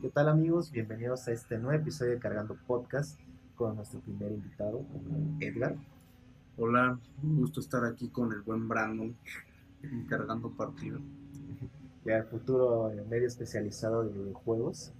¿Qué 0.00 0.08
tal 0.14 0.28
amigos? 0.28 0.70
Bienvenidos 0.70 1.28
a 1.28 1.32
este 1.32 1.58
nuevo 1.58 1.78
episodio 1.78 2.12
de 2.12 2.18
Cargando 2.18 2.56
Podcast 2.66 3.18
con 3.56 3.76
nuestro 3.76 4.00
primer 4.00 4.32
invitado, 4.32 4.86
Edgar. 5.40 5.76
Hola, 6.56 6.98
un 7.22 7.40
gusto 7.40 7.60
estar 7.60 7.84
aquí 7.84 8.08
con 8.08 8.32
el 8.32 8.40
buen 8.40 8.68
Brandon, 8.68 9.14
cargando 10.08 10.50
partido. 10.50 10.98
Ya 12.06 12.16
el 12.18 12.24
futuro 12.24 12.90
eh, 12.90 13.04
medio 13.10 13.26
especializado 13.26 14.02
de 14.04 14.12
videojuegos. 14.18 14.92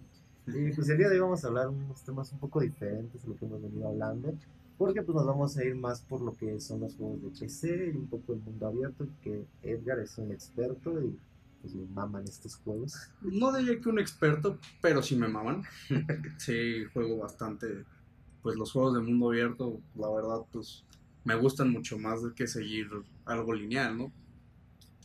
Y 0.46 0.72
pues 0.72 0.90
el 0.90 0.98
día 0.98 1.08
de 1.08 1.14
hoy 1.14 1.20
vamos 1.20 1.42
a 1.42 1.48
hablar 1.48 1.68
unos 1.68 2.02
temas 2.02 2.30
un 2.32 2.38
poco 2.38 2.60
diferentes 2.60 3.22
de 3.22 3.28
lo 3.28 3.36
que 3.36 3.46
hemos 3.46 3.62
venido 3.62 3.88
hablando, 3.88 4.34
porque 4.82 5.00
pues 5.02 5.14
nos 5.14 5.26
vamos 5.26 5.56
a 5.56 5.64
ir 5.64 5.76
más 5.76 6.00
por 6.00 6.20
lo 6.20 6.34
que 6.34 6.58
son 6.60 6.80
los 6.80 6.96
juegos 6.96 7.22
de 7.22 7.30
PC 7.38 7.92
y 7.94 7.96
un 7.96 8.08
poco 8.08 8.32
el 8.32 8.40
mundo 8.40 8.66
abierto, 8.66 9.06
que 9.22 9.46
Edgar 9.62 10.00
es 10.00 10.18
un 10.18 10.32
experto 10.32 11.00
y 11.00 11.16
pues 11.60 11.72
le 11.72 11.86
maman 11.86 12.24
estos 12.24 12.56
juegos. 12.56 12.96
No 13.20 13.56
diría 13.56 13.80
que 13.80 13.88
un 13.88 14.00
experto, 14.00 14.58
pero 14.80 15.00
sí 15.00 15.14
me 15.14 15.28
maman. 15.28 15.62
sí, 16.36 16.84
juego 16.92 17.18
bastante. 17.18 17.84
Pues 18.42 18.56
los 18.56 18.72
juegos 18.72 18.94
de 18.94 19.02
mundo 19.02 19.28
abierto, 19.28 19.78
la 19.94 20.10
verdad, 20.10 20.40
pues 20.50 20.84
me 21.22 21.36
gustan 21.36 21.70
mucho 21.70 21.96
más 21.96 22.18
que 22.34 22.48
seguir 22.48 22.88
algo 23.24 23.54
lineal, 23.54 23.96
¿no? 23.96 24.12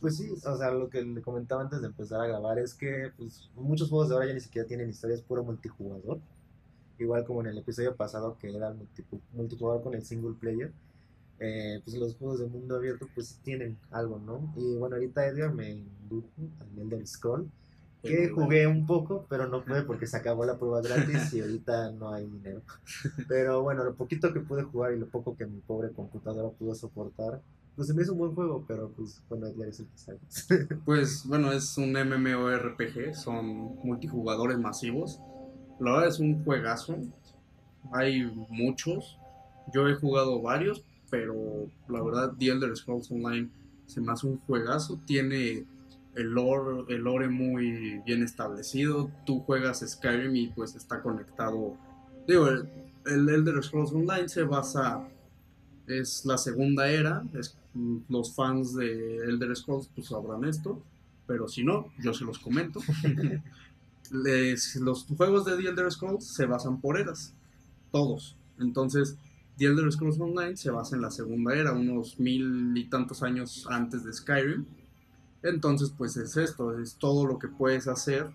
Pues 0.00 0.16
sí, 0.16 0.28
o 0.44 0.56
sea, 0.56 0.72
lo 0.72 0.90
que 0.90 1.02
le 1.02 1.22
comentaba 1.22 1.62
antes 1.62 1.80
de 1.80 1.86
empezar 1.86 2.20
a 2.20 2.26
grabar 2.26 2.58
es 2.58 2.74
que 2.74 3.12
pues, 3.16 3.48
muchos 3.54 3.90
juegos 3.90 4.08
de 4.08 4.16
ahora 4.16 4.26
ya 4.26 4.34
ni 4.34 4.40
siquiera 4.40 4.66
tienen 4.66 4.90
historias 4.90 5.22
puro 5.22 5.44
multijugador. 5.44 6.18
Igual 6.98 7.24
como 7.24 7.40
en 7.42 7.48
el 7.48 7.58
episodio 7.58 7.94
pasado 7.96 8.36
que 8.40 8.54
era 8.54 8.70
multi- 8.72 9.04
multijugador 9.34 9.82
con 9.82 9.94
el 9.94 10.04
single 10.04 10.34
player. 10.40 10.72
eh, 11.40 11.80
pues 11.84 11.96
los 11.96 12.16
juegos 12.16 12.40
de 12.40 12.46
mundo 12.46 12.76
abierto 12.76 13.06
pues 13.14 13.38
tienen 13.44 13.78
algo, 13.92 14.18
¿no? 14.18 14.52
Y 14.56 14.76
bueno, 14.76 14.96
ahorita 14.96 15.26
Edgar 15.26 15.54
me 15.54 15.70
indujo 15.70 16.28
al 16.60 16.78
Elder 16.80 17.06
Scroll. 17.06 17.48
Que 18.02 18.28
jugué 18.30 18.66
un 18.66 18.86
poco, 18.86 19.26
pero 19.28 19.48
no 19.48 19.64
pude 19.64 19.82
porque 19.82 20.06
se 20.06 20.16
acabó 20.18 20.44
la 20.44 20.56
prueba 20.58 20.80
gratis 20.80 21.32
y 21.34 21.40
ahorita 21.40 21.92
no 21.92 22.12
hay 22.12 22.26
dinero. 22.26 22.62
Pero 23.28 23.62
bueno, 23.62 23.84
lo 23.84 23.94
poquito 23.94 24.32
que 24.32 24.40
pude 24.40 24.62
jugar 24.64 24.92
y 24.94 24.98
lo 24.98 25.06
poco 25.06 25.36
que 25.36 25.46
mi 25.46 25.60
pobre 25.60 25.90
computadora 25.92 26.48
pudo 26.50 26.74
soportar, 26.74 27.40
pues 27.76 27.88
se 27.88 27.94
me 27.94 28.02
hizo 28.02 28.12
un 28.12 28.18
buen 28.18 28.34
juego, 28.34 28.64
pero 28.66 28.88
pues 28.90 29.20
bueno, 29.28 29.46
Edgar 29.46 29.68
es 29.68 29.80
el 29.80 29.86
que 29.86 29.98
sabe. 29.98 30.18
Pues 30.84 31.24
bueno, 31.26 31.52
es 31.52 31.76
un 31.78 31.92
MMORPG, 31.92 33.14
son 33.14 33.46
multijugadores 33.84 34.58
masivos. 34.58 35.20
La 35.80 35.92
verdad 35.92 36.08
es 36.08 36.18
un 36.18 36.44
juegazo. 36.44 36.96
Hay 37.92 38.24
muchos. 38.48 39.18
Yo 39.72 39.88
he 39.88 39.94
jugado 39.94 40.40
varios, 40.40 40.82
pero 41.10 41.34
la 41.88 42.02
verdad 42.02 42.32
The 42.38 42.48
Elder 42.48 42.76
Scrolls 42.76 43.10
Online 43.10 43.48
se 43.86 44.00
me 44.00 44.12
hace 44.12 44.26
un 44.26 44.38
juegazo. 44.40 44.98
Tiene 45.06 45.64
el 46.14 46.30
lore, 46.30 46.84
el 46.92 47.02
lore 47.02 47.28
muy 47.28 48.00
bien 48.04 48.22
establecido. 48.22 49.10
Tú 49.24 49.40
juegas 49.40 49.84
Skyrim 49.86 50.34
y 50.34 50.48
pues 50.48 50.74
está 50.74 51.00
conectado. 51.02 51.76
Digo, 52.26 52.48
el, 52.48 52.68
el 53.06 53.28
Elder 53.28 53.62
Scrolls 53.62 53.92
Online 53.92 54.28
se 54.28 54.42
basa. 54.42 55.06
Es 55.86 56.24
la 56.24 56.36
segunda 56.36 56.90
era. 56.90 57.22
Los 58.08 58.34
fans 58.34 58.74
de 58.74 59.18
Elder 59.18 59.54
Scrolls 59.56 59.88
pues 59.94 60.08
sabrán 60.08 60.44
esto. 60.44 60.82
Pero 61.26 61.46
si 61.46 61.62
no, 61.62 61.92
yo 62.02 62.12
se 62.14 62.24
los 62.24 62.38
comento. 62.38 62.80
Les- 64.12 64.76
los 64.76 65.04
juegos 65.06 65.44
de 65.44 65.56
The 65.56 65.68
Elder 65.68 65.90
Scrolls 65.90 66.26
se 66.26 66.46
basan 66.46 66.80
por 66.80 66.98
eras. 66.98 67.34
Todos. 67.92 68.36
Entonces, 68.58 69.16
The 69.56 69.66
Elder 69.66 69.90
Scrolls 69.92 70.20
Online 70.20 70.56
se 70.56 70.70
basa 70.70 70.96
en 70.96 71.02
la 71.02 71.10
segunda 71.10 71.54
era, 71.54 71.72
unos 71.72 72.18
mil 72.20 72.76
y 72.76 72.84
tantos 72.88 73.22
años 73.22 73.66
antes 73.70 74.04
de 74.04 74.12
Skyrim. 74.12 74.66
Entonces, 75.42 75.92
pues 75.96 76.16
es 76.16 76.36
esto, 76.36 76.78
es 76.78 76.96
todo 76.96 77.26
lo 77.26 77.38
que 77.38 77.48
puedes 77.48 77.88
hacer 77.88 78.28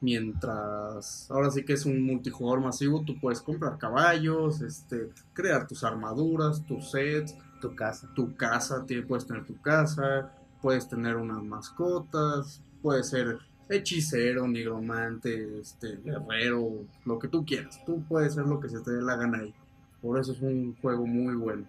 mientras... 0.00 1.30
Ahora 1.30 1.50
sí 1.50 1.64
que 1.64 1.72
es 1.72 1.86
un 1.86 2.02
multijugador 2.02 2.60
masivo, 2.60 3.02
tú 3.04 3.18
puedes 3.20 3.40
comprar 3.40 3.78
caballos, 3.78 4.60
este, 4.60 5.10
crear 5.32 5.66
tus 5.66 5.84
armaduras, 5.84 6.64
tus 6.66 6.90
sets, 6.90 7.34
Tu 7.60 7.74
casa. 7.74 8.08
tu 8.14 8.36
casa, 8.36 8.84
puedes 9.08 9.26
tener 9.26 9.46
tu 9.46 9.60
casa, 9.62 10.30
puedes 10.60 10.88
tener 10.88 11.16
unas 11.16 11.42
mascotas, 11.42 12.60
puedes 12.82 13.08
ser 13.08 13.38
hechicero, 13.68 14.46
nigromante, 14.46 15.60
este, 15.60 15.96
guerrero, 15.96 16.84
lo 17.04 17.18
que 17.18 17.28
tú 17.28 17.44
quieras. 17.44 17.82
Tú 17.84 18.02
puedes 18.08 18.34
ser 18.34 18.46
lo 18.46 18.60
que 18.60 18.68
se 18.68 18.80
te 18.80 18.92
dé 18.92 19.02
la 19.02 19.16
gana 19.16 19.38
ahí. 19.38 19.54
Por 20.00 20.18
eso 20.18 20.32
es 20.32 20.40
un 20.40 20.76
juego 20.80 21.06
muy 21.06 21.34
bueno. 21.34 21.66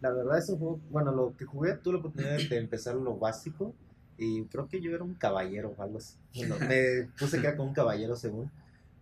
La 0.00 0.12
verdad 0.12 0.38
es 0.38 0.48
un 0.48 0.58
juego, 0.58 0.80
bueno, 0.90 1.12
lo 1.12 1.36
que 1.36 1.44
jugué 1.44 1.74
tuve 1.76 1.94
la 1.94 1.98
oportunidad 2.00 2.38
de 2.38 2.56
empezar 2.56 2.94
lo 2.94 3.16
básico 3.16 3.74
y 4.16 4.44
creo 4.44 4.68
que 4.68 4.80
yo 4.80 4.92
era 4.92 5.04
un 5.04 5.14
caballero 5.14 5.74
o 5.76 5.82
algo 5.82 5.98
así. 5.98 6.16
Bueno, 6.34 6.56
me 6.60 7.08
puse 7.18 7.40
que 7.40 7.46
era 7.46 7.56
como 7.56 7.68
un 7.68 7.74
caballero 7.74 8.16
según. 8.16 8.50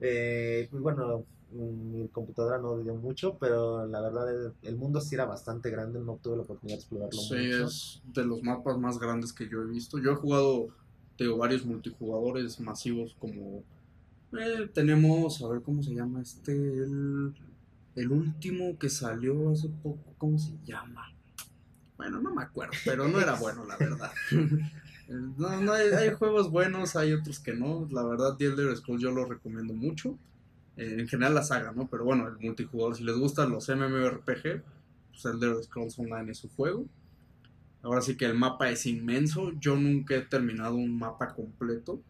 Eh, 0.00 0.68
pues 0.70 0.82
bueno, 0.82 1.24
mi 1.52 2.08
computadora 2.08 2.58
no 2.58 2.78
dio 2.78 2.94
mucho, 2.94 3.36
pero 3.38 3.86
la 3.86 4.00
verdad 4.00 4.52
el, 4.62 4.76
mundo 4.76 5.00
sí 5.00 5.14
era 5.14 5.24
bastante 5.24 5.70
grande, 5.70 6.00
no 6.00 6.18
tuve 6.22 6.36
la 6.36 6.42
oportunidad 6.42 6.76
de 6.76 6.80
explorarlo 6.80 7.20
Sí, 7.20 7.34
mucho. 7.34 7.64
es 7.66 8.02
de 8.12 8.24
los 8.24 8.42
mapas 8.42 8.78
más 8.78 8.98
grandes 8.98 9.32
que 9.32 9.48
yo 9.48 9.62
he 9.62 9.66
visto. 9.66 9.98
Yo 9.98 10.12
he 10.12 10.16
jugado, 10.16 10.68
tengo 11.16 11.36
varios 11.38 11.64
multijugadores 11.64 12.60
masivos 12.60 13.14
como... 13.18 13.64
eh, 14.38 14.68
tenemos, 14.74 15.42
a 15.42 15.48
ver 15.48 15.62
cómo 15.62 15.82
se 15.82 15.94
llama 15.94 16.20
este, 16.22 16.52
el, 16.52 17.34
el 17.94 18.10
último 18.12 18.78
que 18.78 18.88
salió 18.90 19.50
hace 19.50 19.68
poco, 19.68 20.14
¿cómo 20.18 20.38
se 20.38 20.52
llama? 20.64 21.12
Bueno, 21.96 22.20
no 22.20 22.34
me 22.34 22.42
acuerdo, 22.42 22.74
pero 22.84 23.08
no 23.08 23.20
era 23.20 23.34
bueno, 23.36 23.64
la 23.64 23.76
verdad. 23.76 24.10
Eh, 25.08 25.12
No, 25.38 25.60
no 25.60 25.72
hay, 25.72 25.90
hay 25.90 26.10
juegos 26.14 26.50
buenos, 26.50 26.96
hay 26.96 27.12
otros 27.12 27.38
que 27.38 27.54
no. 27.54 27.86
La 27.92 28.02
verdad, 28.04 28.36
The 28.36 28.46
Elder 28.46 28.76
Scrolls 28.76 29.00
yo 29.00 29.12
lo 29.12 29.24
recomiendo 29.24 29.72
mucho. 29.72 30.18
Eh, 30.76 30.96
en 30.98 31.06
general 31.08 31.34
la 31.36 31.44
saga, 31.44 31.70
¿no? 31.72 31.86
Pero 31.88 32.04
bueno, 32.04 32.26
el 32.26 32.38
multijugador, 32.38 32.96
si 32.96 33.04
les 33.04 33.16
gustan 33.16 33.50
los 33.52 33.68
MMORPG, 33.68 34.62
pues 35.10 35.24
Elder 35.24 35.62
Scrolls 35.62 35.96
Online 36.00 36.32
es 36.32 36.38
su 36.38 36.48
juego. 36.48 36.86
Ahora 37.82 38.02
sí 38.02 38.16
que 38.16 38.24
el 38.26 38.34
mapa 38.34 38.70
es 38.70 38.86
inmenso. 38.86 39.52
Yo 39.60 39.76
nunca 39.76 40.16
he 40.16 40.22
terminado 40.22 40.74
un 40.76 40.98
mapa 40.98 41.34
completo. 41.34 42.04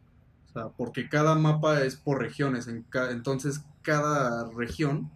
O 0.47 0.49
sea, 0.53 0.69
porque 0.71 1.09
cada 1.09 1.35
mapa 1.37 1.83
es 1.85 1.97
por 1.97 2.21
regiones. 2.21 2.69
En 2.69 2.83
ca- 2.85 3.11
entonces, 3.11 3.67
cada 3.83 4.51
región, 4.51 5.13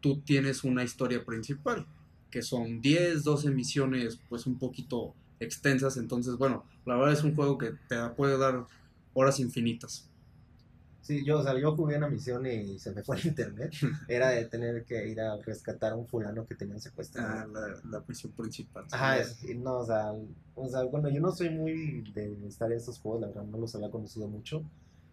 tú 0.00 0.22
tienes 0.22 0.64
una 0.64 0.84
historia 0.84 1.24
principal. 1.24 1.88
Que 2.30 2.42
son 2.42 2.80
10, 2.80 3.24
12 3.24 3.50
misiones, 3.50 4.20
pues 4.28 4.46
un 4.46 4.58
poquito 4.58 5.16
extensas. 5.40 5.96
Entonces, 5.96 6.36
bueno, 6.36 6.64
la 6.86 6.96
verdad 6.96 7.14
es 7.14 7.24
un 7.24 7.34
juego 7.34 7.58
que 7.58 7.72
te 7.88 7.96
puede 8.16 8.38
dar 8.38 8.66
horas 9.14 9.40
infinitas. 9.40 10.09
Sí, 11.02 11.24
yo, 11.24 11.38
o 11.38 11.42
sea, 11.42 11.58
yo 11.58 11.74
jugué 11.74 11.96
una 11.96 12.08
misión 12.08 12.46
y 12.46 12.78
se 12.78 12.92
me 12.92 13.02
fue 13.02 13.16
el 13.18 13.26
internet. 13.26 13.72
Era 14.08 14.28
de 14.30 14.44
tener 14.44 14.84
que 14.84 15.08
ir 15.08 15.20
a 15.20 15.36
rescatar 15.38 15.92
a 15.92 15.96
un 15.96 16.06
fulano 16.06 16.46
que 16.46 16.54
tenían 16.54 16.80
secuestrado. 16.80 17.28
Ah, 17.28 17.46
la, 17.82 17.90
la 17.98 18.04
misión 18.06 18.32
principal. 18.32 18.84
Ajá, 18.92 19.18
es- 19.18 19.42
y 19.44 19.54
no, 19.54 19.78
o 19.78 19.86
sea, 19.86 20.12
o 20.54 20.68
sea, 20.68 20.82
bueno, 20.84 21.08
yo 21.08 21.20
no 21.20 21.32
soy 21.32 21.50
muy 21.50 22.02
de 22.12 22.46
estar 22.46 22.70
en 22.70 22.78
estos 22.78 22.98
juegos, 22.98 23.22
la 23.22 23.26
verdad, 23.28 23.44
no 23.44 23.58
los 23.58 23.74
había 23.74 23.90
conocido 23.90 24.28
mucho. 24.28 24.62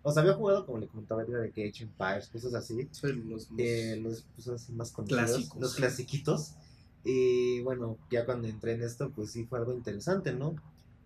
O 0.04 0.12
sea, 0.12 0.22
había 0.22 0.36
jugado, 0.36 0.66
como 0.66 0.78
le 0.80 0.88
comentaba, 0.88 1.24
de 1.24 1.52
que 1.52 1.68
Age 1.68 1.84
Empires, 1.84 2.28
cosas 2.30 2.54
así. 2.54 2.88
Sí, 2.92 3.08
los- 3.14 3.50
los- 3.50 3.60
eh, 3.60 3.98
los 4.02 4.26
pues, 4.36 4.48
así 4.50 4.72
más 4.74 4.92
conocidos, 4.92 5.30
Clásicos. 5.32 5.62
los 5.62 5.76
clasiquitos. 5.76 6.54
Y 7.04 7.62
bueno, 7.62 7.98
ya 8.12 8.26
cuando 8.26 8.48
entré 8.48 8.74
en 8.74 8.84
esto, 8.84 9.12
pues 9.12 9.32
sí 9.32 9.46
fue 9.46 9.60
algo 9.60 9.74
interesante, 9.74 10.34
¿no? 10.34 10.56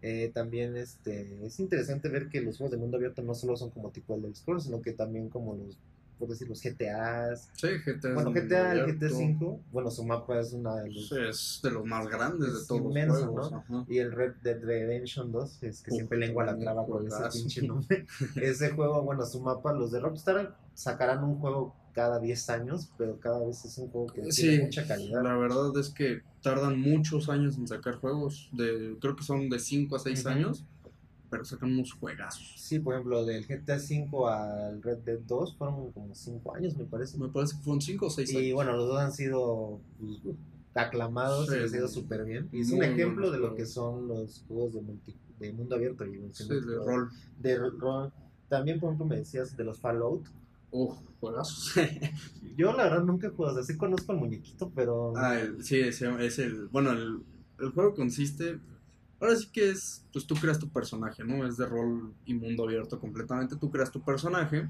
Eh, 0.04 0.32
también 0.34 0.76
este, 0.78 1.46
es 1.46 1.60
interesante 1.60 2.10
ver 2.10 2.30
que 2.30 2.42
los 2.42 2.58
juegos 2.58 2.72
de 2.72 2.78
mundo 2.78 2.98
abierto 2.98 3.22
no 3.22 3.36
solo 3.36 3.56
son 3.56 3.70
como 3.70 3.92
tipo 3.92 4.16
el 4.16 4.36
Scrolls, 4.36 4.64
sino 4.64 4.82
que 4.82 4.94
también 4.94 5.30
como 5.30 5.56
los, 5.56 5.78
por 6.22 6.30
decir, 6.30 6.48
los 6.48 6.62
GTAs. 6.62 7.50
Sí, 7.56 7.68
GTA. 7.86 8.14
Bueno, 8.14 8.32
GTA, 8.32 8.74
el. 8.74 8.86
GTA 8.86 9.10
5, 9.10 9.60
bueno, 9.72 9.90
su 9.92 10.06
mapa 10.06 10.40
es 10.40 10.54
una 10.54 10.76
de 10.78 10.92
los 10.92 11.10
Sí, 11.10 11.16
es 11.30 11.60
de 11.64 11.72
los 11.72 11.86
más 11.86 12.08
grandes 12.08 12.50
Es 12.50 12.60
de 12.62 12.66
todos 12.68 12.82
inmenso, 12.82 13.26
los 13.26 13.50
juegos. 13.50 13.52
¿no? 13.52 13.58
ajá. 13.58 13.86
Y 13.90 13.98
el 13.98 14.12
Red 14.12 14.34
Dead 14.44 14.62
Redemption 14.62 15.32
2, 15.32 15.64
es 15.64 15.82
que 15.82 15.92
Uf, 15.92 15.98
siempre 15.98 16.18
lengua 16.18 16.46
la 16.46 16.58
traba 16.58 16.86
con 16.86 17.06
ese 17.08 17.24
pinche 17.34 17.62
nombre. 17.68 18.06
Ese 18.36 18.70
juego, 18.72 19.02
bueno, 19.04 19.26
su 19.26 19.42
mapa, 19.42 19.74
los 19.74 19.92
de 19.92 20.00
Rockstar 20.00 20.56
sacarán 20.74 21.24
un 21.24 21.40
juego 21.40 21.76
cada 21.94 22.20
10 22.20 22.50
años, 22.50 22.88
pero 22.98 23.20
cada 23.20 23.46
vez 23.46 23.66
es 23.66 23.78
un 23.78 23.90
juego 23.90 24.08
que 24.14 24.32
Sí, 24.32 24.44
tiene 24.44 24.64
mucha 24.64 24.88
calidad. 24.88 25.24
La 25.24 25.36
verdad 25.36 25.78
es 25.78 25.90
que 25.90 26.22
tardan 26.42 26.80
muchos 26.80 27.28
años 27.30 27.58
en 27.58 27.68
sacar 27.68 27.96
juegos. 27.96 28.50
De, 28.54 28.96
creo 29.02 29.16
que 29.16 29.24
son 29.24 29.50
de 29.50 29.60
5 29.60 29.96
a 29.98 30.00
6 30.00 30.22
Ujú. 30.22 30.30
años. 30.30 30.64
Pero 31.32 31.46
sacan 31.46 31.72
unos 31.72 31.94
juegazos. 31.94 32.54
Sí, 32.58 32.78
por 32.80 32.94
ejemplo, 32.94 33.26
del 33.26 33.48
GTA 33.48 33.80
5 33.80 34.28
al 34.28 34.84
Red 34.84 35.00
Dead 35.00 35.20
2 35.26 35.56
fueron 35.58 35.92
como 35.94 36.14
5 36.14 36.54
años, 36.54 36.76
me 36.78 36.84
parece. 36.86 37.18
Me 37.18 37.30
parece 37.30 37.56
que 37.56 37.64
fueron 37.64 37.82
5 37.82 38.06
o 38.08 38.10
6 38.10 38.32
Y 38.34 38.38
años. 38.38 38.54
bueno, 38.56 38.74
los 38.76 38.88
dos 38.90 39.00
han 39.00 39.14
sido 39.14 39.80
pues, 39.98 40.36
aclamados 40.76 41.48
Sí, 41.50 41.56
y 41.58 41.62
han 41.64 41.70
sido 41.70 41.88
súper 41.88 42.26
bien. 42.26 42.50
Y 42.52 42.62
es 42.62 42.72
un 42.72 42.84
ejemplo 42.84 43.32
de 43.32 43.40
lo 43.40 43.56
que 43.56 43.66
son 43.66 44.08
los 44.08 44.44
juegos 44.48 44.74
de, 44.74 44.82
multi- 44.82 45.16
de 45.40 45.54
mundo 45.54 45.76
abierto. 45.76 46.06
Y 46.06 46.20
Sí, 46.34 46.48
de 46.50 46.60
rol. 46.60 47.10
de 47.40 47.58
rol. 47.58 48.12
También, 48.50 48.80
por 48.80 48.90
ejemplo, 48.90 49.06
me 49.08 49.16
decías 49.18 49.56
de 49.56 49.64
los 49.64 49.80
Fallout. 49.80 50.26
Uf, 50.72 50.98
juegazos. 51.20 51.74
Yo 52.58 52.74
la 52.74 52.84
verdad 52.84 53.04
nunca 53.04 53.28
he 53.28 53.30
jugado, 53.30 53.56
o 53.60 53.64
sea, 53.64 53.74
sí 53.74 53.78
conozco 53.78 54.12
al 54.12 54.18
muñequito, 54.20 54.70
pero 54.76 55.14
ah, 55.18 55.40
el- 55.40 55.64
sí, 55.64 55.80
ese 55.80 56.10
es 56.26 56.40
el. 56.40 56.68
Bueno, 56.68 56.92
el, 56.92 57.22
el 57.60 57.70
juego 57.72 57.94
consiste. 57.96 58.60
Ahora 59.22 59.36
sí 59.36 59.50
que 59.54 59.70
es, 59.70 60.04
pues 60.12 60.26
tú 60.26 60.34
creas 60.34 60.58
tu 60.58 60.68
personaje, 60.70 61.24
¿no? 61.24 61.46
Es 61.46 61.56
de 61.56 61.68
rol 61.68 62.12
y 62.26 62.34
mundo 62.34 62.64
abierto 62.64 63.00
completamente. 63.00 63.56
Tú 63.56 63.70
creas 63.70 63.92
tu 63.92 64.02
personaje 64.02 64.68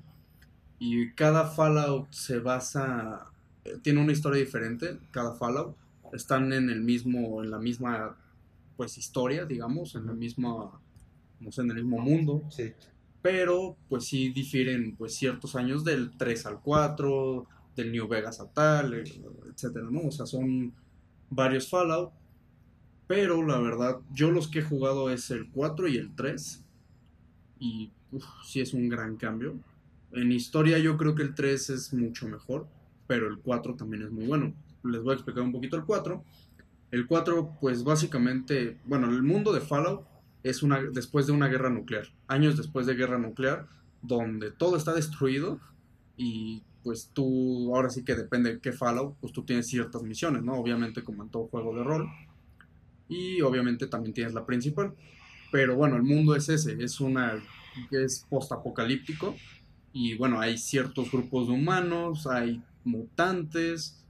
y 0.78 1.12
cada 1.14 1.48
Fallout 1.48 2.12
se 2.12 2.40
basa, 2.40 3.32
eh, 3.64 3.78
tiene 3.82 4.02
una 4.02 4.12
historia 4.12 4.42
diferente, 4.42 5.00
cada 5.12 5.36
Fallout. 5.36 5.78
Están 6.12 6.52
en 6.52 6.70
el 6.70 6.82
mismo, 6.82 7.42
en 7.42 7.50
la 7.50 7.60
misma, 7.60 8.18
pues 8.76 8.98
historia, 8.98 9.46
digamos, 9.46 9.96
en 9.96 10.08
la 10.08 10.14
misma, 10.14 10.82
no 11.40 11.52
sé, 11.54 11.62
en 11.62 11.70
el 11.70 11.78
mismo 11.78 12.00
mundo. 12.00 12.44
Sí. 12.50 12.74
Pero, 13.22 13.78
pues 13.88 14.04
sí 14.06 14.32
difieren, 14.34 14.98
pues 14.98 15.16
ciertos 15.16 15.56
años 15.56 15.86
del 15.86 16.18
3 16.18 16.46
al 16.48 16.60
4, 16.60 17.48
del 17.76 17.92
New 17.94 18.08
Vegas 18.10 18.42
a 18.42 18.52
tal, 18.52 18.96
eh, 18.96 19.04
etcétera, 19.50 19.88
¿no? 19.90 20.08
O 20.08 20.12
sea, 20.12 20.26
son 20.26 20.74
varios 21.30 21.70
Fallout. 21.70 22.12
Pero 23.12 23.46
la 23.46 23.60
verdad, 23.60 24.00
yo 24.14 24.32
los 24.32 24.48
que 24.48 24.60
he 24.60 24.64
jugado 24.64 25.10
es 25.10 25.32
el 25.32 25.50
4 25.50 25.90
y 25.90 25.98
el 25.98 26.16
3. 26.16 26.64
Y 27.60 27.92
uf, 28.14 28.24
sí 28.46 28.62
es 28.62 28.74
un 28.74 28.88
gran 28.88 29.18
cambio. 29.18 29.56
En 30.14 30.32
historia 30.32 30.80
yo 30.80 30.96
creo 30.96 31.14
que 31.14 31.24
el 31.24 31.36
3 31.36 31.72
es 31.72 31.94
mucho 31.94 32.30
mejor, 32.30 32.68
pero 33.08 33.28
el 33.28 33.40
4 33.40 33.76
también 33.76 34.04
es 34.04 34.12
muy 34.12 34.28
bueno. 34.28 34.54
Les 34.86 35.04
voy 35.04 35.12
a 35.12 35.16
explicar 35.16 35.44
un 35.44 35.52
poquito 35.52 35.76
el 35.76 35.84
4. 35.84 36.24
El 36.92 37.06
4, 37.06 37.58
pues 37.60 37.84
básicamente, 37.84 38.78
bueno, 38.86 39.10
el 39.10 39.24
mundo 39.24 39.52
de 39.52 39.60
Fallout 39.60 40.06
es 40.42 40.64
una 40.64 40.82
después 40.82 41.28
de 41.28 41.34
una 41.34 41.50
guerra 41.50 41.70
nuclear, 41.70 42.08
años 42.30 42.56
después 42.56 42.86
de 42.86 42.96
guerra 42.96 43.18
nuclear, 43.18 43.68
donde 44.02 44.52
todo 44.52 44.78
está 44.78 44.94
destruido 44.94 45.60
y 46.16 46.64
pues 46.82 47.12
tú, 47.14 47.76
ahora 47.76 47.90
sí 47.90 48.06
que 48.06 48.16
depende 48.16 48.54
de 48.54 48.60
qué 48.62 48.72
Fallout, 48.72 49.18
pues 49.20 49.34
tú 49.34 49.44
tienes 49.44 49.68
ciertas 49.68 50.02
misiones, 50.02 50.44
¿no? 50.44 50.54
Obviamente 50.54 51.04
como 51.04 51.24
en 51.24 51.30
todo 51.30 51.48
juego 51.48 51.76
de 51.76 51.84
rol. 51.84 52.10
Y 53.12 53.42
obviamente 53.42 53.88
también 53.88 54.14
tienes 54.14 54.34
la 54.34 54.46
principal. 54.46 54.96
Pero 55.52 55.76
bueno, 55.76 55.98
el 55.98 56.04
mundo 56.04 56.34
es 56.36 56.48
ese, 56.50 56.82
es 56.82 57.00
una 57.02 57.44
es 57.92 58.26
postapocalíptico 58.30 59.36
y 59.94 60.16
bueno, 60.16 60.40
hay 60.40 60.58
ciertos 60.58 61.12
grupos 61.12 61.48
de 61.48 61.54
humanos, 61.54 62.26
hay 62.28 62.64
mutantes, 62.84 64.06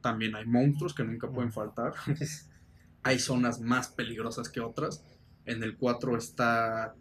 también 0.00 0.34
hay 0.36 0.44
monstruos 0.44 0.94
que 0.94 1.04
nunca 1.04 1.30
pueden 1.30 1.52
faltar. 1.52 1.94
hay 3.02 3.18
zonas 3.18 3.60
más 3.60 3.88
peligrosas 3.88 4.48
que 4.48 4.60
otras. 4.60 5.04
En 5.46 5.62
el 5.62 5.76
4 5.76 6.16
está, 6.18 6.94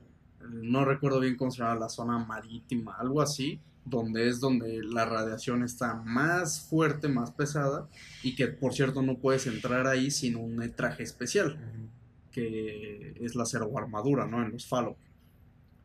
no 0.50 0.86
recuerdo 0.86 1.20
bien 1.20 1.36
cómo 1.36 1.52
se 1.52 1.60
llama 1.60 1.76
la 1.76 1.90
zona 1.90 2.18
marítima, 2.20 2.96
algo 2.98 3.22
así, 3.22 3.60
donde 3.86 4.28
es 4.28 4.40
donde 4.40 4.84
la 4.84 5.06
radiación 5.06 5.64
está 5.64 5.96
más 5.96 6.62
fuerte, 6.62 7.08
más 7.08 7.32
pesada, 7.32 7.90
y 8.24 8.36
que 8.36 8.48
por 8.48 8.74
cierto 8.74 9.02
no 9.02 9.18
puedes 9.18 9.48
entrar 9.48 9.88
ahí 9.88 10.12
sin 10.12 10.36
un 10.36 10.60
traje 10.76 11.04
especial, 11.04 11.58
que 12.32 13.16
es 13.20 13.36
la 13.36 13.46
cero 13.46 13.72
armadura, 13.76 14.28
¿no? 14.28 14.44
En 14.44 14.52
los 14.52 14.66
Fallout. 14.66 14.98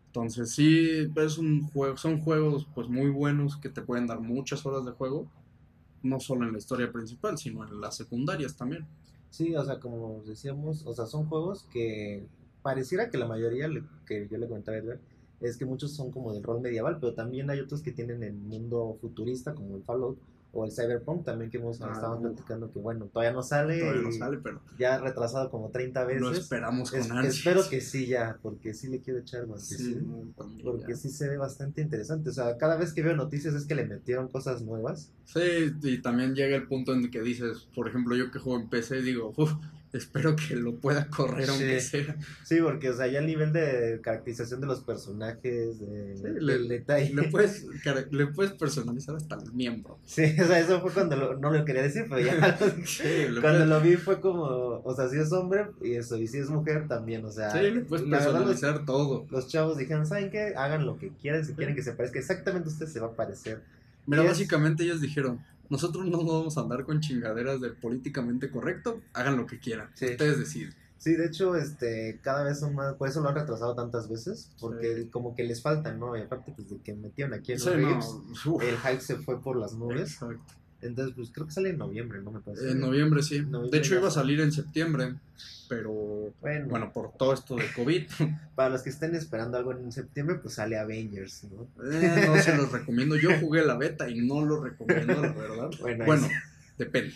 Entonces 0.09 0.51
sí, 0.53 1.11
es 1.15 1.39
un 1.39 1.69
juego, 1.69 1.97
son 1.97 2.21
juegos 2.21 2.67
pues 2.75 2.89
muy 2.89 3.11
buenos 3.11 3.57
que 3.57 3.69
te 3.69 3.83
pueden 3.83 4.07
dar 4.07 4.21
muchas 4.21 4.65
horas 4.65 4.85
de 4.85 4.93
juego, 4.93 5.31
no 6.03 6.21
solo 6.21 6.47
en 6.47 6.53
la 6.53 6.59
historia 6.59 6.91
principal, 6.91 7.37
sino 7.37 7.67
en 7.67 7.81
las 7.81 7.97
secundarias 7.97 8.57
también. 8.57 8.87
Sí, 9.31 9.55
o 9.55 9.65
sea, 9.65 9.81
como 9.81 10.23
decíamos, 10.25 10.87
o 10.87 10.95
sea, 10.95 11.07
son 11.07 11.27
juegos 11.27 11.67
que 11.71 12.27
pareciera 12.63 13.11
que 13.11 13.19
la 13.19 13.27
mayoría, 13.27 13.69
que 14.07 14.29
yo 14.31 14.39
le 14.39 14.49
comentaba 14.49 14.77
a 14.77 14.81
Edgar, 14.81 15.01
es 15.41 15.57
que 15.57 15.65
muchos 15.67 15.93
son 15.95 16.11
como 16.11 16.33
del 16.33 16.43
rol 16.43 16.61
medieval, 16.61 16.99
pero 17.01 17.15
también 17.15 17.51
hay 17.51 17.61
otros 17.61 17.83
que 17.83 17.93
tienen 17.93 18.23
el 18.23 18.35
mundo 18.35 18.97
futurista, 19.01 19.55
como 19.55 19.77
el 19.77 19.83
Fallout 19.83 20.19
o 20.53 20.65
el 20.65 20.73
Cyberpunk 20.73 21.23
también 21.25 21.51
que 21.51 21.59
hemos 21.59 21.79
Ah, 21.83 21.93
estado 21.93 22.19
platicando 22.23 22.71
que 22.73 22.79
bueno, 22.79 23.07
todavía 23.13 23.33
no 23.33 23.43
sale, 23.43 23.79
Todavía 23.79 24.03
no 24.03 24.13
sale, 24.13 24.39
pero 24.43 24.63
ya 24.79 24.99
retrasado 24.99 25.51
como 25.51 25.69
30 25.69 26.05
veces. 26.07 26.23
lo 26.23 26.31
esperamos 26.33 26.91
con 26.91 27.01
Es- 27.01 27.37
espero 27.37 27.61
que 27.69 27.83
sí 27.83 28.07
ya, 28.07 28.39
porque 28.41 28.73
sí 28.73 28.89
le 28.89 29.01
quiero 29.03 29.21
echar 29.21 29.47
más. 29.47 29.67
Sí, 29.67 29.77
sí. 29.77 29.97
Porque 30.65 30.93
ya. 30.93 30.97
sí 30.97 31.11
se 31.11 31.29
ve 31.29 31.37
bastante 31.37 31.83
interesante. 31.83 32.31
O 32.31 32.33
sea, 32.33 32.57
cada 32.57 32.77
vez 32.79 32.95
que 32.95 33.03
veo 33.03 33.15
noticias 33.15 33.55
es 33.55 33.67
que 33.67 33.75
le 33.75 33.85
metieron 33.85 34.29
cosas 34.29 34.63
nuevas. 34.63 35.13
Sí, 35.25 35.41
y 35.83 36.01
también 36.01 36.35
llega 36.35 36.57
el 36.57 36.67
punto 36.67 36.95
en 36.95 37.11
que 37.11 37.21
dices, 37.21 37.69
por 37.75 37.87
ejemplo, 37.89 38.17
yo 38.17 38.31
que 38.31 38.39
juego 38.39 38.59
en 38.59 38.71
PC, 38.71 39.03
digo, 39.03 39.35
"Uf, 39.37 39.53
espero 39.97 40.37
que 40.37 40.55
lo 40.57 40.75
pueda 40.77 41.07
correr 41.09 41.49
aunque 41.51 41.81
Sí. 41.81 42.03
sea. 42.05 42.17
Sí, 42.45 42.57
porque, 42.63 42.91
o 42.91 42.97
sea, 42.97 43.07
ya 43.07 43.19
el 43.21 43.27
nivel 43.27 43.53
de 43.53 44.01
caracterización 44.03 44.61
de 44.61 44.67
los 44.67 44.81
personajes, 44.81 45.81
de, 45.81 46.17
Sí, 46.17 46.23
le- 46.41 46.59
detalle. 46.69 47.15
Le 47.15 47.25
puedes, 47.25 47.65
le 48.11 48.27
puedes 48.29 48.53
personalizar 48.53 49.17
hasta 49.17 49.37
el 49.37 49.53
miembro. 49.53 49.99
Sí, 50.05 50.23
o 50.41 50.47
sea, 50.47 50.59
eso 50.61 50.81
fue 50.81 50.93
cuando 50.93 51.17
lo- 51.17 51.39
no 51.39 51.51
lo 51.51 51.65
quería 51.65 51.83
decir, 51.83 52.07
pero 52.09 52.21
ya 52.21 52.57
Sí, 52.87 53.03
cuando 53.41 53.41
puedes, 53.41 53.69
lo 53.69 53.81
vi 53.81 53.97
fue 53.97 54.21
como, 54.21 54.45
o 54.85 54.95
sea, 54.97 55.09
si 55.09 55.19
es 55.19 55.33
hombre 55.33 55.67
y 55.83 55.93
eso, 55.95 56.17
y 56.19 56.27
si 56.27 56.39
es 56.39 56.51
mujer 56.51 56.87
también, 56.89 57.25
o 57.25 57.31
sea, 57.33 57.51
sí, 57.51 57.59
le 57.61 57.81
puedes 57.81 58.07
la 58.07 58.19
verdad, 58.19 58.33
los, 58.41 58.43
personalizar 58.51 58.85
todo. 58.87 59.27
los 59.31 59.49
chavos 59.49 59.79
dijeron, 59.79 60.07
¿saben 60.07 60.31
qué? 60.31 60.55
Hagan 60.57 60.87
lo 60.87 60.99
que 60.99 61.11
quieran, 61.21 61.45
si 61.45 61.55
quieren 61.55 61.75
que 61.75 61.83
se 61.83 61.93
parezca 61.93 62.19
exactamente 62.19 62.69
usted 62.69 62.87
se 62.87 63.01
va 63.01 63.09
a 63.09 63.13
parecer. 63.13 63.61
Mira, 64.07 64.23
básicamente 64.23 64.85
ellos 64.85 65.01
dijeron, 65.01 65.41
nosotros 65.71 66.07
no 66.07 66.19
vamos 66.25 66.57
a 66.59 66.63
andar 66.63 66.85
con 66.85 67.01
chingaderas 67.01 67.61
del 67.61 67.75
políticamente 67.77 68.51
correcto, 68.51 69.01
hagan 69.13 69.37
lo 69.37 69.47
que 69.47 69.59
quieran. 69.59 69.91
Sí. 69.95 70.07
Ustedes 70.07 70.39
deciden. 70.39 70.75
Sí, 70.99 71.13
de 71.15 71.27
hecho, 71.27 71.57
este, 71.57 72.19
cada 72.23 72.43
vez 72.43 72.59
son 72.59 72.75
más, 72.75 72.95
por 72.95 73.09
eso 73.09 73.21
lo 73.21 73.29
han 73.29 73.35
retrasado 73.35 73.75
tantas 73.75 74.09
veces, 74.09 74.51
porque 74.59 75.03
Sí. 75.03 75.09
como 75.11 75.35
que 75.35 75.45
les 75.45 75.61
faltan, 75.61 76.01
¿no? 76.01 76.17
Y 76.17 76.23
aparte, 76.23 76.53
pues, 76.57 76.69
de 76.71 76.79
que 76.79 76.95
metieron 76.95 77.35
aquí 77.35 77.53
en 77.53 77.61
Sí, 77.61 77.69
los 77.77 78.47
no, 78.47 78.61
el 78.63 78.77
hype 78.79 79.01
se 79.01 79.17
fue 79.17 79.41
por 79.41 79.57
las 79.57 79.75
nubes, 79.75 80.15
exacto. 80.15 80.55
Entonces, 80.87 81.15
pues, 81.17 81.31
creo 81.33 81.47
que 81.47 81.53
sale 81.53 81.71
en 81.71 81.79
noviembre, 81.79 82.21
¿no? 82.23 82.31
Me 82.31 82.41
parece. 82.41 82.71
En 82.71 82.81
noviembre 82.81 83.23
sí. 83.23 83.41
Noviembre 83.41 83.71
De 83.71 83.79
hecho 83.79 83.95
iba 83.95 84.09
a 84.09 84.11
salir 84.11 84.41
en 84.41 84.53
septiembre, 84.53 85.15
pero 85.69 86.33
Bueno, 86.41 86.67
bueno, 86.69 86.93
por 86.93 87.13
todo 87.13 87.33
esto 87.35 87.57
de 87.57 87.65
COVID, 87.75 88.05
para 88.55 88.71
los 88.71 88.83
que 88.83 88.91
estén 88.91 89.15
esperando 89.15 89.59
algo 89.59 89.73
en 89.73 89.91
septiembre, 89.93 90.37
pues 90.37 90.55
sale 90.55 90.79
Avengers, 90.79 91.45
¿no? 91.45 91.67
eh, 91.91 92.25
no 92.27 92.37
se 92.41 92.57
los 92.57 92.71
recomiendo. 92.73 93.17
Yo 93.17 93.31
jugué 93.41 93.65
la 93.65 93.77
beta 93.77 94.09
y 94.09 94.21
no 94.21 94.45
lo 94.45 94.63
recomiendo, 94.63 95.15
la 95.21 95.33
verdad. 95.33 95.71
Bueno, 95.81 96.05
Bueno, 96.05 96.29
depende. 96.79 97.15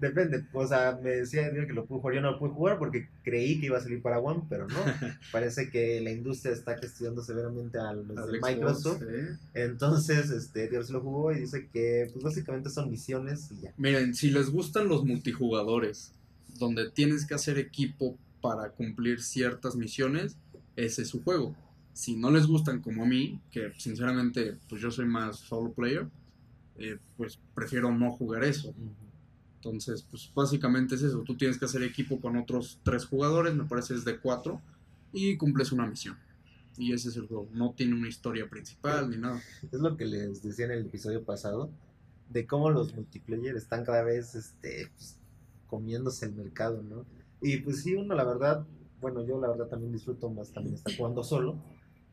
Depende, 0.00 0.44
o 0.52 0.66
sea, 0.66 0.98
me 1.02 1.10
decía 1.10 1.50
que 1.50 1.72
lo 1.72 1.84
pude 1.84 2.00
jugar, 2.00 2.14
yo 2.14 2.20
no 2.20 2.30
lo 2.32 2.38
pude 2.38 2.50
jugar 2.50 2.78
porque 2.78 3.08
creí 3.24 3.58
que 3.58 3.66
iba 3.66 3.78
a 3.78 3.80
salir 3.80 4.00
para 4.00 4.20
One, 4.20 4.44
pero 4.48 4.68
no. 4.68 4.76
Parece 5.32 5.70
que 5.70 6.00
la 6.00 6.12
industria 6.12 6.52
está 6.52 6.76
castigando 6.76 7.22
severamente 7.22 7.78
a 7.78 7.92
los 7.92 8.06
de 8.06 8.14
Xbox, 8.14 8.42
Microsoft. 8.42 9.02
eh. 9.08 9.36
Entonces, 9.54 10.30
este, 10.30 10.82
se 10.84 10.92
lo 10.92 11.00
jugó 11.00 11.32
y 11.32 11.40
dice 11.40 11.68
que, 11.72 12.08
pues 12.12 12.24
básicamente 12.24 12.70
son 12.70 12.90
misiones 12.90 13.50
y 13.50 13.62
ya. 13.62 13.72
Miren, 13.76 14.14
si 14.14 14.30
les 14.30 14.50
gustan 14.50 14.88
los 14.88 15.04
multijugadores, 15.04 16.12
donde 16.58 16.90
tienes 16.90 17.26
que 17.26 17.34
hacer 17.34 17.58
equipo 17.58 18.16
para 18.40 18.70
cumplir 18.70 19.22
ciertas 19.22 19.74
misiones, 19.74 20.36
ese 20.76 21.02
es 21.02 21.08
su 21.08 21.22
juego. 21.24 21.56
Si 21.92 22.14
no 22.16 22.30
les 22.30 22.46
gustan 22.46 22.80
como 22.80 23.02
a 23.02 23.06
mí, 23.06 23.40
que 23.50 23.72
sinceramente 23.76 24.56
pues 24.68 24.80
yo 24.80 24.92
soy 24.92 25.06
más 25.06 25.38
solo 25.38 25.72
player, 25.72 26.06
eh, 26.78 26.98
pues 27.16 27.38
prefiero 27.54 27.92
no 27.92 28.12
jugar 28.12 28.44
eso. 28.44 28.72
Entonces, 29.58 30.06
pues 30.08 30.30
básicamente 30.34 30.94
es 30.94 31.02
eso. 31.02 31.22
Tú 31.22 31.36
tienes 31.36 31.58
que 31.58 31.64
hacer 31.64 31.82
equipo 31.82 32.20
con 32.20 32.36
otros 32.36 32.78
tres 32.84 33.04
jugadores, 33.04 33.54
me 33.54 33.64
parece 33.64 33.94
es 33.94 34.04
de 34.04 34.18
cuatro, 34.18 34.60
y 35.12 35.36
cumples 35.36 35.72
una 35.72 35.86
misión. 35.86 36.16
Y 36.76 36.92
ese 36.92 37.08
es 37.08 37.16
el 37.16 37.26
juego. 37.26 37.48
No 37.52 37.72
tiene 37.76 37.94
una 37.94 38.08
historia 38.08 38.48
principal 38.48 39.10
ni 39.10 39.16
nada. 39.16 39.42
Es 39.72 39.80
lo 39.80 39.96
que 39.96 40.04
les 40.04 40.42
decía 40.42 40.66
en 40.66 40.72
el 40.72 40.86
episodio 40.86 41.24
pasado, 41.24 41.70
de 42.28 42.46
cómo 42.46 42.70
los 42.70 42.94
multiplayer 42.94 43.56
están 43.56 43.84
cada 43.84 44.02
vez 44.04 44.36
este, 44.36 44.90
pues, 44.94 45.16
comiéndose 45.66 46.26
el 46.26 46.34
mercado, 46.34 46.82
¿no? 46.82 47.04
Y 47.40 47.58
pues 47.58 47.82
sí, 47.82 47.94
uno 47.94 48.14
la 48.14 48.24
verdad, 48.24 48.64
bueno, 49.00 49.26
yo 49.26 49.40
la 49.40 49.48
verdad 49.48 49.66
también 49.66 49.92
disfruto 49.92 50.30
más 50.30 50.52
también 50.52 50.74
estar 50.74 50.94
jugando 50.96 51.24
solo, 51.24 51.56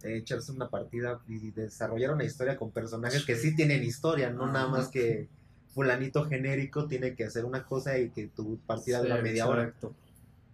eh, 0.03 0.17
echarse 0.17 0.51
una 0.51 0.69
partida 0.69 1.21
y 1.27 1.51
desarrollar 1.51 2.13
una 2.13 2.23
historia 2.23 2.57
con 2.57 2.71
personajes 2.71 3.25
que 3.25 3.35
sí 3.35 3.55
tienen 3.55 3.83
historia, 3.83 4.29
no 4.29 4.51
nada 4.51 4.67
más 4.67 4.89
que 4.89 5.29
fulanito 5.75 6.25
genérico 6.25 6.87
tiene 6.87 7.13
que 7.15 7.25
hacer 7.25 7.45
una 7.45 7.65
cosa 7.65 7.99
y 7.99 8.09
que 8.09 8.27
tu 8.29 8.57
partida 8.65 9.01
dura 9.01 9.17
Sí, 9.17 9.21
media 9.23 9.45
hora. 9.47 9.63
exacto. 9.65 9.93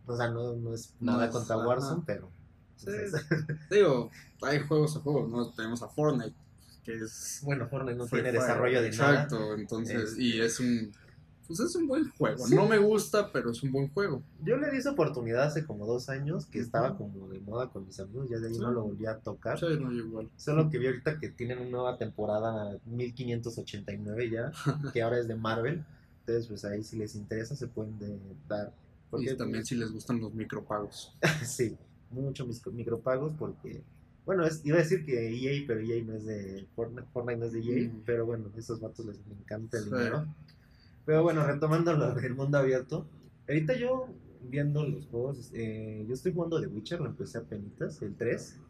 O 0.07 0.17
sea, 0.17 0.27
no, 0.29 0.53
no 0.55 0.73
es 0.73 0.93
No 0.99 1.13
nada 1.13 1.27
es- 1.27 1.31
contra 1.31 1.55
ajá. 1.55 1.67
Warzone, 1.67 2.03
pero... 2.05 2.29
Sí. 2.75 2.85
pues, 2.87 3.13
es- 3.13 3.25
Digo, 3.69 4.09
hay 4.41 4.59
juegos 4.61 4.97
a 4.97 4.99
juegos, 4.99 5.29
¿no? 5.29 5.51
Tenemos 5.51 5.81
a 5.83 5.87
Fortnite, 5.87 6.35
que 6.83 6.95
es 6.95 7.39
bueno, 7.43 7.67
Fortnite 7.69 7.95
no 7.97 8.07
tiene 8.07 8.31
desarrollo 8.31 8.81
de 8.81 8.89
nada. 8.89 9.13
Exacto, 9.13 9.53
entonces, 9.53 10.17
y 10.17 10.41
es 10.41 10.59
un, 10.59 10.91
pues 11.57 11.69
es 11.69 11.75
un 11.75 11.87
buen 11.87 12.09
juego. 12.11 12.45
Sí. 12.47 12.55
No 12.55 12.67
me 12.67 12.77
gusta, 12.77 13.31
pero 13.31 13.51
es 13.51 13.61
un 13.63 13.71
buen 13.71 13.89
juego. 13.89 14.21
Yo 14.43 14.57
le 14.57 14.69
di 14.71 14.77
esa 14.77 14.91
oportunidad 14.91 15.43
hace 15.43 15.65
como 15.65 15.85
dos 15.85 16.09
años, 16.09 16.45
que 16.45 16.59
estaba 16.59 16.97
como 16.97 17.27
de 17.29 17.39
moda 17.39 17.69
con 17.69 17.85
mis 17.85 17.99
amigos, 17.99 18.29
ya 18.29 18.39
de 18.39 18.47
ahí 18.47 18.53
Sí. 18.55 18.59
no 18.59 18.71
lo 18.71 18.83
volví 18.83 19.05
a 19.05 19.17
tocar. 19.17 19.59
Sí, 19.59 19.65
no, 19.79 19.91
yo 19.91 20.05
igual. 20.05 20.29
Solo 20.37 20.69
que 20.69 20.77
vi 20.79 20.87
ahorita 20.87 21.19
que 21.19 21.29
tienen 21.29 21.59
una 21.59 21.69
nueva 21.69 21.97
temporada 21.97 22.77
1589 22.85 24.29
ya, 24.29 24.51
que 24.93 25.01
ahora 25.01 25.19
es 25.19 25.27
de 25.27 25.35
Marvel. 25.35 25.83
Entonces, 26.21 26.47
pues 26.47 26.65
ahí 26.65 26.83
si 26.83 26.97
les 26.97 27.15
interesa 27.15 27.55
se 27.55 27.67
pueden 27.67 27.97
de- 27.99 28.19
dar. 28.47 28.73
Porque 29.09 29.31
y 29.31 29.37
también 29.37 29.65
si 29.65 29.75
les 29.75 29.91
gustan 29.91 30.19
los 30.21 30.33
micropagos. 30.33 31.13
sí, 31.45 31.75
mucho 32.11 32.45
mis- 32.45 32.65
micropagos 32.67 33.33
porque, 33.37 33.83
bueno, 34.25 34.45
es, 34.45 34.61
iba 34.63 34.77
a 34.77 34.81
decir 34.81 35.03
que 35.05 35.29
EA, 35.29 35.63
pero 35.67 35.81
EA 35.81 36.01
no 36.03 36.13
es 36.13 36.25
de 36.25 36.65
Fortnite, 36.75 37.07
Fortnite 37.11 37.39
no 37.39 37.45
es 37.47 37.51
de 37.53 37.59
EA, 37.59 37.89
Mm. 37.89 38.03
pero 38.05 38.25
bueno, 38.25 38.45
esos 38.55 38.79
vatos 38.79 39.05
les 39.05 39.17
encanta 39.39 39.77
el 39.79 39.83
Sí. 39.85 39.89
Pero 41.11 41.23
bueno, 41.23 41.45
retomando 41.45 41.91
lo 41.91 42.13
del 42.13 42.35
mundo 42.35 42.57
abierto, 42.57 43.05
ahorita 43.45 43.75
yo 43.75 44.07
viendo 44.43 44.87
los 44.87 45.07
juegos, 45.07 45.51
eh, 45.53 46.05
yo 46.07 46.13
estoy 46.13 46.31
jugando 46.31 46.61
The 46.61 46.67
Witcher, 46.67 47.01
lo 47.01 47.07
empecé 47.07 47.37
a 47.37 47.41
penitas, 47.41 48.01
el 48.01 48.15
3, 48.15 48.61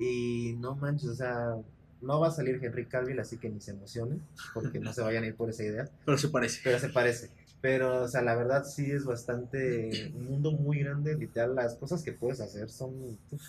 y 0.00 0.56
no 0.60 0.76
manches, 0.76 1.10
o 1.10 1.14
sea, 1.14 1.56
no 2.00 2.20
va 2.20 2.28
a 2.28 2.30
salir 2.30 2.58
Henry 2.62 2.86
Cavill, 2.86 3.20
así 3.20 3.36
que 3.36 3.50
ni 3.50 3.60
se 3.60 3.72
emocionen, 3.72 4.22
porque 4.54 4.80
no 4.80 4.94
se 4.94 5.02
vayan 5.02 5.24
a 5.24 5.26
ir 5.26 5.36
por 5.36 5.50
esa 5.50 5.62
idea, 5.62 5.90
Pero 6.06 6.16
se 6.16 6.28
parece. 6.28 6.60
pero 6.64 6.78
se 6.78 6.88
parece. 6.88 7.30
Pero, 7.60 8.04
o 8.04 8.08
sea, 8.08 8.22
la 8.22 8.34
verdad 8.34 8.64
sí 8.64 8.90
es 8.90 9.04
bastante, 9.04 10.10
un 10.16 10.24
mundo 10.24 10.52
muy 10.52 10.78
grande, 10.78 11.18
literal, 11.18 11.54
las 11.54 11.74
cosas 11.74 12.02
que 12.02 12.12
puedes 12.12 12.40
hacer 12.40 12.70
son... 12.70 13.18
uf. 13.30 13.42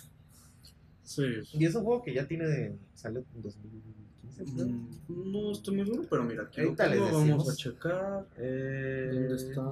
Sí. 1.04 1.22
Y 1.54 1.64
es 1.64 1.74
un 1.74 1.84
juego 1.84 2.02
que 2.02 2.12
ya 2.12 2.28
tiene, 2.28 2.76
salió 2.92 3.24
en 3.34 3.40
2015, 3.40 3.94
creo. 3.94 4.09
Mm, 4.38 5.32
No 5.32 5.52
estoy 5.52 5.76
muy 5.76 5.84
seguro, 5.86 6.06
pero 6.08 6.24
mira, 6.24 6.44
aquí 6.44 6.60
lo 6.62 6.70
les 6.74 7.12
vamos 7.12 7.48
a 7.48 7.54
checar. 7.56 8.26
Eh, 8.38 9.10
¿Dónde 9.12 9.34
está? 9.36 9.62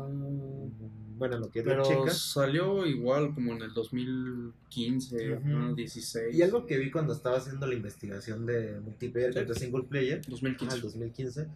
Bueno, 1.19 1.39
lo 1.39 1.51
que 1.51 1.63
Pero 1.63 1.83
checa. 1.83 2.11
salió 2.11 2.87
igual 2.87 3.35
como 3.35 3.53
en 3.55 3.63
el 3.63 3.73
2015, 3.75 5.33
Ujú. 5.35 5.49
¿no? 5.49 5.75
16. 5.75 6.35
Y 6.37 6.43
algo 6.43 6.65
que 6.67 6.79
vi 6.79 6.91
cuando 6.91 7.13
estaba 7.13 7.39
haciendo 7.39 7.67
la 7.67 7.75
investigación 7.75 8.47
de 8.47 8.81
multiplayer 8.81 9.33
Sí. 9.33 9.39
contra 9.39 9.55
single 9.57 9.83
player, 9.85 10.19
al 10.19 10.31
2015. 10.31 10.81
2015, 10.81 11.47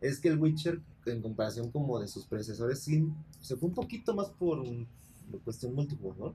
es 0.00 0.20
que 0.20 0.28
el 0.28 0.38
Witcher, 0.38 0.80
en 1.06 1.20
comparación 1.20 1.70
como 1.70 2.00
de 2.00 2.08
sus 2.08 2.24
predecesores, 2.26 2.78
sí, 2.80 3.06
se 3.42 3.56
fue 3.56 3.68
un 3.68 3.74
poquito 3.74 4.14
más 4.14 4.30
por 4.30 4.64
cuestión 5.44 5.74
multijugador. 5.74 6.34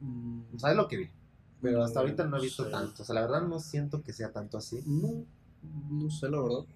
Mm, 0.00 0.58
¿Sabes 0.58 0.76
lo 0.76 0.88
que 0.88 0.96
vi? 0.96 1.08
Pero 1.64 1.82
hasta 1.82 2.00
ahorita 2.00 2.26
no 2.26 2.36
he 2.36 2.42
visto 2.42 2.68
tanto. 2.68 3.02
O 3.02 3.06
sea, 3.06 3.14
la 3.14 3.22
verdad 3.22 3.48
no 3.48 3.58
siento 3.58 4.02
que 4.02 4.12
sea 4.12 4.30
tanto 4.30 4.58
así. 4.58 4.82
No, 4.84 5.24
no 5.90 6.10
sé 6.10 6.28
la 6.28 6.42
verdad. 6.42 6.66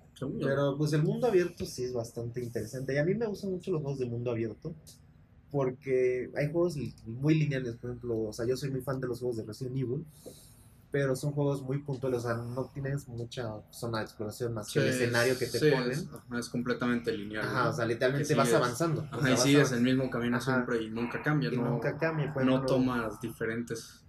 Pero 0.41 0.79
pues 0.79 0.95
el 0.95 1.03
mundo 1.03 1.27
abierto 1.27 1.67
sí 1.67 1.85
es 1.85 1.93
bastante 1.93 2.43
interesante. 2.43 2.95
Y 2.95 2.97
a 2.97 3.05
mí 3.05 3.15
me 3.15 3.27
gustan 3.27 3.51
mucho 3.51 3.71
los 3.71 3.83
juegos 3.83 3.99
de 3.99 4.07
mundo 4.07 4.31
abierto. 4.31 4.75
Porque 5.51 6.31
hay 6.37 6.51
juegos 6.51 6.77
muy 7.05 7.35
lineales, 7.35 7.77
por 7.77 7.91
ejemplo, 7.91 8.19
o 8.19 8.33
sea, 8.33 8.47
yo 8.47 8.57
soy 8.57 8.71
muy 8.71 8.81
fan 8.81 8.99
de 8.99 9.09
los 9.09 9.19
juegos 9.21 9.37
de 9.37 9.45
Resident 9.45 9.77
Evil, 9.77 10.05
pero 10.91 11.17
son 11.17 11.33
juegos 11.33 11.63
muy 11.63 11.79
puntuales, 11.79 12.19
o 12.19 12.23
sea, 12.23 12.35
no 12.35 12.67
tienes 12.67 13.09
mucha 13.09 13.55
zona 13.71 13.99
de 13.99 14.05
exploración 14.05 14.53
más 14.53 14.71
que 14.71 14.81
el 14.81 14.89
escenario 14.89 15.39
que 15.39 15.47
te 15.47 15.59
sí, 15.59 15.71
ponen. 15.71 16.39
Es, 16.39 16.49
completamente 16.51 17.13
lineal. 17.13 17.47
Ajá, 17.47 17.65
¿no? 17.65 17.71
o 17.71 17.73
sea, 17.73 17.87
literalmente 17.87 18.35
vas 18.35 18.53
avanzando. 18.53 19.03
o 19.03 19.05
Ajá, 19.05 19.23
sea, 19.23 19.33
y 19.33 19.37
sigues 19.37 19.57
avanzando. 19.57 19.77
el 19.77 19.97
mismo 19.97 20.11
camino 20.11 20.37
Ajá. 20.37 20.53
siempre 20.55 20.83
y 20.83 20.91
nunca 20.91 21.23
cambia. 21.23 21.51
Y 21.51 21.57
no, 21.57 21.71
nunca 21.71 21.97
cambia, 21.97 22.33
por 22.33 22.45
no 22.45 22.67
tomas 22.67 23.21
diferentes. 23.21 24.03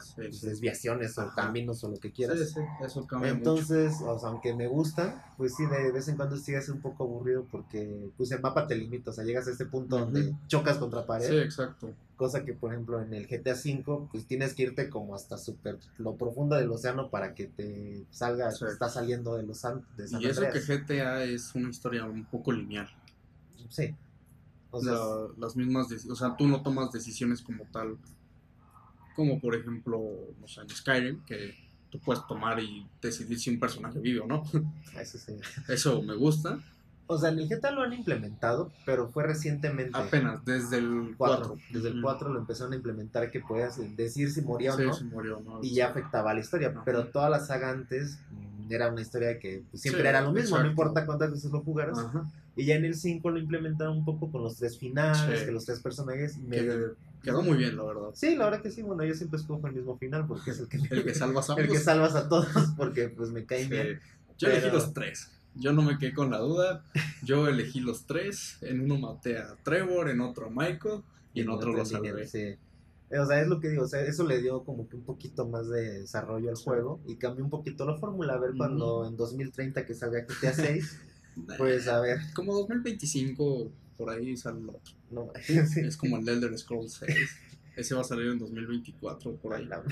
Sí, 0.00 0.12
pues, 0.16 0.38
sí. 0.40 0.46
desviaciones 0.46 1.18
o 1.18 1.30
caminos 1.34 1.82
o 1.84 1.88
lo 1.90 1.96
que 1.98 2.10
quieras. 2.12 2.38
Sí, 2.38 2.46
sí, 2.46 2.60
eso 2.84 3.06
cambia 3.06 3.34
mucho. 3.34 3.50
Entonces, 3.50 3.94
o 4.02 4.18
sea, 4.18 4.28
aunque 4.30 4.54
me 4.54 4.66
gustan, 4.66 5.22
pues 5.36 5.54
sí, 5.54 5.64
de 5.66 5.92
vez 5.92 6.08
en 6.08 6.16
cuando 6.16 6.36
sí 6.36 6.54
es 6.54 6.68
un 6.68 6.80
poco 6.80 7.04
aburrido 7.04 7.46
porque 7.50 8.10
pues 8.16 8.30
el 8.32 8.40
mapa 8.40 8.66
te 8.66 8.74
limita, 8.76 9.10
o 9.10 9.12
sea, 9.14 9.24
llegas 9.24 9.46
a 9.48 9.50
este 9.52 9.66
punto 9.66 9.98
donde 9.98 10.34
chocas 10.48 10.78
contra 10.78 11.04
pared, 11.06 11.28
Sí, 11.28 11.36
exacto. 11.36 11.92
cosa 12.16 12.44
que 12.44 12.52
por 12.52 12.72
ejemplo 12.72 13.00
en 13.02 13.12
el 13.14 13.26
GTA 13.26 13.54
V, 13.54 14.08
pues 14.12 14.26
tienes 14.26 14.54
que 14.54 14.62
irte 14.64 14.88
como 14.88 15.14
hasta 15.14 15.36
súper 15.38 15.78
lo 15.98 16.14
profundo 16.16 16.54
del 16.56 16.70
océano 16.70 17.10
para 17.10 17.34
que 17.34 17.46
te 17.46 18.04
salga, 18.10 18.50
Sí. 18.52 18.64
está 18.66 18.88
saliendo 18.88 19.34
de 19.36 19.42
los 19.42 19.58
San, 19.58 19.84
de 19.96 20.06
San 20.08 20.22
Y 20.22 20.26
eso 20.26 20.42
que. 20.52 20.60
GTA 20.60 21.24
es 21.24 21.54
una 21.54 21.68
historia 21.70 22.04
un 22.04 22.24
poco 22.26 22.52
lineal. 22.52 22.88
Sí. 23.68 23.94
O 24.70 24.80
sea, 24.80 24.92
La- 24.92 25.26
las 25.36 25.56
mismas, 25.56 25.88
o 26.10 26.14
sea, 26.14 26.34
tú 26.36 26.46
no 26.46 26.62
tomas 26.62 26.90
decisiones 26.92 27.42
como 27.42 27.64
tal, 27.72 27.98
como 29.14 29.40
por 29.40 29.54
ejemplo, 29.54 30.00
no 30.40 30.48
sé, 30.48 30.60
en 30.60 30.70
Skyrim, 30.70 31.24
que 31.24 31.54
tú 31.90 31.98
puedes 32.00 32.26
tomar 32.26 32.58
y 32.60 32.86
decidir 33.00 33.38
si 33.38 33.50
un 33.50 33.60
personaje 33.60 33.98
vive 33.98 34.20
o 34.20 34.26
no. 34.26 34.44
eso 35.00 35.18
sí. 35.18 35.36
Eso 35.68 36.02
me 36.02 36.14
gusta. 36.14 36.58
O 37.06 37.18
sea, 37.18 37.30
en 37.30 37.40
el 37.40 37.48
GTA 37.48 37.72
lo 37.72 37.82
han 37.82 37.92
implementado, 37.92 38.72
pero 38.86 39.08
fue 39.08 39.24
recientemente. 39.24 39.98
Apenas, 39.98 40.42
desde 40.46 40.78
el 40.78 41.14
4. 41.18 41.48
4. 41.48 41.56
Desde 41.70 41.88
el 41.88 42.00
4 42.00 42.32
lo 42.32 42.38
empezaron 42.40 42.72
a 42.72 42.76
implementar 42.76 43.30
que 43.30 43.40
podías 43.40 43.78
decir 43.96 44.30
si 44.30 44.40
moría 44.40 44.74
o 44.74 44.78
no. 44.78 44.94
se 44.94 45.04
murió, 45.04 45.42
¿no? 45.44 45.62
y 45.62 45.74
ya 45.74 45.88
afectaba 45.88 46.32
la 46.32 46.40
historia. 46.40 46.72
Pero 46.84 47.08
toda 47.08 47.28
la 47.28 47.40
saga 47.40 47.70
antes 47.70 48.18
mm, 48.30 48.72
era 48.72 48.90
una 48.90 49.02
historia 49.02 49.38
que 49.38 49.62
pues, 49.70 49.82
siempre 49.82 50.02
Sí, 50.02 50.08
era 50.08 50.22
lo 50.22 50.32
mismo, 50.32 50.58
no 50.58 50.66
importa 50.66 51.04
cuántas 51.04 51.30
veces 51.32 51.50
lo 51.50 51.60
jugaras. 51.60 51.98
Ajá. 51.98 52.24
Y 52.56 52.64
ya 52.64 52.76
en 52.76 52.84
el 52.84 52.94
5 52.94 53.28
lo 53.30 53.38
implementaron 53.38 53.98
un 53.98 54.04
poco 54.04 54.30
con 54.30 54.42
los 54.42 54.56
tres 54.56 54.78
finales, 54.78 55.42
que 55.42 55.52
los 55.52 55.66
tres 55.66 55.80
personajes. 55.80 56.38
Que 56.50 56.92
quedó 57.22 57.42
muy 57.42 57.56
bien, 57.56 57.76
la 57.76 57.84
verdad. 57.84 58.10
Sí, 58.14 58.34
la 58.36 58.44
verdad 58.46 58.62
que 58.62 58.70
sí, 58.70 58.82
bueno, 58.82 59.04
yo 59.04 59.14
siempre 59.14 59.38
escojo 59.40 59.66
el 59.66 59.74
mismo 59.74 59.96
final 59.98 60.26
porque 60.26 60.50
es 60.50 60.58
el 60.60 60.68
que, 60.68 60.76
El 60.90 61.04
que 61.04 61.14
salvas 61.14 61.48
a 61.50 61.54
el 61.58 61.68
que 61.68 61.78
salvas 61.78 62.14
a 62.14 62.28
todos 62.28 62.46
porque 62.76 63.08
pues 63.08 63.30
me 63.30 63.44
caen 63.46 63.64
Sí. 63.68 63.70
bien. 63.70 64.00
Yo 64.38 64.48
elegí 64.48 64.70
los 64.70 64.92
tres. 64.92 65.30
Yo 65.54 65.72
no 65.72 65.82
me 65.82 65.98
quedé 65.98 66.14
con 66.14 66.30
la 66.30 66.38
duda. 66.38 66.84
Yo 67.22 67.46
elegí 67.46 67.80
los 67.80 68.06
tres. 68.06 68.56
En 68.62 68.80
uno 68.80 68.98
maté 68.98 69.38
a 69.38 69.54
Trevor, 69.62 70.08
en 70.08 70.20
otro 70.20 70.46
a 70.46 70.50
Michael 70.50 71.02
y 71.34 71.42
en 71.42 71.50
otro 71.50 71.72
lo 71.72 71.84
salvé. 71.84 72.26
Sí. 72.26 72.38
Eh, 73.10 73.18
O 73.18 73.26
sea, 73.26 73.40
es 73.42 73.46
lo 73.48 73.60
que 73.60 73.68
digo, 73.68 73.84
o 73.84 73.88
sea, 73.88 74.00
eso 74.00 74.26
le 74.26 74.40
dio 74.40 74.64
como 74.64 74.88
que 74.88 74.96
un 74.96 75.02
poquito 75.04 75.46
más 75.46 75.68
de 75.68 76.00
desarrollo 76.00 76.48
al 76.48 76.56
Sí. 76.56 76.64
juego 76.64 77.00
y 77.06 77.16
cambió 77.16 77.44
un 77.44 77.50
poquito 77.50 77.84
la 77.84 77.96
fórmula. 77.98 78.32
A 78.34 78.38
ver, 78.38 78.50
Ujú. 78.50 78.58
cuando 78.58 79.06
en 79.06 79.16
2030 79.18 79.84
que 79.84 79.94
salga 79.94 80.20
GTA 80.26 80.54
6, 80.54 80.98
pues 81.58 81.86
a 81.88 82.00
ver, 82.00 82.18
Como 82.34 82.54
2025, 82.54 83.70
por 83.98 84.10
ahí 84.10 84.36
sale 84.36 84.60
el 84.60 84.70
otro. 84.70 84.94
No, 85.12 85.30
sí. 85.42 85.80
Es 85.80 85.96
como 85.96 86.18
el 86.18 86.28
Elder 86.28 86.56
Scrolls 86.58 86.94
6. 87.06 87.16
Ese 87.76 87.94
va 87.94 88.02
a 88.02 88.04
salir 88.04 88.26
en 88.28 88.38
2024, 88.38 89.34
por 89.36 89.54
ahí. 89.54 89.64
La- 89.66 89.82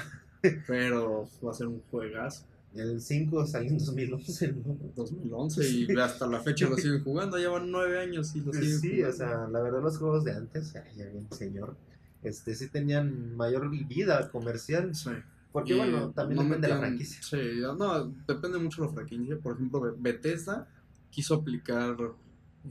Pero 0.67 1.29
va 1.45 1.50
a 1.50 1.55
ser 1.55 1.67
un 1.67 1.81
juegazo. 1.91 2.45
El 2.75 3.00
5 3.00 3.47
salió 3.47 3.71
en 3.71 3.79
2011, 3.79 4.53
¿no? 4.53 4.77
2011 4.95 5.69
y 5.71 5.99
hasta 5.99 6.27
la 6.29 6.41
fecha 6.41 6.69
lo 6.69 6.77
siguen 6.77 7.03
jugando. 7.03 7.37
Llevan 7.37 7.71
nueve 7.71 7.99
años 7.99 8.35
y 8.37 8.41
lo 8.43 8.53
siguen 8.53 8.79
Sí, 8.81 8.89
jugando. 8.91 9.09
o 9.09 9.12
sea, 9.12 9.49
la 9.49 9.61
verdad 9.61 9.83
los 9.83 9.99
juegos 9.99 10.25
de 10.25 10.33
antes, 10.33 10.77
ay, 10.77 10.93
ya 10.97 11.07
bien 11.07 11.27
señor, 11.33 11.77
este 12.23 12.55
sí 12.55 12.69
tenían 12.69 13.35
mayor 13.37 13.69
vida 13.89 14.31
comercial, 14.31 14.95
Sí. 14.95 15.11
porque 15.50 15.73
Y 15.75 15.79
bueno, 15.79 16.11
también 16.12 16.37
no 16.37 16.45
depende 16.45 16.69
de 16.69 16.75
la 16.75 16.81
franquicia. 16.81 17.21
Sí, 17.23 17.37
no, 17.77 18.05
depende 18.29 18.59
mucho 18.59 18.83
de 18.83 18.89
la 18.89 18.95
franquicia. 18.95 19.37
Por 19.39 19.55
ejemplo, 19.57 19.81
Be- 19.81 19.95
Bethesda 19.99 20.69
quiso 21.11 21.35
aplicar 21.35 21.97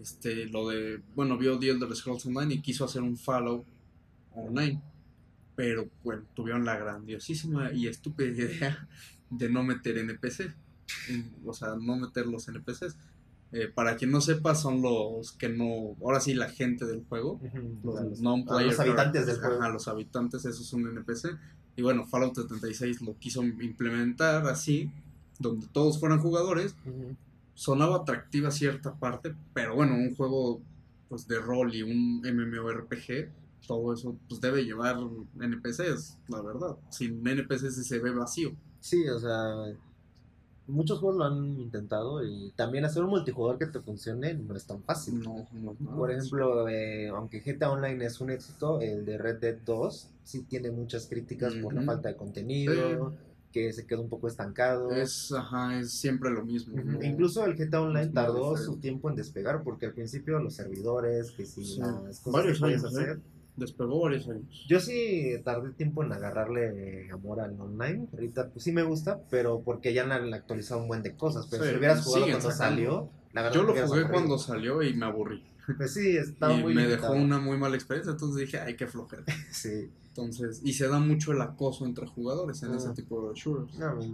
este, 0.02 0.46
lo 0.48 0.70
de, 0.70 1.02
bueno, 1.16 1.38
vio 1.38 1.58
The 1.58 1.70
Elder 1.70 1.96
Scrolls 1.96 2.26
Online 2.26 2.56
y 2.56 2.62
quiso 2.62 2.86
hacer 2.86 3.02
un 3.02 3.18
Fallout 3.18 3.66
Online. 4.36 4.82
Pero, 5.56 5.90
bueno, 6.04 6.24
tuvieron 6.36 6.64
la 6.66 6.78
grandiosísima 6.78 7.72
y 7.74 7.88
estúpida 7.88 8.28
idea 8.30 8.88
de 9.30 9.50
no 9.50 9.64
meter 9.64 9.98
NPC. 9.98 10.54
O 11.46 11.54
sea, 11.54 11.76
no 11.76 11.98
meter 11.98 12.26
los 12.28 12.48
NPCs. 12.48 12.96
Eh, 13.52 13.68
para 13.74 13.96
quien 13.98 14.12
no 14.12 14.22
sepa, 14.22 14.54
son 14.56 14.82
los 14.82 15.32
que 15.34 15.50
no. 15.50 15.96
Ahora 16.02 16.20
sí, 16.20 16.34
la 16.36 16.50
gente 16.50 16.86
del 16.86 17.04
juego. 17.04 17.40
O 17.84 17.92
sea, 17.98 18.04
Los, 18.68 18.68
los- 18.68 18.80
habitantes 18.80 19.26
del 19.26 19.40
juego. 19.40 19.56
ajá, 19.62 19.70
los 19.70 19.88
habitantes, 19.88 20.46
eso 20.46 20.62
es 20.62 20.72
un 20.74 20.88
NPC. 20.88 21.36
Y 21.76 21.82
bueno, 21.82 22.06
Fallout 22.06 22.36
76 22.36 23.02
lo 23.02 23.18
quiso 23.18 23.44
implementar 23.44 24.46
así, 24.48 24.92
donde 25.40 25.66
todos 25.68 26.00
fueran 26.00 26.20
jugadores. 26.20 26.76
Sonaba 27.60 27.98
atractiva 27.98 28.52
cierta 28.52 28.96
parte, 28.96 29.36
pero 29.54 29.76
bueno, 29.76 29.94
un 29.96 30.16
juego 30.16 30.62
pues 31.10 31.28
de 31.28 31.40
rol 31.40 31.76
y 31.76 31.82
un 31.82 32.22
MMORPG, 32.22 33.34
todo 33.68 33.94
eso 33.94 34.16
pues 34.30 34.40
debe 34.40 34.64
llevar 34.64 34.96
NPCs, 35.38 36.20
la 36.30 36.42
verdad. 36.42 36.78
Sin 36.90 37.22
NPCs 37.28 37.86
se 37.86 38.00
ve 38.00 38.12
vacío. 38.12 38.54
Sí, 38.80 39.06
o 39.10 39.20
sea, 39.20 39.76
muchos 40.68 41.00
juegos 41.00 41.18
lo 41.18 41.26
han 41.26 41.60
intentado 41.60 42.24
y 42.24 42.54
también 42.56 42.86
hacer 42.86 43.04
un 43.04 43.10
multijugador 43.10 43.60
que 43.60 43.66
te 43.66 43.82
funcione 43.82 44.36
no 44.36 44.56
es 44.56 44.66
tan 44.66 44.82
fácil. 44.84 45.20
No, 45.20 45.46
no, 45.52 45.76
no. 45.78 45.98
Por 45.98 46.12
ejemplo, 46.12 46.70
eh, 46.70 47.10
aunque 47.10 47.42
GTA 47.42 47.72
Online 47.72 48.06
es 48.06 48.22
un 48.22 48.30
éxito, 48.30 48.80
el 48.80 49.04
de 49.04 49.18
Red 49.18 49.40
Dead 49.40 49.58
2 49.66 50.08
sí 50.24 50.44
tiene 50.44 50.72
muchas 50.72 51.08
críticas 51.08 51.56
por 51.56 51.74
la 51.74 51.82
falta 51.82 52.08
de 52.08 52.16
contenido, 52.16 53.12
que 53.52 53.74
se 53.74 53.86
quedó 53.88 54.02
un 54.02 54.10
poco 54.10 54.28
estancado. 54.28 54.92
es, 54.92 55.32
ajá, 55.32 55.80
es 55.80 55.92
siempre 55.94 56.30
lo 56.30 56.44
mismo. 56.46 56.76
Incluso 57.02 57.46
el 57.46 57.56
GTA 57.56 57.82
Online 57.82 58.08
tardó 58.12 58.56
su 58.58 58.78
tiempo 58.78 59.10
en 59.10 59.16
despegar 59.16 59.64
porque 59.64 59.88
al 59.88 59.94
principio 59.94 60.40
los 60.40 60.54
servidores, 60.56 61.32
que 61.32 61.46
si 61.46 61.64
Sí. 61.66 61.80
las 61.80 62.20
cosas 62.20 62.32
Varios 62.32 62.60
que 62.60 62.66
años, 62.66 62.98
¿eh? 62.98 63.18
Despegó 63.58 64.00
varios 64.02 64.30
años. 64.30 64.66
Yo 64.70 64.80
sí 64.80 65.34
tardé 65.44 65.72
tiempo 65.72 66.02
en 66.04 66.14
agarrarle 66.14 67.10
amor 67.12 67.42
al 67.42 67.60
online. 67.60 68.08
Ahorita 68.14 68.50
pues 68.50 68.64
sí 68.64 68.72
me 68.72 68.84
gusta, 68.84 69.20
pero 69.30 69.62
porque 69.62 69.94
ya 69.94 70.04
han 70.04 70.34
actualizado 70.34 70.82
un 70.82 70.88
buen 70.88 71.02
de 71.04 71.16
cosas. 71.18 71.48
Pero 71.52 71.64
Sí, 71.66 71.72
si 71.72 71.76
hubieras 71.78 72.04
jugado 72.06 72.26
cuando 72.30 72.52
salió, 72.52 73.10
la 73.34 73.42
verdad 73.42 73.56
Yo 73.56 73.64
lo 73.64 73.70
jugué 73.74 73.82
aburrido. 73.84 74.10
cuando 74.12 74.38
salió 74.38 74.82
y 74.84 74.94
me 74.96 75.06
aburrí. 75.06 75.44
Pues 75.78 75.94
sí, 75.94 76.18
estaba 76.18 76.54
y 76.54 76.64
muy 76.64 76.74
me 76.74 76.84
limitado. 76.84 77.12
dejó 77.14 77.24
una 77.24 77.38
muy 77.40 77.58
mala 77.58 77.76
experiencia, 77.76 78.12
entonces 78.14 78.40
dije, 78.42 78.60
ay, 78.60 78.76
qué 78.76 78.88
flojera. 78.88 79.24
Sí. 79.52 79.90
Entonces, 80.24 80.62
y 80.64 80.74
se 80.74 80.88
da 80.88 81.00
mucho 81.00 81.32
el 81.32 81.42
acoso 81.42 81.86
entre 81.86 82.06
jugadores 82.08 82.62
en 82.64 82.72
Ah. 82.74 82.78
ese 82.78 82.90
tipo 82.94 83.30
de 83.30 83.40
shooters. 83.40 83.78
No, 83.80 83.96
me, 83.96 84.08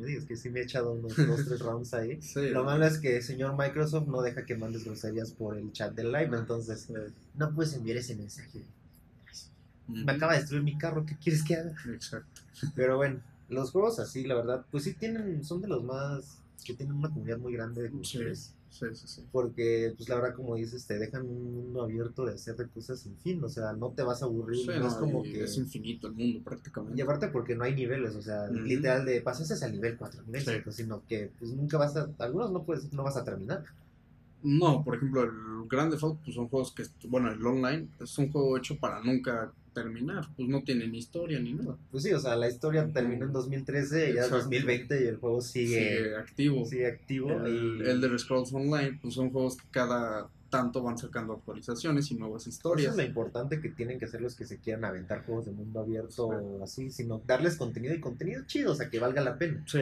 me 0.00 0.06
digas 0.06 0.24
que 0.24 0.36
sí 0.36 0.48
me 0.50 0.60
he 0.60 0.62
echado 0.64 0.92
unos 0.92 1.16
dos, 1.16 1.44
tres 1.46 1.60
rounds 1.60 1.92
ahí. 1.94 2.20
Sí, 2.22 2.50
Lo 2.50 2.64
malo 2.64 2.86
es 2.86 2.98
que 2.98 3.16
el 3.16 3.22
señor 3.22 3.56
Microsoft 3.58 4.06
no 4.08 4.22
deja 4.22 4.44
que 4.46 4.56
mandes 4.56 4.84
groserías 4.84 5.32
por 5.32 5.56
el 5.58 5.72
chat 5.72 5.94
del 5.94 6.12
live, 6.12 6.36
entonces 6.38 6.82
sí. 6.82 6.94
no 7.34 7.52
puedes 7.54 7.74
enviar 7.74 7.96
ese 7.98 8.14
mensaje. 8.16 8.62
Me 9.88 10.12
acaba 10.12 10.34
de 10.34 10.38
destruir 10.40 10.62
mi 10.62 10.78
carro, 10.78 11.04
¿qué 11.04 11.16
quieres 11.16 11.42
que 11.42 11.56
haga? 11.56 11.74
Exacto. 11.92 12.42
Pero 12.76 12.96
bueno, 12.96 13.20
los 13.48 13.72
juegos 13.72 13.98
así, 13.98 14.24
la 14.24 14.36
verdad, 14.36 14.64
pues 14.70 14.84
sí 14.84 14.94
tienen, 14.94 15.42
son 15.44 15.60
de 15.60 15.68
los 15.68 15.82
más 15.82 16.38
que 16.64 16.74
tienen 16.74 16.94
una 16.94 17.08
comunidad 17.08 17.38
muy 17.38 17.54
grande 17.54 17.82
de 17.82 17.88
jugadores. 17.88 18.38
Sí, 18.38 18.52
sí, 18.70 18.86
sí. 18.94 19.26
Porque, 19.30 19.92
pues 19.96 20.08
la 20.08 20.16
verdad, 20.16 20.34
como 20.34 20.54
dices, 20.56 20.86
te 20.86 20.98
dejan 20.98 21.26
un 21.26 21.54
mundo 21.54 21.82
abierto 21.82 22.24
de 22.24 22.34
hacer 22.34 22.56
cosas 22.70 23.00
sin 23.00 23.16
fin. 23.18 23.42
O 23.44 23.48
sea, 23.48 23.72
no 23.72 23.90
te 23.90 24.02
vas 24.02 24.22
a 24.22 24.26
aburrir. 24.26 24.66
No, 24.66 24.86
es 24.86 24.94
como 24.94 25.22
que. 25.22 25.44
es 25.44 25.56
infinito 25.56 26.06
el 26.06 26.14
mundo 26.14 26.40
prácticamente. 26.44 26.98
Y 26.98 27.02
aparte 27.02 27.28
porque 27.28 27.54
no 27.54 27.64
hay 27.64 27.74
niveles, 27.74 28.14
o 28.16 28.22
sea, 28.22 28.46
literal 28.48 29.04
de 29.04 29.20
pasaste 29.20 29.64
al 29.64 29.72
nivel 29.72 29.96
4, 29.96 30.22
nivel 30.24 30.42
Sí. 30.42 30.50
5, 30.56 30.72
sino 30.72 31.02
que 31.06 31.30
pues 31.38 31.52
nunca 31.52 31.78
vas 31.78 31.96
a, 31.96 32.08
algunos 32.18 32.50
no 32.52 32.62
puedes, 32.64 32.92
no 32.92 33.02
vas 33.02 33.16
a 33.16 33.24
terminar. 33.24 33.64
No, 34.42 34.82
por 34.82 34.96
ejemplo, 34.96 35.22
el 35.22 35.68
Grand 35.68 35.90
Theft 35.90 36.02
Auto 36.02 36.20
pues, 36.24 36.34
son 36.34 36.48
juegos 36.48 36.72
que, 36.72 36.84
bueno, 37.08 37.30
el 37.30 37.44
online 37.44 37.88
es 38.00 38.16
un 38.18 38.32
juego 38.32 38.56
hecho 38.56 38.78
para 38.78 39.02
nunca 39.02 39.52
terminar, 39.82 40.28
pues 40.36 40.48
no 40.48 40.62
tiene 40.62 40.86
ni 40.88 40.98
historia 40.98 41.38
ni 41.40 41.54
nada. 41.54 41.76
Pues 41.90 42.02
sí, 42.04 42.12
o 42.12 42.18
sea, 42.20 42.36
la 42.36 42.48
historia 42.48 42.88
terminó 42.92 43.26
en 43.26 43.32
2013, 43.32 43.98
ya 43.98 44.20
es 44.20 44.26
Exacto. 44.26 44.36
2020 44.38 45.04
y 45.04 45.06
el 45.08 45.16
juego 45.16 45.40
sigue, 45.40 45.66
Sigue 45.96 46.16
activo. 46.16 46.64
sigue 46.66 46.86
activo. 46.86 47.30
El 47.46 47.82
y 47.84 47.88
Elder 47.90 48.18
Scrolls 48.18 48.52
Online, 48.52 48.98
pues 49.00 49.14
son 49.14 49.30
juegos 49.30 49.56
que 49.56 49.64
cada 49.70 50.28
tanto 50.50 50.82
van 50.82 50.98
sacando 50.98 51.34
actualizaciones 51.34 52.10
y 52.10 52.16
nuevas 52.16 52.42
Eso 52.42 52.50
historias. 52.50 52.90
es 52.90 52.96
lo 52.96 53.04
importante 53.04 53.60
que 53.60 53.68
tienen 53.68 54.00
que 54.00 54.06
hacer 54.06 54.20
los 54.20 54.34
que 54.34 54.44
se 54.44 54.58
quieran 54.58 54.84
aventar 54.84 55.24
juegos 55.24 55.46
de 55.46 55.52
mundo 55.52 55.78
abierto 55.80 56.28
Sí. 56.28 56.36
o 56.44 56.64
así, 56.64 56.90
sino 56.90 57.22
darles 57.24 57.56
contenido 57.56 57.94
y 57.94 58.00
contenido 58.00 58.42
chido, 58.46 58.72
o 58.72 58.74
sea, 58.74 58.90
que 58.90 58.98
valga 58.98 59.22
la 59.22 59.38
pena. 59.38 59.62
Sí. 59.68 59.80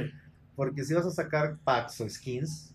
Porque 0.57 0.85
si 0.85 0.93
vas 0.93 1.07
a 1.07 1.11
sacar 1.13 1.57
packs 1.65 2.01
o 2.01 2.11
skins, 2.11 2.73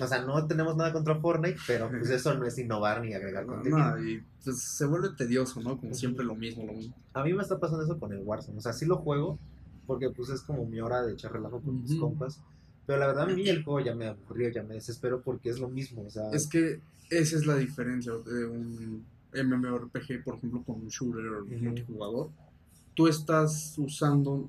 o 0.00 0.06
sea, 0.06 0.22
no 0.22 0.46
tenemos 0.46 0.76
nada 0.76 0.92
contra 0.92 1.16
Fortnite, 1.16 1.58
pero 1.66 1.90
pues 1.90 2.08
eso 2.10 2.32
no 2.38 2.46
es 2.46 2.56
innovar 2.58 3.02
ni 3.02 3.12
agregar 3.12 3.44
contenido. 3.44 3.76
No, 3.76 4.02
y 4.02 4.22
pues 4.48 4.62
se 4.62 4.86
vuelve 4.86 5.10
tedioso, 5.10 5.60
¿no? 5.60 5.78
Como 5.78 5.92
siempre 5.92 6.24
lo 6.24 6.34
mismo, 6.34 6.64
lo 6.64 6.72
mismo. 6.72 6.94
A 7.12 7.22
mí 7.22 7.34
me 7.34 7.42
está 7.42 7.58
pasando 7.58 7.84
eso 7.84 7.98
con 7.98 8.12
el 8.14 8.22
Warzone. 8.24 8.56
O 8.56 8.60
sea, 8.62 8.72
sí 8.72 8.86
lo 8.86 8.96
juego 8.96 9.38
porque 9.86 10.08
pues 10.08 10.30
es 10.30 10.40
como 10.40 10.64
mi 10.64 10.80
hora 10.80 11.02
de 11.02 11.12
echar 11.12 11.32
relajo 11.32 11.60
con 11.60 11.82
mis 11.82 11.94
compas. 11.96 12.40
Pero 12.86 12.98
la 12.98 13.08
verdad 13.08 13.30
a 13.30 13.34
mí 13.34 13.46
el 13.46 13.62
juego 13.62 13.80
ya 13.80 13.94
me 13.94 14.06
aburrió, 14.06 14.48
ya 14.48 14.62
me 14.62 14.74
desespero 14.74 15.20
porque 15.20 15.50
es 15.50 15.58
lo 15.58 15.68
mismo. 15.68 16.02
O 16.06 16.10
sea, 16.10 16.30
Es 16.30 16.46
que 16.46 16.80
esa 17.10 17.36
es 17.36 17.44
la 17.44 17.56
diferencia 17.56 18.12
de 18.12 18.46
un 18.46 19.04
MMORPG, 19.34 20.24
por 20.24 20.36
ejemplo, 20.36 20.62
con 20.64 20.76
un 20.76 20.88
shooter 20.88 21.24
multijugador. 21.60 22.30
Tú 22.94 23.06
estás 23.06 23.74
usando, 23.76 24.48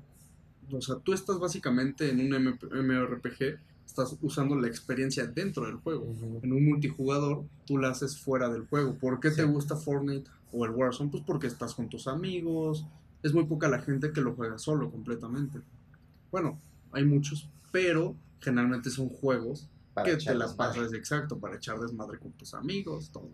o 0.72 0.80
sea, 0.80 0.96
tú 0.96 1.12
estás 1.12 1.38
básicamente 1.38 2.08
en 2.08 2.20
un 2.20 2.58
MMORPG, 2.72 3.58
estás 3.90 4.16
usando 4.22 4.54
la 4.56 4.68
experiencia 4.68 5.26
dentro 5.26 5.66
del 5.66 5.76
juego. 5.76 6.06
En 6.42 6.52
un 6.52 6.64
multijugador, 6.64 7.44
tú 7.66 7.76
la 7.76 7.90
haces 7.90 8.16
fuera 8.18 8.48
del 8.48 8.66
juego. 8.66 8.94
¿Por 8.94 9.20
qué 9.20 9.30
te 9.30 9.44
gusta 9.44 9.76
Fortnite 9.76 10.30
o 10.52 10.64
el 10.64 10.70
Warzone? 10.70 11.10
Pues 11.10 11.22
porque 11.26 11.48
estás 11.48 11.74
con 11.74 11.88
tus 11.88 12.06
amigos. 12.06 12.86
Es 13.22 13.34
muy 13.34 13.44
poca 13.44 13.68
la 13.68 13.80
gente 13.80 14.12
que 14.12 14.20
lo 14.20 14.34
juega 14.34 14.58
solo 14.58 14.90
completamente. 14.90 15.60
Bueno, 16.30 16.58
hay 16.92 17.04
muchos, 17.04 17.48
pero 17.72 18.14
generalmente 18.40 18.90
son 18.90 19.08
juegos 19.08 19.68
para 19.92 20.08
que 20.08 20.16
te 20.16 20.34
la 20.34 20.54
pasas 20.54 20.92
exacto 20.92 21.38
para 21.38 21.56
echar 21.56 21.78
desmadre 21.80 22.18
con 22.18 22.32
tus 22.32 22.54
amigos, 22.54 23.10
todo. 23.10 23.28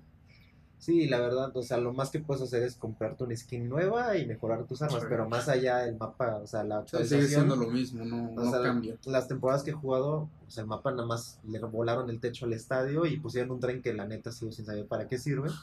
Sí, 0.78 1.06
la 1.08 1.18
verdad, 1.18 1.56
o 1.56 1.62
sea, 1.62 1.78
lo 1.78 1.92
más 1.92 2.10
que 2.10 2.20
puedes 2.20 2.42
hacer 2.42 2.62
es 2.62 2.76
comprarte 2.76 3.24
una 3.24 3.34
skin 3.34 3.68
nueva 3.68 4.16
y 4.18 4.26
mejorar 4.26 4.64
tus 4.66 4.82
armas, 4.82 5.00
Sí. 5.00 5.06
pero 5.08 5.28
más 5.28 5.48
allá 5.48 5.84
el 5.88 5.96
mapa, 5.96 6.36
o 6.36 6.46
sea, 6.46 6.62
la 6.64 6.78
actualización, 6.78 7.22
sigue 7.22 7.34
siendo 7.34 7.56
lo 7.56 7.70
mismo, 7.70 8.04
no, 8.04 8.30
no 8.30 8.50
sea, 8.50 8.62
cambia. 8.62 8.96
las 9.06 9.26
temporadas 9.26 9.62
que 9.62 9.70
he 9.70 9.74
jugado, 9.74 10.28
o 10.46 10.50
sea, 10.50 10.62
el 10.62 10.68
mapa 10.68 10.90
nada 10.92 11.06
más 11.06 11.40
le 11.48 11.58
volaron 11.60 12.10
el 12.10 12.20
techo 12.20 12.44
al 12.44 12.52
estadio 12.52 13.06
y 13.06 13.18
pusieron 13.18 13.50
un 13.52 13.60
tren 13.60 13.80
que 13.82 13.94
la 13.94 14.06
neta 14.06 14.30
sigo 14.32 14.52
sin 14.52 14.66
saber 14.66 14.86
para 14.86 15.08
qué 15.08 15.18
sirve. 15.18 15.48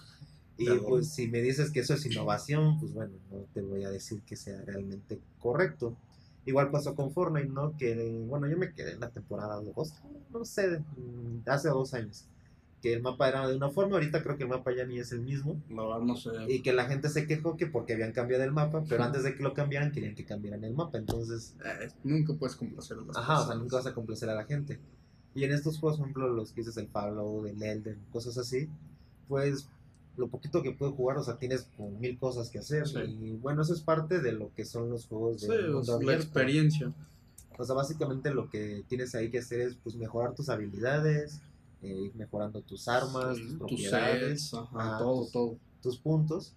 Y 0.56 0.70
pues 0.88 1.10
si 1.10 1.28
me 1.28 1.42
dices 1.42 1.72
que 1.72 1.80
eso 1.80 1.96
es 1.96 2.06
innovación, 2.06 2.80
pues 2.80 2.94
bueno, 2.94 3.14
no 3.32 3.40
te 3.56 3.62
voy 3.64 3.86
a 3.86 3.90
decir 3.90 4.22
que 4.22 4.36
sea 4.36 4.62
realmente 4.62 5.20
correcto. 5.40 5.96
Igual 6.46 6.70
pasó 6.70 6.94
con 6.94 7.12
Fortnite, 7.12 7.48
¿no? 7.50 7.76
Que, 7.76 8.24
bueno, 8.28 8.48
yo 8.48 8.56
me 8.56 8.72
quedé 8.72 8.92
en 8.92 9.00
la 9.00 9.10
temporada 9.10 9.56
2, 9.60 9.94
no 10.32 10.46
sé, 10.46 10.78
mm, 10.80 11.50
hace 11.50 11.70
dos 11.70 11.96
años. 11.96 12.28
Que 12.84 12.94
el 12.94 13.02
mapa 13.02 13.30
era 13.30 13.48
de 13.48 13.56
una 13.56 13.70
forma, 13.70 13.96
ahorita 13.96 14.22
creo 14.22 14.36
que 14.36 14.44
el 14.44 14.50
mapa 14.50 14.76
ya 14.76 14.86
ni 14.86 15.00
es 15.00 15.14
el 15.14 15.22
mismo. 15.22 15.56
Verdad 15.70 16.02
no 16.02 16.18
sé. 16.18 16.32
Y 16.50 16.62
que 16.62 16.74
la 16.74 16.84
gente 16.84 17.08
se 17.08 17.26
quejó 17.26 17.56
que 17.56 17.66
porque 17.66 17.94
habían 17.94 18.12
cambiado 18.12 18.44
el 18.44 18.52
mapa, 18.52 18.84
pero 18.90 19.04
antes 19.06 19.24
de 19.24 19.34
que 19.36 19.42
lo 19.42 19.54
cambiaran 19.54 19.94
querían 19.94 20.16
que 20.16 20.26
cambiaran 20.26 20.66
el 20.66 20.74
mapa. 20.74 20.98
Entonces, 20.98 21.56
Eh, 21.64 21.88
nunca 22.04 22.34
puedes 22.34 22.58
complacer 22.58 22.98
a 22.98 23.06
las 23.06 23.16
Ajá, 23.16 23.42
o 23.42 23.48
sea, 23.48 23.56
nunca 23.56 23.78
vas 23.78 23.88
a 23.88 23.94
complacer 23.94 24.30
a 24.30 24.36
la 24.36 24.44
gente. 24.44 24.80
Y 25.34 25.46
en 25.46 25.54
estos 25.54 25.80
juegos, 25.80 25.98
por 25.98 26.08
ejemplo, 26.08 26.28
los 26.28 26.52
que 26.52 26.60
dices 26.60 26.76
el 26.76 26.88
Pablo, 26.88 27.48
el 27.48 27.64
Elden, 27.64 28.00
cosas 28.12 28.38
así, 28.38 28.68
pues 29.30 29.70
lo 30.18 30.28
poquito 30.28 30.62
que 30.62 30.72
puedes 30.74 30.94
jugar, 30.94 31.18
o 31.18 31.24
sea, 31.24 31.38
tienes 31.38 31.70
como 31.78 31.98
mil 31.98 32.20
cosas 32.20 32.50
que 32.50 32.60
hacer. 32.60 32.86
Sí. 32.86 33.00
Y 33.00 33.32
bueno, 33.32 33.62
eso 33.62 33.74
es 33.74 33.80
parte 33.80 34.20
de 34.20 34.34
lo 34.34 34.54
que 34.54 34.66
son 34.66 34.90
los 34.90 35.08
juegos 35.08 35.40
de 35.42 35.48
Sí, 35.48 35.54
o 35.70 35.78
mundo 35.78 36.02
la 36.02 36.16
experiencia. 36.16 36.94
O 37.58 37.64
sea, 37.64 37.76
básicamente 37.76 38.34
lo 38.34 38.50
que 38.50 38.84
tienes 38.90 39.16
ahí 39.16 39.30
que 39.30 39.40
hacer 39.40 39.62
es 39.62 39.76
pues 39.76 39.96
mejorar 39.96 40.36
tus 40.36 40.50
habilidades, 40.50 41.42
eh, 41.84 41.88
ir 42.06 42.16
mejorando 42.16 42.62
tus 42.62 42.88
armas, 42.88 43.38
Sí, 43.38 43.44
tus 43.44 43.58
propiedades, 43.58 44.54
ajá, 44.54 44.98
todo, 44.98 45.22
tus- 45.24 45.32
todo. 45.32 45.58
tus 45.82 45.98
puntos. 46.00 46.54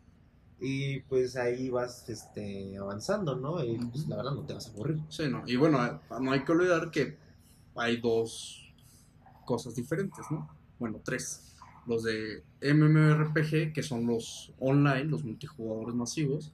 Y 0.58 1.00
pues 1.00 1.36
ahí 1.36 1.68
vas 1.68 2.08
este, 2.08 2.76
avanzando, 2.78 3.36
¿no? 3.36 3.62
Y 3.62 3.76
pues 3.76 4.08
la 4.08 4.16
verdad 4.16 4.32
no 4.32 4.42
te 4.42 4.54
vas 4.54 4.66
a 4.66 4.70
aburrir. 4.70 4.98
Sí, 5.10 5.24
no. 5.28 5.42
Y 5.46 5.56
bueno, 5.56 6.00
no 6.20 6.32
hay 6.32 6.44
que 6.44 6.52
olvidar 6.52 6.90
que 6.90 7.18
hay 7.74 7.98
dos 8.00 8.62
cosas 9.44 9.74
diferentes, 9.74 10.24
¿no? 10.30 10.48
Bueno, 10.78 11.00
tres. 11.04 11.52
Los 11.86 12.02
de 12.04 12.42
MMORPG, 12.62 13.72
que 13.72 13.82
son 13.82 14.06
los 14.06 14.52
online, 14.58 15.04
los 15.04 15.24
multijugadores 15.24 15.94
masivos, 15.94 16.52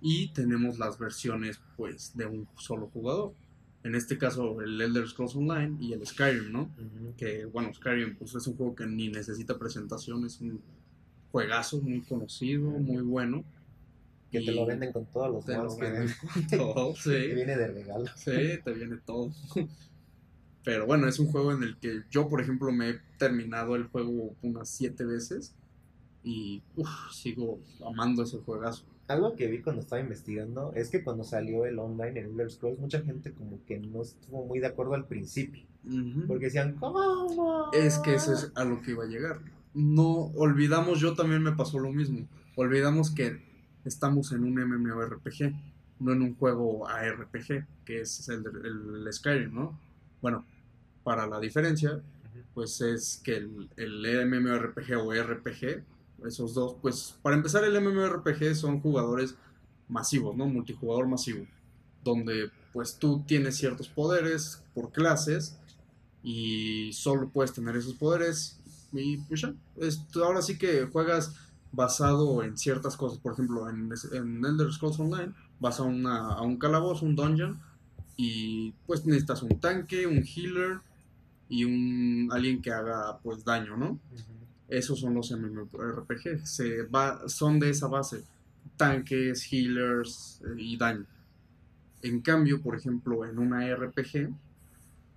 y 0.00 0.32
tenemos 0.32 0.78
las 0.78 0.98
versiones, 0.98 1.60
pues, 1.76 2.16
de 2.16 2.26
un 2.26 2.48
solo 2.56 2.88
jugador. 2.92 3.34
En 3.84 3.94
este 3.94 4.16
caso, 4.16 4.60
el 4.60 4.80
Elder 4.80 5.08
Scrolls 5.08 5.34
Online 5.34 5.76
y 5.80 5.92
el 5.92 6.06
Skyrim, 6.06 6.52
¿no? 6.52 6.70
Que, 7.16 7.46
bueno, 7.46 7.74
Skyrim, 7.74 8.16
pues, 8.16 8.34
es 8.34 8.46
un 8.46 8.56
juego 8.56 8.74
que 8.76 8.86
ni 8.86 9.08
necesita 9.08 9.58
presentación, 9.58 10.24
es 10.24 10.40
un 10.40 10.60
juegazo 11.32 11.80
muy 11.80 12.00
conocido, 12.02 12.70
muy 12.70 13.02
bueno. 13.02 13.44
Que 14.30 14.40
te 14.40 14.52
lo 14.52 14.64
venden 14.64 14.92
con 14.92 15.04
todos 15.06 15.30
los 15.30 15.44
te 15.44 15.52
lo 15.54 15.64
mods 15.64 15.76
que 15.76 16.26
con 16.30 16.46
todo, 16.74 16.94
sí. 16.96 17.10
que 17.10 17.34
viene 17.34 17.56
de 17.56 17.66
regalo. 17.66 18.06
Sí, 18.16 18.58
te 18.64 18.72
viene 18.72 18.98
todo. 19.04 19.32
Pero 20.64 20.86
bueno, 20.86 21.08
es 21.08 21.18
un 21.18 21.26
juego 21.26 21.52
en 21.52 21.62
el 21.64 21.76
que 21.76 22.02
yo, 22.10 22.28
por 22.28 22.40
ejemplo, 22.40 22.70
me 22.70 22.90
he 22.90 23.00
terminado 23.18 23.74
el 23.74 23.88
juego 23.88 24.34
unas 24.42 24.68
siete 24.68 25.04
veces 25.04 25.54
y 26.22 26.62
uf, 26.76 26.88
sigo 27.12 27.58
amando 27.84 28.22
ese 28.22 28.38
juegazo. 28.38 28.84
Algo 29.08 29.36
que 29.36 29.46
vi 29.48 29.60
cuando 29.60 29.82
estaba 29.82 30.00
investigando 30.00 30.72
es 30.74 30.88
que 30.88 31.02
cuando 31.02 31.24
salió 31.24 31.66
el 31.66 31.78
online 31.78 32.20
en 32.20 32.26
Elder 32.26 32.50
Scrolls, 32.50 32.78
mucha 32.78 33.00
gente 33.00 33.32
como 33.32 33.58
que 33.66 33.78
no 33.78 34.02
estuvo 34.02 34.46
muy 34.46 34.58
de 34.58 34.66
acuerdo 34.66 34.94
al 34.94 35.06
principio. 35.06 35.64
Porque 36.28 36.46
decían, 36.46 36.76
¿cómo? 36.78 37.70
Es 37.72 37.98
que 37.98 38.14
eso 38.14 38.32
es 38.32 38.52
a 38.54 38.64
lo 38.64 38.80
que 38.80 38.92
iba 38.92 39.04
a 39.04 39.08
llegar. 39.08 39.40
No 39.74 40.30
olvidamos, 40.36 41.00
yo 41.00 41.14
también 41.14 41.42
me 41.42 41.52
pasó 41.52 41.78
lo 41.78 41.90
mismo. 41.90 42.26
Olvidamos 42.54 43.10
que 43.10 43.42
estamos 43.84 44.32
en 44.32 44.44
un 44.44 44.54
MMORPG, 44.54 45.52
no 45.98 46.12
en 46.12 46.22
un 46.22 46.36
juego 46.36 46.88
ARPG, 46.88 47.66
que 47.84 48.00
es 48.00 48.28
el, 48.28 48.44
el 48.46 49.12
Skyrim, 49.12 49.52
¿no? 49.52 49.78
Bueno, 50.20 50.44
para 51.02 51.26
la 51.26 51.40
diferencia, 51.40 52.00
pues 52.54 52.80
es 52.80 53.20
que 53.24 53.36
el, 53.36 53.68
el 53.76 54.26
MMORPG 54.26 54.96
o 54.98 55.12
RPG, 55.12 55.82
esos 56.26 56.54
dos, 56.54 56.76
pues 56.80 57.14
para 57.22 57.36
empezar 57.36 57.64
el 57.64 57.80
MMORPG 57.80 58.54
son 58.54 58.80
jugadores 58.80 59.34
masivos, 59.88 60.36
¿no? 60.36 60.46
Multijugador 60.46 61.06
masivo, 61.06 61.46
donde 62.02 62.50
pues 62.72 62.96
tú 62.98 63.22
tienes 63.26 63.56
ciertos 63.56 63.88
poderes 63.88 64.62
por 64.74 64.92
clases 64.92 65.58
y 66.22 66.92
solo 66.92 67.28
puedes 67.28 67.52
tener 67.52 67.76
esos 67.76 67.94
poderes 67.94 68.58
y 68.92 69.18
pues 69.18 69.40
ya, 69.40 69.54
ahora 70.22 70.42
sí 70.42 70.58
que 70.58 70.86
juegas 70.86 71.34
basado 71.72 72.42
en 72.42 72.56
ciertas 72.56 72.96
cosas, 72.96 73.18
por 73.18 73.32
ejemplo 73.32 73.68
en, 73.68 73.90
en 74.12 74.44
Elder 74.44 74.72
Scrolls 74.72 75.00
Online 75.00 75.32
vas 75.60 75.80
a, 75.80 75.84
una, 75.84 76.32
a 76.32 76.42
un 76.42 76.58
calabozo, 76.58 77.06
un 77.06 77.16
dungeon 77.16 77.60
y 78.16 78.72
pues 78.86 79.06
necesitas 79.06 79.42
un 79.42 79.60
tanque, 79.60 80.06
un 80.06 80.24
healer 80.24 80.80
y 81.48 81.64
un 81.64 82.28
alguien 82.32 82.62
que 82.62 82.72
haga 82.72 83.18
pues 83.22 83.44
daño, 83.44 83.76
¿no? 83.76 83.98
Esos 84.72 85.00
son 85.00 85.12
los 85.12 85.30
MMORPG, 85.30 86.46
se 86.46 86.84
va, 86.84 87.28
son 87.28 87.60
de 87.60 87.68
esa 87.68 87.88
base, 87.88 88.24
tanques, 88.78 89.46
healers 89.52 90.40
eh, 90.46 90.54
y 90.56 90.78
daño. 90.78 91.04
En 92.00 92.22
cambio, 92.22 92.62
por 92.62 92.74
ejemplo, 92.74 93.26
en 93.26 93.38
una 93.38 93.66
RPG, 93.74 94.30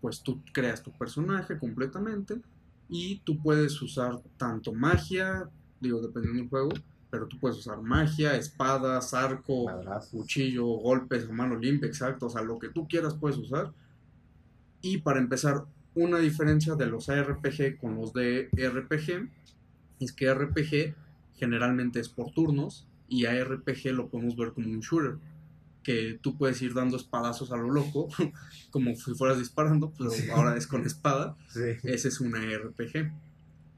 pues 0.02 0.22
tú 0.22 0.42
creas 0.52 0.84
tu 0.84 0.92
personaje 0.92 1.58
completamente 1.58 2.42
y 2.90 3.20
tú 3.20 3.42
puedes 3.42 3.82
usar 3.82 4.20
tanto 4.36 4.74
magia, 4.74 5.50
digo, 5.80 6.02
dependiendo 6.02 6.42
del 6.42 6.50
juego, 6.50 6.70
pero 7.10 7.26
tú 7.26 7.40
puedes 7.40 7.58
usar 7.58 7.82
magia, 7.82 8.36
espadas, 8.36 9.14
arco, 9.14 9.68
Madrazos. 9.68 10.10
cuchillo, 10.10 10.66
golpes 10.66 11.30
a 11.30 11.32
mano 11.32 11.56
limpia, 11.56 11.88
exacto, 11.88 12.26
o 12.26 12.30
sea, 12.30 12.42
lo 12.42 12.60
que 12.60 12.68
tú 12.68 12.90
quieras 12.90 13.16
puedes 13.16 13.38
usar. 13.38 13.72
Y 14.82 14.98
para 14.98 15.20
empezar, 15.20 15.64
una 15.96 16.20
diferencia 16.20 16.76
de 16.76 16.86
los 16.88 17.10
ARPG 17.10 17.78
con 17.80 17.96
los 17.96 18.14
de 18.14 18.50
RPG 18.56 19.30
es 20.00 20.12
que 20.12 20.34
RPG 20.34 20.94
generalmente 21.36 22.00
es 22.00 22.10
por 22.10 22.32
turnos 22.32 22.88
y 23.08 23.26
ARPG 23.26 23.88
lo 23.94 24.10
podemos 24.10 24.36
ver 24.36 24.52
como 24.54 24.70
un 24.70 24.80
shooter. 24.82 25.18
que 25.84 26.18
tú 26.20 26.36
puedes 26.36 26.60
ir 26.64 26.74
dando 26.74 26.98
espadazos 26.98 27.52
a 27.52 27.58
lo 27.58 27.70
loco, 27.70 28.08
como 28.72 28.96
si 28.96 29.14
fueras 29.14 29.38
disparando, 29.38 29.94
pero 29.96 30.10
Sí. 30.10 30.28
ahora 30.32 30.58
es 30.58 30.66
con 30.66 30.84
espada. 30.84 31.38
Sí. 31.50 31.60
Ese 31.84 32.08
es 32.08 32.20
una 32.22 32.40
RPG. 32.40 33.12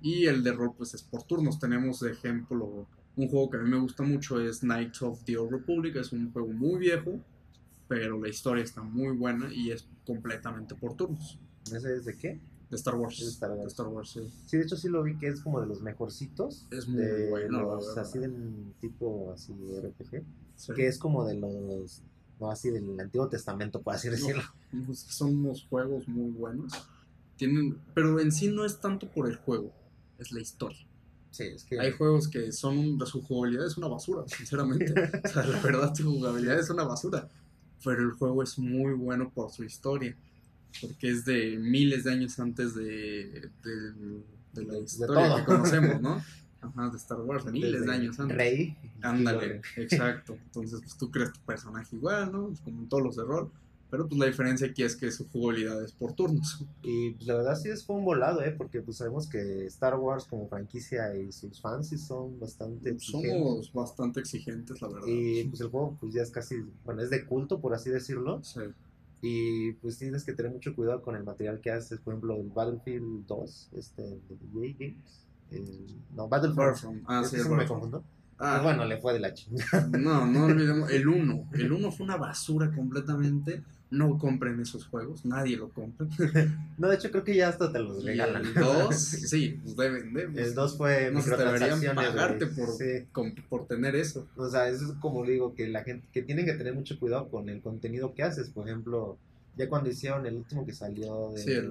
Y 0.01 0.25
el 0.27 0.41
de 0.41 0.53
rol, 0.53 0.71
pues 0.77 0.93
es 0.93 1.03
por 1.03 1.23
turnos. 1.23 1.59
Tenemos 1.59 1.99
de 1.99 2.11
ejemplo 2.13 2.87
un 3.17 3.27
juego 3.27 3.49
que 3.49 3.57
a 3.57 3.59
mí 3.59 3.69
me 3.69 3.77
gusta 3.79 4.03
mucho, 4.03 4.39
es 4.39 4.59
Knights 4.61 5.01
of 5.01 5.21
the 5.25 5.35
Old 5.37 5.51
Republic. 5.51 5.97
Es 5.97 6.13
un 6.13 6.31
juego 6.31 6.47
muy 6.53 6.79
viejo, 6.79 7.19
pero 7.89 8.17
la 8.21 8.29
historia 8.29 8.63
está 8.63 8.81
muy 8.81 9.13
buena 9.17 9.53
y 9.53 9.71
es 9.71 9.85
completamente 10.05 10.75
por 10.75 10.95
turnos. 10.95 11.37
¿Ese 11.73 11.95
es 11.95 12.05
de 12.05 12.17
qué? 12.17 12.39
De 12.69 12.75
Star 12.75 12.95
Wars. 12.95 13.19
De 13.19 13.27
Star 13.27 13.51
Wars. 13.51 13.61
De 13.61 13.67
Star 13.67 13.87
Wars, 13.87 14.09
sí. 14.09 14.21
Sí, 14.45 14.57
de 14.57 14.63
hecho 14.63 14.75
sí 14.75 14.89
lo 14.89 15.03
vi 15.03 15.17
que 15.17 15.27
es 15.27 15.41
como 15.41 15.61
de 15.61 15.67
los 15.67 15.81
mejorcitos. 15.81 16.65
Es 16.71 16.87
muy 16.87 17.01
de 17.01 17.29
bueno, 17.29 17.61
los 17.61 17.87
verdad. 17.87 18.03
así 18.03 18.19
del 18.19 18.73
tipo 18.81 19.31
así 19.31 19.53
RPG. 19.53 20.23
Sí. 20.55 20.73
Que 20.73 20.87
es 20.87 20.97
como 20.97 21.25
de 21.25 21.35
los, 21.35 22.01
no 22.39 22.51
así 22.51 22.69
del 22.69 22.99
Antiguo 22.99 23.29
Testamento, 23.29 23.81
por 23.81 23.95
así 23.95 24.09
decirlo. 24.09 24.43
Pues, 24.85 24.99
Son 24.99 25.35
unos 25.35 25.65
juegos 25.69 26.07
muy 26.07 26.31
buenos. 26.31 26.73
Tienen, 27.37 27.77
pero 27.93 28.19
en 28.19 28.31
sí 28.31 28.49
no 28.49 28.65
es 28.65 28.79
tanto 28.79 29.07
por 29.09 29.29
el 29.29 29.35
juego, 29.37 29.71
es 30.17 30.31
la 30.31 30.41
historia. 30.41 30.79
Sí, 31.31 31.43
es 31.43 31.63
que 31.65 31.79
Hay 31.79 31.91
juegos 31.91 32.27
que 32.27 32.51
son, 32.51 32.99
su 33.05 33.21
jugabilidad 33.21 33.67
es 33.67 33.77
una 33.77 33.87
basura, 33.87 34.23
sinceramente. 34.27 34.91
o 35.23 35.27
sea, 35.27 35.45
la 35.45 35.61
verdad, 35.61 35.93
su 35.93 36.03
jugabilidad 36.11 36.57
es 36.59 36.69
una 36.69 36.83
basura. 36.83 37.29
Pero 37.83 38.01
el 38.01 38.11
juego 38.13 38.41
es 38.41 38.57
muy 38.57 38.93
bueno 38.93 39.31
por 39.31 39.51
su 39.51 39.63
historia. 39.63 40.17
Porque 40.81 41.09
es 41.09 41.25
de 41.25 41.57
miles 41.57 42.03
de 42.03 42.11
años 42.11 42.39
antes 42.39 42.75
de, 42.75 43.49
de, 43.63 43.91
de 44.53 44.63
la 44.65 44.73
De 44.73 44.79
historia 44.81 45.15
todo. 45.15 45.35
que 45.37 45.45
conocemos, 45.45 46.01
¿no? 46.01 46.21
Ajá, 46.61 46.89
de 46.89 46.97
Star 46.97 47.21
Wars, 47.21 47.45
de 47.45 47.51
miles 47.51 47.85
de 47.85 47.91
años 47.91 48.19
antes. 48.19 48.35
Rey. 48.35 48.75
Ándale, 49.01 49.61
exacto. 49.77 50.37
Entonces, 50.45 50.79
pues 50.81 50.97
tú 50.97 51.09
creas 51.11 51.31
tu 51.33 51.39
personaje 51.41 51.95
igual, 51.95 52.31
¿no? 52.31 52.51
Como 52.63 52.81
en 52.81 52.89
todos 52.89 53.03
los 53.03 53.15
de 53.15 53.23
rol. 53.23 53.51
Pero 53.89 54.05
pues 54.09 54.19
la 54.19 54.25
diferencia 54.25 54.67
aquí 54.67 54.83
es 54.83 54.97
que 54.97 55.09
su 55.11 55.29
jugabilidad 55.29 55.81
es 55.81 55.93
por 55.93 56.11
turnos. 56.11 56.65
Y 56.83 57.11
pues, 57.11 57.25
la 57.25 57.35
verdad 57.35 57.55
sí 57.55 57.69
es 57.69 57.85
fue 57.85 57.95
un 57.95 58.03
volado, 58.03 58.43
¿eh? 58.43 58.51
Porque 58.51 58.81
pues 58.81 58.97
sabemos 58.97 59.27
que 59.29 59.65
Star 59.67 59.95
Wars 59.97 60.25
como 60.25 60.49
franquicia 60.49 61.15
y 61.15 61.31
sus 61.31 61.61
fans 61.61 61.87
sí 61.87 61.97
son 61.97 62.37
bastante 62.37 62.89
exigentes. 62.89 63.31
Somos 63.31 63.71
bastante 63.71 64.19
exigentes, 64.19 64.81
la 64.81 64.89
verdad. 64.89 65.07
Y 65.07 65.45
pues 65.45 65.61
el 65.61 65.69
juego 65.69 65.95
pues 66.01 66.13
ya 66.13 66.21
es 66.21 66.31
casi, 66.31 66.55
bueno, 66.83 67.01
es 67.01 67.09
de 67.09 67.25
culto, 67.25 67.61
por 67.61 67.73
así 67.73 67.89
decirlo. 67.89 68.43
Sí. 68.43 68.59
Y 69.21 69.71
pues 69.73 69.97
tienes 69.97 70.23
que 70.23 70.33
tener 70.33 70.51
mucho 70.51 70.75
cuidado 70.75 71.01
con 71.01 71.15
el 71.15 71.23
material 71.23 71.59
que 71.59 71.71
haces. 71.71 71.99
Por 71.99 72.13
ejemplo, 72.13 72.35
el 72.35 72.49
Battlefield 72.49 73.25
2, 73.25 73.69
este, 73.75 74.01
de 74.03 74.67
EA 74.67 74.75
Games. 74.79 75.23
el- 75.49 75.87
no, 76.15 76.27
Battlefront. 76.27 76.57
Battlefront. 76.75 77.03
Ah, 77.07 77.21
Es 77.21 77.27
sí, 77.29 77.35
que 77.35 77.41
el 77.41 77.45
siempre 77.47 77.63
me 77.65 77.69
confundo. 77.69 78.03
Ah, 78.39 78.59
Pues 78.61 78.63
bueno, 78.63 78.85
le 78.85 78.97
fue 78.97 79.13
de 79.13 79.19
la 79.19 79.33
chingada. 79.33 79.87
No, 79.97 80.25
no 80.25 80.45
olvidemos. 80.45 80.91
El 80.91 81.07
1. 81.07 81.49
El 81.53 81.71
1 81.71 81.91
fue 81.91 82.05
una 82.05 82.17
basura 82.17 82.71
completamente. 82.75 83.63
No 83.89 84.17
compren 84.17 84.59
esos 84.59 84.85
juegos. 84.85 85.25
Nadie 85.25 85.55
lo 85.57 85.69
compra. 85.69 86.07
No, 86.77 86.89
de 86.89 86.95
hecho 86.95 87.09
creo 87.09 87.23
que 87.23 87.35
ya 87.35 87.47
hasta 87.49 87.71
te 87.71 87.79
los 87.79 88.03
Y 88.03 88.07
regalan. 88.07 88.45
el 88.45 88.53
2, 88.53 88.93
sí, 88.95 89.59
pues 89.63 89.75
deben 89.77 90.13
de. 90.13 90.23
El 90.43 90.53
2 90.53 90.77
fue 90.77 91.09
No 91.11 91.21
deberían 91.21 91.95
pagarte 91.95 92.45
güey. 92.45 92.55
por, 92.67 92.75
Sí. 92.77 93.05
con- 93.11 93.33
por 93.49 93.65
tener 93.67 93.95
eso. 93.95 94.27
O 94.35 94.49
sea, 94.49 94.67
eso 94.69 94.85
es 94.85 94.91
como 94.99 95.23
digo, 95.25 95.55
que 95.55 95.67
la 95.69 95.83
gente, 95.83 96.05
que 96.11 96.21
tienen 96.21 96.45
que 96.45 96.53
tener 96.53 96.73
mucho 96.75 96.99
cuidado 96.99 97.29
con 97.29 97.49
el 97.49 97.61
contenido 97.61 98.13
que 98.13 98.23
haces. 98.23 98.49
Por 98.49 98.67
ejemplo, 98.67 99.17
ya 99.57 99.67
cuando 99.67 99.89
hicieron 99.89 100.25
el 100.25 100.35
último 100.35 100.65
que 100.65 100.73
salió 100.73 101.31
de, 101.31 101.41
Sí, 101.41 101.51
el- 101.51 101.69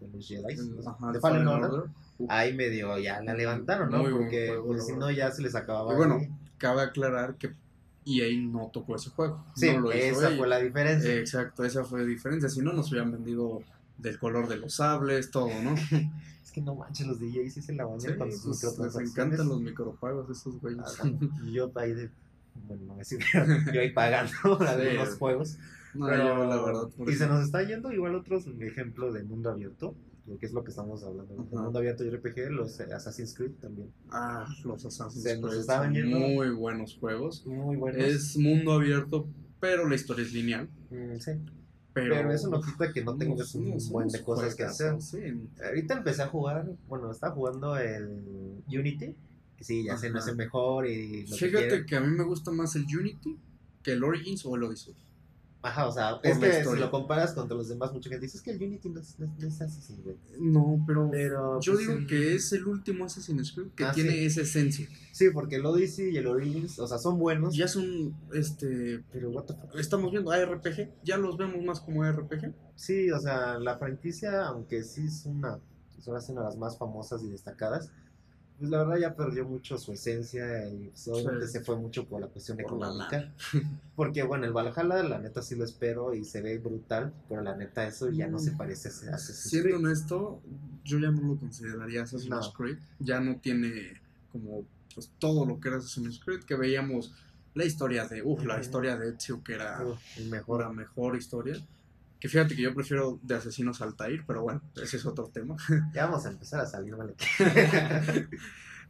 de 0.00 0.08
los 0.12 0.26
Jedi, 0.26 0.42
ajá, 0.86 1.12
de 1.12 1.20
Fallen 1.20 1.20
Fallen 1.20 1.48
Order, 1.48 1.70
Order. 1.70 1.90
Ahí 2.28 2.54
medio 2.54 2.98
ya 2.98 3.20
la 3.22 3.34
levantaron, 3.34 3.90
¿no? 3.90 3.98
Muy 4.02 4.10
Porque 4.12 4.58
pues, 4.66 4.86
si 4.86 4.94
no 4.96 5.10
ya 5.10 5.30
se 5.30 5.42
les 5.42 5.54
acababa. 5.54 5.92
Y 5.92 5.96
bueno, 5.96 6.14
ahí. 6.16 6.28
Cabe 6.58 6.80
aclarar 6.82 7.36
que 7.36 7.52
EA 8.06 8.26
no 8.40 8.70
tocó 8.72 8.96
ese 8.96 9.10
juego. 9.10 9.44
sí, 9.54 9.70
no 9.72 9.80
lo 9.80 9.88
hizo 9.94 10.20
esa 10.20 10.30
EA. 10.30 10.36
fue 10.38 10.48
la 10.48 10.58
diferencia. 10.58 11.14
Exacto, 11.14 11.64
esa 11.64 11.84
fue 11.84 12.00
la 12.00 12.06
diferencia. 12.06 12.48
Si 12.48 12.60
no, 12.62 12.72
nos 12.72 12.90
hubieran 12.90 13.12
vendido 13.12 13.60
del 13.98 14.18
color 14.18 14.48
de 14.48 14.56
los 14.56 14.74
sables, 14.74 15.30
todo, 15.30 15.50
¿no? 15.62 15.74
Es 16.42 16.52
que 16.52 16.60
no 16.62 16.74
manches, 16.76 17.06
los 17.06 17.18
DJs 17.18 17.52
sí 17.52 17.60
se 17.60 17.74
la 17.74 17.84
bañan 17.84 18.00
Sí, 18.00 18.14
con 18.16 18.30
sus 18.32 18.44
pues, 18.44 18.62
les 18.62 18.72
microtransacciones. 18.72 19.10
encantan 19.10 19.48
los 19.48 19.60
micropagos 19.60 20.30
esos 20.30 20.58
güeyes. 20.60 20.80
Ah, 21.02 21.10
yo 21.52 21.70
ahí 21.74 21.92
de. 21.92 22.08
Bueno, 22.66 22.84
no 22.86 22.96
decir, 22.96 23.18
yo 23.74 23.80
ahí 23.80 23.90
pagando 23.92 24.32
algunos 24.66 25.16
juegos. 25.18 25.58
No, 25.96 26.06
Pero, 26.06 26.24
yo, 26.36 26.46
la 26.46 26.62
verdad. 26.62 26.88
por 26.96 27.10
y 27.10 27.14
se 27.14 27.26
nos 27.26 27.44
está 27.44 27.62
yendo 27.62 27.92
igual 27.92 28.14
otros 28.14 28.46
ejemplos 28.60 29.14
de 29.14 29.22
mundo 29.24 29.50
abierto, 29.50 29.94
que 30.40 30.46
es 30.46 30.52
lo 30.52 30.64
que 30.64 30.70
estamos 30.70 31.02
hablando. 31.04 31.34
Mundo 31.34 31.78
abierto 31.78 32.04
y 32.04 32.10
RPG, 32.10 32.50
los 32.50 32.80
Assassin's 32.80 33.34
Creed 33.34 33.52
también. 33.60 33.90
Ah, 34.10 34.46
los 34.64 34.84
Assassin's 34.84 35.22
Se 35.22 35.40
Creed 35.40 35.92
yendo. 35.92 36.18
muy 36.18 36.50
buenos 36.50 36.96
juegos. 36.98 37.44
Muy 37.46 37.76
buenos. 37.76 38.02
Es 38.02 38.36
mundo 38.36 38.72
abierto, 38.72 39.28
pero 39.60 39.88
la 39.88 39.94
historia 39.94 40.24
es 40.24 40.32
lineal. 40.32 40.68
Mm, 40.90 41.16
sí. 41.18 41.32
Pero, 41.92 42.14
Pero, 42.14 42.30
eso 42.32 42.50
no 42.50 42.60
quita 42.60 42.92
que 42.92 43.02
no 43.02 43.16
tengas 43.16 43.54
un 43.54 43.68
unos- 43.68 43.88
buen 43.88 44.08
de 44.08 44.22
cosas 44.22 44.54
que 44.54 44.64
hacer. 44.64 45.00
sí. 45.00 45.18
Ahorita 45.64 45.94
empecé 45.96 46.22
a 46.22 46.26
jugar, 46.28 46.70
bueno, 46.88 47.10
estaba 47.10 47.32
jugando 47.34 47.78
el 47.78 48.62
Unity, 48.68 49.14
que 49.56 49.64
sí, 49.64 49.84
ya 49.84 49.94
es 49.94 50.04
Ajá. 50.04 50.30
el 50.30 50.36
mejor 50.36 50.86
y 50.86 51.26
lo 51.26 51.34
que 51.36 51.46
Fíjate 51.48 51.86
que 51.86 51.96
a 51.96 52.00
mí 52.00 52.08
me 52.14 52.24
gusta 52.24 52.50
más 52.50 52.76
el 52.76 52.84
Unity 52.84 53.38
que 53.82 53.92
el 53.92 54.04
Origins 54.04 54.44
o 54.44 54.56
el 54.56 54.64
Odyssey. 54.64 54.94
Ajá, 55.66 55.88
o 55.88 55.90
sea, 55.92 56.20
es 56.22 56.38
si 56.38 56.78
lo 56.78 56.90
comparas 56.92 57.32
contra 57.32 57.56
los 57.56 57.68
demás, 57.68 57.92
mucha 57.92 58.08
gente 58.08 58.26
dice, 58.26 58.36
es 58.36 58.42
que 58.42 58.52
el 58.52 58.62
Unity 58.62 58.88
no 58.88 59.00
es, 59.00 59.18
no 59.18 59.26
es- 59.26 59.32
no 59.38 59.48
es 59.48 59.60
Assassin's 59.60 60.00
Creed. 60.00 60.16
No, 60.38 60.82
pero 60.86 61.08
Pero, 61.10 61.60
yo 61.60 61.72
pues, 61.74 61.86
digo 61.88 62.06
que 62.06 62.36
es 62.36 62.52
el 62.52 62.66
último 62.68 63.04
Assassin's 63.04 63.50
Creed 63.52 63.68
que 63.74 63.84
Ah, 63.84 63.90
tiene 63.92 64.10
sí. 64.12 64.26
esa 64.26 64.42
esencia. 64.42 64.88
Sí, 65.10 65.30
porque 65.30 65.56
el 65.56 65.66
Odyssey 65.66 66.10
y 66.10 66.18
el 66.18 66.28
Origins, 66.28 66.78
o 66.78 66.86
sea, 66.86 66.98
son 66.98 67.18
buenos, 67.18 67.56
Ya 67.56 67.66
son, 67.66 68.14
este, 68.32 69.02
pero 69.10 69.30
what 69.30 69.44
the 69.46 69.54
fuck. 69.54 69.74
estamos 69.76 70.12
viendo 70.12 70.30
ARPG, 70.30 70.90
ya 71.02 71.16
los 71.16 71.36
vemos 71.36 71.64
más 71.64 71.80
como 71.80 72.04
ARPG. 72.04 72.54
Sí, 72.76 73.10
o 73.10 73.18
sea, 73.18 73.58
la 73.58 73.76
franquicia, 73.78 74.46
aunque 74.46 74.84
sí 74.84 75.06
es 75.06 75.26
una, 75.26 75.58
es 75.98 76.06
una 76.06 76.20
de 76.20 76.46
las 76.46 76.56
más 76.56 76.78
famosas 76.78 77.22
y 77.24 77.28
destacadas, 77.28 77.90
pues 78.58 78.70
la 78.70 78.78
verdad 78.84 78.96
ya 78.98 79.14
perdió 79.16 79.44
mucho 79.44 79.76
su 79.78 79.92
esencia 79.92 80.68
y 80.68 80.88
pues, 80.88 81.08
obviamente 81.08 81.46
Sí. 81.46 81.52
se 81.52 81.60
fue 81.60 81.76
mucho 81.76 82.06
por 82.06 82.20
la 82.20 82.26
cuestión 82.28 82.56
Por 82.58 82.72
la 82.78 82.86
económica. 82.88 83.32
Porque 83.96 84.22
bueno, 84.22 84.46
el 84.46 84.52
Valhalla 84.52 85.02
la 85.02 85.18
neta 85.18 85.42
sí 85.42 85.54
lo 85.56 85.64
espero 85.64 86.14
y 86.14 86.24
se 86.24 86.40
ve 86.42 86.58
brutal, 86.58 87.12
pero 87.28 87.42
la 87.42 87.54
neta 87.56 87.86
eso 87.86 88.10
ya 88.10 88.26
no 88.28 88.38
se 88.38 88.52
Mm. 88.52 88.56
parece 88.56 88.88
a 88.88 88.90
Assassin's 89.14 89.50
Siendo 89.50 89.68
Creed. 89.70 89.76
honesto, 89.84 90.40
yo 90.84 90.98
ya 90.98 91.10
no 91.10 91.20
lo 91.22 91.36
consideraría 91.36 92.02
Assassin's 92.02 92.30
No. 92.30 92.52
Creed. 92.52 92.78
Ya 92.98 93.20
no 93.20 93.36
tiene 93.36 94.00
como 94.32 94.64
pues, 94.94 95.10
todo 95.18 95.44
lo 95.44 95.60
que 95.60 95.68
era 95.68 95.76
Assassin's 95.78 96.18
Creed, 96.24 96.44
que 96.44 96.54
veíamos 96.56 97.12
la 97.54 97.64
historia 97.64 98.06
de, 98.06 98.22
uff, 98.22 98.44
la 98.44 98.60
historia 98.60 98.96
de 98.96 99.10
Ezio, 99.10 99.42
que 99.42 99.54
era 99.54 99.82
el 100.16 100.28
mejor. 100.28 100.60
la 100.62 100.70
mejor 100.72 101.16
historia. 101.16 101.56
Que 102.26 102.30
fíjate 102.30 102.56
que 102.56 102.62
yo 102.62 102.74
prefiero 102.74 103.20
de 103.22 103.36
Asesinos 103.36 103.80
Altair, 103.80 104.24
pero 104.26 104.42
bueno, 104.42 104.60
ese 104.82 104.96
es 104.96 105.06
otro 105.06 105.28
tema. 105.28 105.56
Ya 105.94 106.06
vamos 106.06 106.26
a 106.26 106.30
empezar 106.30 106.58
a 106.60 106.66
salir, 106.66 106.96
vale. 106.96 107.14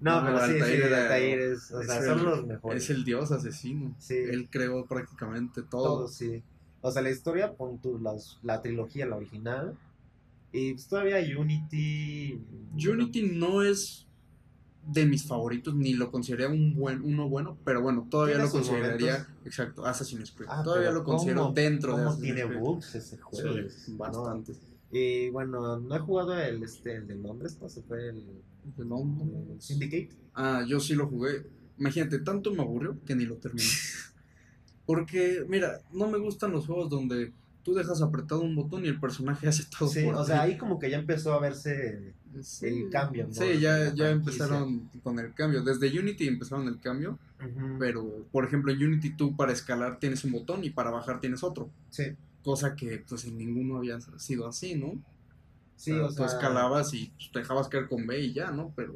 no, 0.01 0.20
No, 0.22 0.27
pero 0.27 0.38
sí, 0.46 0.53
sí, 0.55 0.59
Altair 0.61 0.83
era- 0.83 1.03
Altair 1.03 1.38
es, 1.40 1.70
o 1.72 1.81
es 1.81 1.87
sea, 1.87 1.99
el- 1.99 2.05
son 2.07 2.25
los 2.25 2.46
mejores. 2.46 2.83
Es 2.85 2.90
el 2.90 3.05
dios 3.05 3.33
asesino. 3.33 3.94
Sí. 3.99 4.14
Él 4.16 4.49
creó 4.51 4.87
prácticamente 4.87 5.62
todo. 5.62 5.85
Todo, 5.85 6.09
sí. 6.09 6.42
O 6.81 6.90
sea, 6.90 7.03
la 7.03 7.11
historia, 7.11 7.53
pon 7.55 7.79
tú 7.81 7.99
las- 7.99 8.38
la 8.42 8.62
trilogía, 8.62 9.05
la 9.07 9.16
original. 9.16 9.77
Y 10.53 10.72
pues, 10.72 10.87
todavía 10.88 11.18
Unity. 11.38 12.40
Unity 12.75 13.22
no 13.35 13.62
es 13.62 14.05
de 14.87 15.05
mis 15.07 15.25
favoritos, 15.27 15.75
ni 15.75 15.94
lo 15.94 16.11
consideraría 16.12 16.55
un 16.55 16.75
buen, 16.75 17.03
uno 17.03 17.29
bueno, 17.29 17.59
pero 17.64 17.83
bueno, 17.83 18.07
todavía 18.11 18.38
lo 18.38 18.51
consideraría, 18.51 19.12
momentos. 19.18 19.46
exacto, 19.46 19.85
Assassin's 19.85 20.31
Creed. 20.31 20.49
Ah, 20.51 20.62
todavía 20.62 20.92
lo 20.92 21.03
considero 21.05 21.42
¿cómo- 21.42 21.55
dentro 21.55 21.96
de 21.96 22.03
Assassin's 22.05 22.22
tiene 22.22 22.42
Creed. 22.46 22.61
bugs 22.61 22.94
ese 22.94 23.16
juego? 23.18 23.68
Sí, 23.68 23.90
No. 23.92 23.96
bastantes. 23.99 24.61
Y 24.92 25.29
bueno, 25.31 25.79
no 25.81 25.96
he 25.96 25.99
jugado 25.99 26.38
el, 26.40 26.62
este, 26.62 26.94
el 26.96 27.07
de 27.09 27.16
Londres, 27.16 27.59
¿no? 27.61 27.68
Se 27.68 27.83
fue 27.83 28.09
el, 28.11 28.25
¿De 28.77 28.85
Londres? 28.85 29.29
el 29.55 29.61
Syndicate. 29.61 30.11
Ah, 30.35 30.64
yo 30.66 30.79
sí 30.81 30.94
lo 30.94 31.09
jugué. 31.09 31.46
Imagínate, 31.79 32.20
tanto 32.20 32.53
me 32.55 32.62
aburrió 32.62 32.96
que 33.05 33.14
ni 33.16 33.25
lo 33.27 33.35
terminé. 33.37 33.64
Porque, 34.87 35.44
mira, 35.49 35.81
no 35.92 36.09
me 36.09 36.18
gustan 36.18 36.53
los 36.53 36.66
juegos 36.66 36.88
donde 36.88 37.33
tú 37.66 37.74
dejas 37.74 38.00
apretado 38.00 38.42
un 38.42 38.55
botón 38.55 38.85
y 38.87 38.88
el 38.88 39.00
personaje 39.00 39.48
hace 39.48 39.64
todo 39.79 39.90
Sí, 39.90 40.05
por 40.05 40.14
o 40.14 40.24
ti. 40.24 40.29
sea, 40.29 40.42
ahí 40.42 40.57
como 40.57 40.79
que 40.79 40.88
ya 40.90 40.98
empezó 40.98 41.35
a 41.35 41.40
verse. 41.40 42.14
Sí. 42.42 42.66
el 42.66 42.90
cambio, 42.90 43.29
¿no? 43.29 43.35
Sí, 43.35 43.59
ya, 43.61 43.92
ya 43.94 44.11
empezaron 44.11 44.90
con 45.02 45.18
el 45.18 45.35
cambio. 45.35 45.62
Desde 45.64 45.98
Unity 45.98 46.29
empezaron 46.29 46.68
el 46.68 46.81
cambio, 46.81 47.18
pero 47.79 48.26
por 48.31 48.44
ejemplo 48.46 48.72
en 48.72 48.83
Unity 48.85 49.16
tú 49.16 49.37
para 49.37 49.52
escalar 49.52 49.98
tienes 49.98 50.24
un 50.24 50.33
botón 50.33 50.62
y 50.64 50.70
para 50.70 50.90
bajar 50.90 51.20
tienes 51.20 51.42
otro. 51.42 51.70
Sí, 51.90 52.16
Cosa 52.44 52.76
que 52.76 53.05
pues 53.09 53.24
en 53.24 53.38
ninguno 53.38 53.79
había 53.79 53.98
sido 54.18 54.46
así, 54.46 54.74
¿no? 54.76 55.02
sí, 55.76 55.92
o 55.92 56.07
o 56.07 56.11
sea, 56.11 56.11
sea. 56.11 56.26
tú 56.26 56.35
escalabas 56.37 56.94
y 56.94 57.12
pues, 57.16 57.33
te 57.33 57.38
dejabas 57.40 57.68
caer 57.68 57.88
con 57.88 58.07
B 58.07 58.20
y 58.20 58.33
ya, 58.35 58.50
¿no? 58.50 58.72
Pero, 58.76 58.94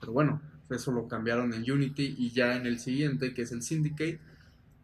pero 0.00 0.12
bueno, 0.12 0.40
eso 0.70 0.92
lo 0.92 1.08
cambiaron 1.08 1.52
en 1.54 1.70
Unity 1.70 2.14
y 2.18 2.30
ya 2.30 2.56
en 2.56 2.66
el 2.66 2.78
siguiente, 2.78 3.34
que 3.34 3.42
es 3.42 3.52
el 3.52 3.62
Syndicate, 3.62 4.20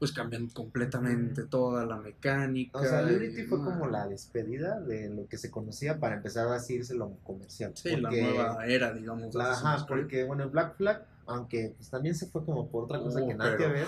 pues 0.04 0.12
cambian 0.12 0.48
completamente 0.48 1.44
toda 1.44 1.84
la 1.86 1.96
mecánica. 1.96 2.78
O 2.78 2.82
sea, 2.84 3.02
y- 3.10 3.14
Unity 3.16 3.42
fue 3.44 3.58
como 3.62 3.86
la 3.88 4.06
despedida 4.06 4.80
de 4.80 5.08
lo 5.10 5.26
que 5.28 5.38
se 5.38 5.50
conocía 5.50 5.98
para 5.98 6.16
empezar 6.16 6.46
a 6.48 6.54
decirse 6.54 6.94
lo 6.94 7.10
comercial. 7.24 7.72
Sí, 7.74 7.96
la 7.96 8.08
porque- 8.08 8.22
nueva 8.22 8.66
era, 8.66 8.92
digamos. 8.92 9.34
la- 9.34 9.52
ajá, 9.52 9.86
porque 9.86 10.24
bueno, 10.24 10.44
el 10.44 10.50
Black 10.50 10.76
Flag, 10.76 11.06
aunque 11.26 11.74
pues, 11.76 11.90
también 11.90 12.14
se 12.14 12.26
fue 12.26 12.44
como 12.44 12.68
por 12.68 12.84
otra 12.84 12.98
cosa 13.00 13.20
Oh, 13.22 13.28
que 13.28 13.34
nada 13.34 13.56
que 13.56 13.66
ver. 13.66 13.86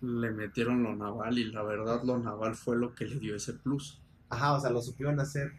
le 0.00 0.30
metieron 0.32 0.82
lo 0.82 0.94
naval 0.94 1.38
y 1.38 1.44
la 1.50 1.62
verdad 1.62 2.02
lo 2.04 2.18
naval 2.18 2.54
fue 2.54 2.76
lo 2.76 2.94
que 2.94 3.06
le 3.06 3.18
dio 3.18 3.36
ese 3.36 3.54
plus. 3.54 4.00
Ajá, 4.30 4.54
o 4.54 4.60
sea, 4.60 4.70
lo 4.70 4.82
supieron 4.82 5.20
hacer. 5.20 5.52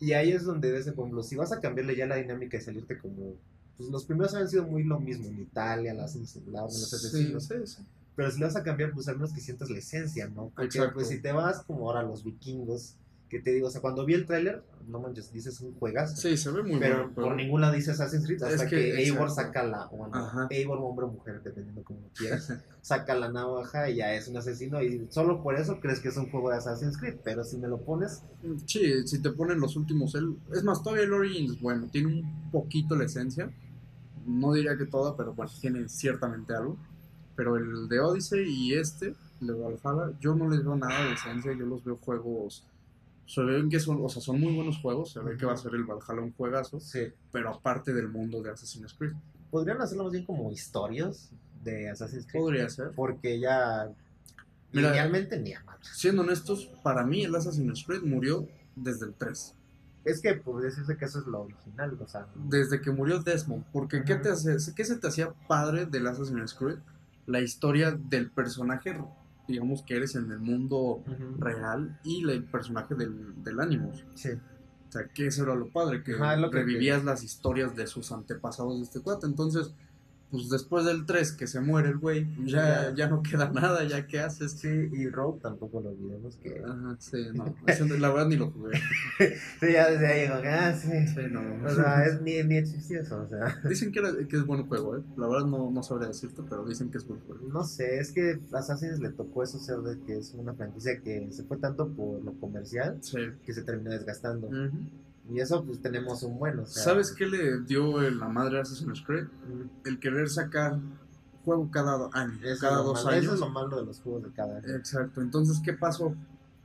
Y 0.00 0.12
ahí 0.12 0.32
es 0.32 0.44
donde 0.44 0.72
ves, 0.72 0.86
por 0.92 1.04
ejemplo, 1.04 1.22
si 1.22 1.36
vas 1.36 1.52
a 1.52 1.60
cambiarle 1.60 1.94
ya 1.96 2.06
la 2.06 2.16
dinámica 2.16 2.56
y 2.56 2.60
salirte 2.60 2.98
como... 2.98 3.34
Pues 3.76 3.90
los 3.90 4.04
primeros 4.06 4.34
han 4.34 4.48
sido 4.48 4.64
muy 4.64 4.82
lo 4.82 4.98
mismo, 4.98 5.26
en 5.28 5.40
Italia, 5.40 5.94
las, 5.94 6.16
la, 6.48 6.62
los 6.62 6.90
Sí, 6.90 7.32
sí, 7.38 7.54
sí. 7.64 7.82
Pero 8.18 8.32
si 8.32 8.40
le 8.40 8.46
vas 8.46 8.56
a 8.56 8.64
cambiar, 8.64 8.90
pues 8.90 9.06
al 9.06 9.14
menos 9.14 9.32
que 9.32 9.40
sientas 9.40 9.70
la 9.70 9.78
esencia, 9.78 10.26
¿no? 10.26 10.50
Porque 10.56 10.64
Exacto. 10.64 10.94
pues 10.94 11.06
si 11.06 11.22
te 11.22 11.30
vas 11.30 11.62
como 11.62 11.86
ahora 11.86 12.00
a 12.00 12.02
los 12.02 12.24
vikingos, 12.24 12.96
que 13.28 13.38
te 13.38 13.52
digo, 13.52 13.68
o 13.68 13.70
sea, 13.70 13.80
cuando 13.80 14.04
vi 14.04 14.14
el 14.14 14.26
tráiler, 14.26 14.64
no 14.88 14.98
manches, 14.98 15.30
dices 15.32 15.60
un 15.60 15.72
juegazo. 15.74 16.16
Sí, 16.16 16.36
se 16.36 16.50
ve 16.50 16.64
muy 16.64 16.80
pero 16.80 17.04
por 17.14 17.24
pero- 17.24 17.36
ningún 17.36 17.60
lado 17.60 17.74
dice 17.74 17.92
Assassin's 17.92 18.24
Creed 18.26 18.42
hasta 18.42 18.64
Es 18.64 18.70
que, 18.70 18.76
que, 18.76 19.02
Eivor 19.04 19.30
saca 19.30 19.62
la, 19.62 19.86
bueno. 19.86 20.48
Eivor 20.50 20.78
hombre 20.80 21.04
o 21.04 21.10
mujer, 21.12 21.40
dependiendo 21.44 21.84
como 21.84 22.00
lo 22.00 22.08
quieras, 22.08 22.52
saca 22.80 23.14
la 23.14 23.30
navaja 23.30 23.88
y 23.88 23.96
ya 23.98 24.12
es 24.14 24.26
un 24.26 24.36
asesino 24.36 24.82
y 24.82 25.06
solo 25.10 25.40
por 25.42 25.54
eso 25.54 25.78
crees 25.78 26.00
que 26.00 26.08
es 26.08 26.16
un 26.16 26.28
juego 26.28 26.50
de 26.50 26.56
Assassin's 26.56 26.98
Creed, 26.98 27.18
pero 27.22 27.44
si 27.44 27.56
me 27.58 27.68
lo 27.68 27.82
pones, 27.82 28.24
Sí, 28.66 29.06
si 29.06 29.22
te 29.22 29.30
ponen 29.30 29.60
los 29.60 29.76
últimos. 29.76 30.14
El, 30.16 30.36
es 30.52 30.64
más, 30.64 30.82
todavía 30.82 31.04
el 31.04 31.12
Origins, 31.12 31.60
bueno, 31.60 31.86
tiene 31.92 32.08
un 32.08 32.50
poquito 32.50 32.96
la 32.96 33.04
esencia. 33.04 33.48
No 34.26 34.52
diría 34.52 34.76
que 34.76 34.84
toda, 34.86 35.16
pero 35.16 35.32
bueno, 35.34 35.50
tiene 35.60 35.88
ciertamente 35.88 36.54
algo. 36.54 36.76
Pero 37.38 37.56
el 37.56 37.88
de 37.88 38.00
Odyssey 38.00 38.44
y 38.48 38.74
este, 38.74 39.14
el 39.40 39.46
de 39.46 39.52
Valhalla, 39.52 40.12
yo 40.20 40.34
no 40.34 40.48
les 40.50 40.64
veo 40.64 40.74
nada 40.74 41.06
de 41.06 41.12
esencia. 41.12 41.52
Yo 41.52 41.66
los 41.66 41.84
veo 41.84 41.96
juegos. 41.96 42.64
Se 43.26 43.42
ven 43.42 43.68
que 43.70 43.78
son, 43.78 43.98
o 44.04 44.08
sea, 44.08 44.20
son 44.20 44.40
muy 44.40 44.52
buenos 44.56 44.78
juegos. 44.78 45.12
Se 45.12 45.20
ve 45.20 45.36
que 45.36 45.46
va 45.46 45.52
a 45.52 45.56
ser 45.56 45.72
el 45.76 45.84
Valhalla 45.84 46.20
un 46.20 46.32
juegazo. 46.32 46.80
sí, 46.80 47.12
Pero 47.30 47.50
aparte 47.54 47.92
del 47.94 48.08
mundo 48.08 48.42
de 48.42 48.50
Assassin's 48.50 48.92
Creed. 48.92 49.12
podrían 49.52 49.80
hacerlo 49.80 50.02
más 50.04 50.12
bien 50.12 50.24
como 50.26 50.50
historias 50.50 51.30
de 51.62 51.88
Assassin's 51.90 52.26
Creed, 52.26 52.42
Podría 52.42 52.68
ser. 52.68 52.90
porque 52.96 53.38
ya 53.38 53.88
Mira- 54.72 54.88
linealmente 54.90 55.38
ni 55.38 55.52
a 55.54 55.62
madre. 55.62 55.80
Siendo 55.94 56.22
honestos, 56.22 56.68
para 56.82 57.04
mí 57.04 57.22
el 57.24 57.34
Assassin's 57.36 57.84
Creed 57.86 58.02
murió 58.02 58.48
desde 58.74 59.06
el 59.06 59.14
3. 59.14 59.54
Es 60.04 60.20
que 60.22 60.34
podría 60.34 60.70
decirse 60.70 60.96
que 60.96 61.04
eso 61.04 61.18
es 61.20 61.26
lo 61.26 61.42
original, 61.42 61.96
o 62.00 62.08
sea, 62.08 62.26
desde 62.34 62.80
que 62.80 62.90
murió 62.90 63.20
Desmond. 63.20 63.64
Porque 63.72 64.02
¿qué, 64.04 64.14
te 64.16 64.30
hace, 64.30 64.56
¿qué 64.74 64.84
se 64.84 64.96
te 64.96 65.06
hacía 65.06 65.32
padre 65.46 65.86
del 65.86 66.06
Assassin's 66.08 66.54
Creed? 66.54 66.78
La 67.28 67.40
historia 67.40 67.92
del 67.92 68.30
personaje, 68.30 68.98
digamos 69.46 69.82
que 69.82 69.96
eres 69.96 70.14
en 70.16 70.30
el 70.32 70.40
mundo 70.40 71.02
real 71.38 71.98
y 72.02 72.28
el 72.28 72.42
personaje 72.44 72.94
del, 72.94 73.42
del 73.44 73.60
Animus. 73.60 74.04
sí. 74.14 74.30
O 74.88 74.90
sea, 74.90 75.06
que 75.06 75.26
eso 75.26 75.42
era 75.42 75.54
lo 75.54 75.68
padre, 75.70 76.02
Ajá, 76.14 76.36
que- 76.36 76.48
revivías 76.50 77.04
las 77.04 77.22
historias 77.22 77.76
de 77.76 77.86
sus 77.86 78.10
antepasados 78.10 78.78
de 78.78 78.84
este 78.84 79.00
cuate. 79.00 79.26
Entonces, 79.26 79.74
pues 80.30 80.48
después 80.50 80.84
del 80.84 81.06
3 81.06 81.32
que 81.32 81.46
se 81.46 81.60
muere 81.60 81.88
el 81.88 81.98
güey, 81.98 82.26
ya, 82.44 82.92
Ya. 82.94 83.08
no 83.08 83.22
queda 83.22 83.50
nada, 83.50 83.84
ya 83.84 84.06
qué 84.06 84.20
haces. 84.20 84.52
Sí, 84.52 84.68
y 84.68 85.08
Rogue 85.08 85.40
tampoco 85.40 85.80
lo 85.80 85.90
olvidemos 85.90 86.36
que... 86.36 86.62
Ajá, 86.64 86.96
sí, 86.98 87.16
no. 87.34 87.54
la 87.98 88.08
verdad 88.10 88.26
ni 88.28 88.36
lo 88.36 88.50
jugué. 88.50 88.78
Sí, 89.60 89.72
ya 89.72 89.90
desde 89.90 90.06
ahí 90.06 90.22
digo, 90.22 90.34
ah, 90.44 90.72
sí. 90.74 90.90
Sí, 91.08 91.20
no. 91.30 91.40
O 91.66 91.70
sea, 91.70 92.04
es, 92.04 92.20
ni, 92.22 92.42
ni 92.44 92.56
existía 92.56 93.00
eso, 93.00 93.22
o 93.22 93.28
sea... 93.28 93.58
Dicen 93.68 93.90
que, 93.90 93.98
era- 94.00 94.12
que 94.28 94.36
es 94.36 94.44
buen 94.46 94.66
juego, 94.66 94.96
¿eh? 94.98 95.02
La 95.16 95.26
verdad 95.28 95.46
no, 95.46 95.70
no 95.70 95.82
sabría 95.82 96.08
decirte, 96.08 96.42
pero 96.48 96.64
dicen 96.66 96.90
que 96.90 96.98
es 96.98 97.06
buen 97.06 97.20
juego. 97.20 97.48
No 97.48 97.64
sé, 97.64 97.98
es 97.98 98.12
que 98.12 98.38
a 98.52 98.58
Assassin's 98.58 99.00
le 99.00 99.10
tocó 99.10 99.42
eso 99.42 99.58
ser 99.58 99.78
de 99.78 99.98
que 100.04 100.18
es 100.18 100.34
una 100.34 100.54
franquicia 100.54 101.00
que 101.00 101.28
se 101.32 101.44
fue 101.44 101.56
tanto 101.56 101.88
por 101.88 102.22
lo 102.22 102.32
comercial 102.34 102.98
Sí. 103.00 103.18
que 103.44 103.52
se 103.54 103.62
terminó 103.62 103.90
desgastando. 103.90 104.48
Ujú. 104.48 104.78
Y 105.30 105.40
eso 105.40 105.62
pues 105.64 105.80
tenemos 105.80 106.22
un 106.22 106.38
bueno, 106.38 106.62
o 106.62 106.66
sea... 106.66 106.82
¿Sabes 106.84 107.12
qué 107.12 107.26
le 107.26 107.60
dio 107.60 108.00
la 108.10 108.28
madre 108.28 108.58
a 108.58 108.62
Assassin's 108.62 109.02
Creed? 109.02 109.26
El 109.84 109.98
querer 110.00 110.28
sacar 110.30 110.78
juego 111.44 111.70
cada 111.70 112.08
año, 112.12 112.38
Eso, 112.44 112.60
cada 112.60 112.78
dos 112.78 113.04
malo, 113.04 113.16
eso 113.16 113.30
años. 113.30 113.34
es 113.34 113.40
lo 113.40 113.48
malo 113.50 113.76
de 113.80 113.84
los 113.86 114.00
juegos 114.00 114.22
de 114.24 114.30
cada 114.30 114.56
año. 114.58 114.68
Exacto. 114.74 115.20
Entonces, 115.20 115.60
¿qué 115.64 115.72
pasó? 115.74 116.14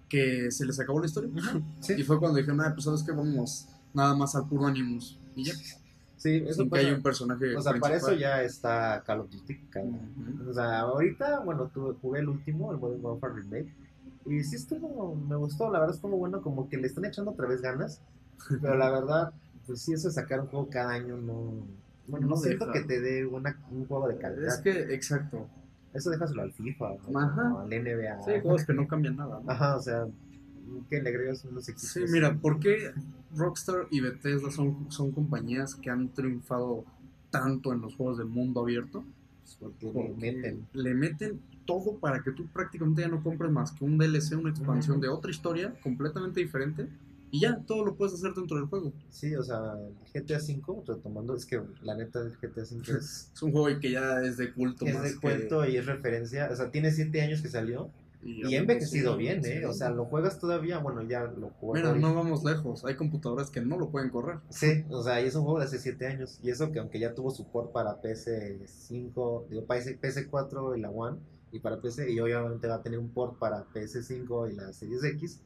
Que 0.09 0.49
se 0.51 0.65
les 0.65 0.79
acabó 0.79 0.99
la 0.99 1.07
historia. 1.07 1.29
Sí, 1.81 1.93
Y 1.97 2.03
fue 2.03 2.19
cuando 2.19 2.37
dijeron, 2.37 2.61
ah, 2.61 2.71
pues 2.73 2.85
sabes 2.85 3.03
que 3.03 3.11
vamos 3.11 3.67
nada 3.93 4.15
más 4.15 4.35
al 4.35 4.47
puro 4.47 4.65
Animus. 4.67 5.19
Y 5.35 5.45
ya. 5.45 5.53
sí 6.17 6.43
eso 6.45 6.53
Sin 6.53 6.65
que 6.65 6.69
pasa. 6.69 6.81
haya 6.87 6.95
un 6.95 7.01
personaje. 7.03 7.55
O 7.55 7.61
sea, 7.61 7.73
para 7.79 7.95
eso 7.97 8.13
ya 8.13 8.41
está 8.43 9.03
Call 9.05 9.21
of 9.21 9.29
Duty. 9.29 9.57
cada- 9.69 9.85
Ujú. 9.85 10.49
O 10.49 10.53
sea, 10.53 10.79
ahorita, 10.81 11.39
bueno, 11.39 11.69
tuve, 11.73 11.95
jugué 12.01 12.19
el 12.21 12.29
último, 12.29 12.71
el 12.71 12.77
Modern 12.77 13.03
Warfare 13.03 13.33
Remake. 13.35 13.73
Y 14.25 14.41
sí 14.43 14.55
estuvo, 14.55 15.15
me 15.15 15.35
gustó, 15.35 15.69
la 15.69 15.79
verdad 15.79 15.95
estuvo 15.95 16.15
bueno, 16.17 16.41
como 16.41 16.69
que 16.69 16.77
le 16.77 16.87
están 16.87 17.03
echando 17.05 17.31
otra 17.31 17.45
vez 17.47 17.61
ganas. 17.61 17.99
Pero 18.61 18.77
la 18.77 18.89
verdad, 18.91 19.33
pues 19.65 19.81
sí, 19.81 19.93
eso 19.93 20.07
de 20.09 20.13
sacar 20.13 20.41
un 20.41 20.47
juego 20.47 20.69
cada 20.69 20.91
año 20.91 21.17
no. 21.17 21.65
Bueno, 22.07 22.27
no, 22.27 22.35
No 22.35 22.37
siento 22.37 22.65
deja. 22.67 22.79
que 22.79 22.85
te 22.85 22.99
dé 22.99 23.25
una, 23.25 23.57
un 23.71 23.85
juego 23.85 24.07
de 24.09 24.17
calidad. 24.17 24.47
Es 24.47 24.57
que, 24.57 24.93
exacto. 24.93 25.47
Eso 25.93 26.09
déjaselo 26.09 26.41
al 26.41 26.51
FIFA. 26.51 26.91
Ajá. 27.15 27.53
o 27.53 27.59
al 27.59 27.69
NBA. 27.69 28.23
Sí, 28.25 28.31
juegos 28.41 28.65
que 28.65 28.73
no 28.73 28.87
cambian 28.87 29.15
nada. 29.15 29.39
¿no? 29.43 29.49
Ajá, 29.51 29.77
o 29.77 29.81
sea, 29.81 30.05
que 30.89 31.01
le 31.01 31.09
agregas 31.09 31.45
unos 31.45 31.69
equipos. 31.69 31.89
Sí, 31.89 32.01
mira, 32.09 32.33
¿por 32.35 32.59
qué 32.59 32.91
Rockstar 33.35 33.87
y 33.91 34.01
Bethesda 34.01 34.51
son, 34.51 34.91
son 34.91 35.11
compañías 35.11 35.75
que 35.75 35.89
han 35.89 36.09
triunfado 36.09 36.83
tanto 37.29 37.71
en 37.73 37.81
los 37.81 37.95
juegos 37.95 38.17
de 38.17 38.25
mundo 38.25 38.61
abierto? 38.61 39.03
Pues 39.43 39.57
porque 39.61 40.13
le 40.17 40.33
meten. 40.33 40.67
le 40.73 40.93
meten 40.95 41.39
todo 41.65 41.97
para 41.99 42.21
que 42.23 42.31
tú 42.31 42.47
prácticamente 42.47 43.01
ya 43.03 43.07
no 43.07 43.21
compres 43.23 43.51
más 43.51 43.71
que 43.71 43.85
un 43.85 43.97
DLC, 43.97 44.33
una 44.37 44.49
expansión 44.49 44.99
de 44.99 45.07
otra 45.09 45.31
historia 45.31 45.73
completamente 45.83 46.39
diferente 46.41 46.87
y 47.33 47.39
ya 47.39 47.57
todo 47.65 47.83
lo 47.83 47.95
puedes 47.95 48.13
hacer 48.13 48.31
dentro 48.35 48.57
del 48.57 48.67
juego. 48.67 48.93
Sí, 49.09 49.35
o 49.35 49.41
sea, 49.41 49.75
GTA 50.13 50.37
V, 50.37 50.83
retomando, 50.85 51.35
es 51.35 51.47
que 51.47 51.59
la 51.81 51.95
neta 51.95 52.23
del 52.23 52.37
GTA 52.37 52.61
V 52.61 52.81
es, 52.99 53.31
Es 53.33 53.41
un 53.41 53.51
juego 53.51 53.79
que 53.79 53.89
ya 53.89 54.21
es 54.21 54.37
de 54.37 54.53
culto 54.53 54.85
es 54.85 54.93
más 54.93 55.03
de 55.03 55.13
que- 55.13 55.19
cuento 55.19 55.65
y 55.65 55.77
es 55.77 55.87
referencia. 55.87 56.47
O 56.51 56.55
sea, 56.55 56.69
tiene 56.69 56.91
7 56.91 57.23
años 57.23 57.41
que 57.41 57.49
salió 57.49 57.89
y 58.21 58.53
ha 58.53 58.59
envejecido 58.59 59.17
bien, 59.17 59.39
¿eh? 59.39 59.61
sí. 59.61 59.65
O 59.65 59.73
sea, 59.73 59.89
lo 59.89 60.05
juegas 60.05 60.37
todavía, 60.37 60.77
bueno, 60.77 61.01
ya 61.01 61.23
lo 61.23 61.49
juego. 61.49 61.73
Mira, 61.73 61.95
no 61.95 62.13
vamos 62.13 62.43
lejos, 62.43 62.85
hay 62.85 62.95
computadoras 62.95 63.49
que 63.49 63.61
no 63.61 63.79
lo 63.79 63.89
pueden 63.89 64.11
correr. 64.11 64.37
Sí, 64.49 64.85
o 64.91 65.01
sea, 65.01 65.19
y 65.19 65.25
es 65.25 65.33
un 65.33 65.43
juego 65.43 65.57
de 65.57 65.65
hace 65.65 65.79
7 65.79 66.05
años. 66.05 66.39
Y 66.43 66.51
eso 66.51 66.71
que 66.71 66.77
aunque 66.77 66.99
ya 66.99 67.15
tuvo 67.15 67.31
support 67.31 67.71
para 67.71 67.99
PS5, 67.99 69.47
digo, 69.49 69.65
para 69.65 69.81
PS4 69.81 70.77
y 70.77 70.81
la 70.81 70.91
One, 70.91 71.17
y 71.53 71.59
para 71.59 71.79
PC, 71.79 72.11
y 72.11 72.19
obviamente 72.19 72.67
va 72.67 72.75
a 72.75 72.81
tener 72.81 72.99
un 72.99 73.09
port 73.09 73.37
para 73.37 73.63
PS5 73.73 74.51
y 74.51 74.55
la 74.55 74.73
Series 74.73 75.03
X, 75.03 75.39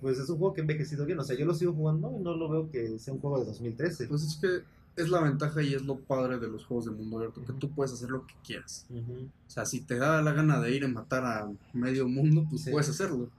pues 0.00 0.18
es 0.18 0.28
un 0.28 0.38
juego 0.38 0.54
que 0.54 0.60
ha 0.60 0.62
envejecido 0.64 1.04
bien. 1.06 1.18
O 1.18 1.24
sea, 1.24 1.36
yo 1.36 1.46
lo 1.46 1.54
sigo 1.54 1.72
jugando 1.72 2.14
y 2.16 2.22
no 2.22 2.36
lo 2.36 2.48
veo 2.48 2.70
que 2.70 2.98
sea 2.98 3.14
un 3.14 3.20
juego 3.20 3.40
de 3.40 3.46
2013. 3.46 4.06
Pues 4.08 4.22
es 4.22 4.36
que 4.36 4.60
es 5.02 5.08
la 5.08 5.20
ventaja 5.22 5.62
y 5.62 5.74
es 5.74 5.82
lo 5.82 5.98
padre 6.00 6.38
de 6.38 6.48
los 6.48 6.64
juegos 6.66 6.84
de 6.84 6.90
mundo 6.92 7.16
abierto, 7.16 7.44
que 7.44 7.52
tú 7.54 7.70
puedes 7.70 7.92
hacer 7.92 8.10
lo 8.10 8.26
que 8.26 8.34
quieras. 8.44 8.86
O 8.90 9.50
sea, 9.50 9.64
si 9.64 9.80
te 9.80 9.96
da 9.96 10.20
la 10.22 10.32
gana 10.32 10.60
de 10.60 10.70
ir 10.76 10.84
a 10.84 10.88
matar 10.88 11.24
a 11.24 11.50
medio 11.72 12.06
mundo, 12.08 12.44
pues 12.50 12.62
Sí. 12.64 12.70
puedes 12.70 12.88
hacerlo. 12.90 13.30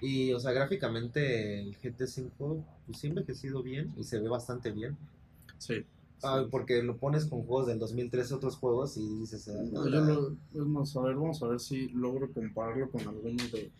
Y, 0.00 0.32
o 0.32 0.40
sea, 0.40 0.52
gráficamente 0.52 1.60
el 1.60 1.76
GT5 1.76 2.64
pues 2.86 2.98
sí 2.98 3.08
ha 3.08 3.10
envejecido 3.10 3.62
bien 3.62 3.92
y 3.96 4.04
se 4.04 4.18
ve 4.20 4.28
bastante 4.28 4.70
bien. 4.70 4.96
Sí. 5.58 5.84
Ah, 6.22 6.44
porque 6.50 6.82
lo 6.82 6.96
pones 6.96 7.26
con 7.26 7.44
juegos 7.44 7.66
del 7.68 7.78
2013, 7.78 8.34
otros 8.34 8.56
juegos, 8.56 8.96
y 8.96 9.20
dices... 9.20 9.48
ah, 9.48 9.62
No, 9.70 9.88
yo 9.88 10.36
lo, 10.52 10.66
más, 10.66 10.96
a 10.96 11.02
ver, 11.02 11.14
vamos 11.14 11.42
a 11.42 11.48
ver 11.48 11.60
si 11.60 11.88
logro 11.90 12.30
compararlo 12.32 12.90
con 12.90 13.02
alguno 13.02 13.42
de, 13.52 13.70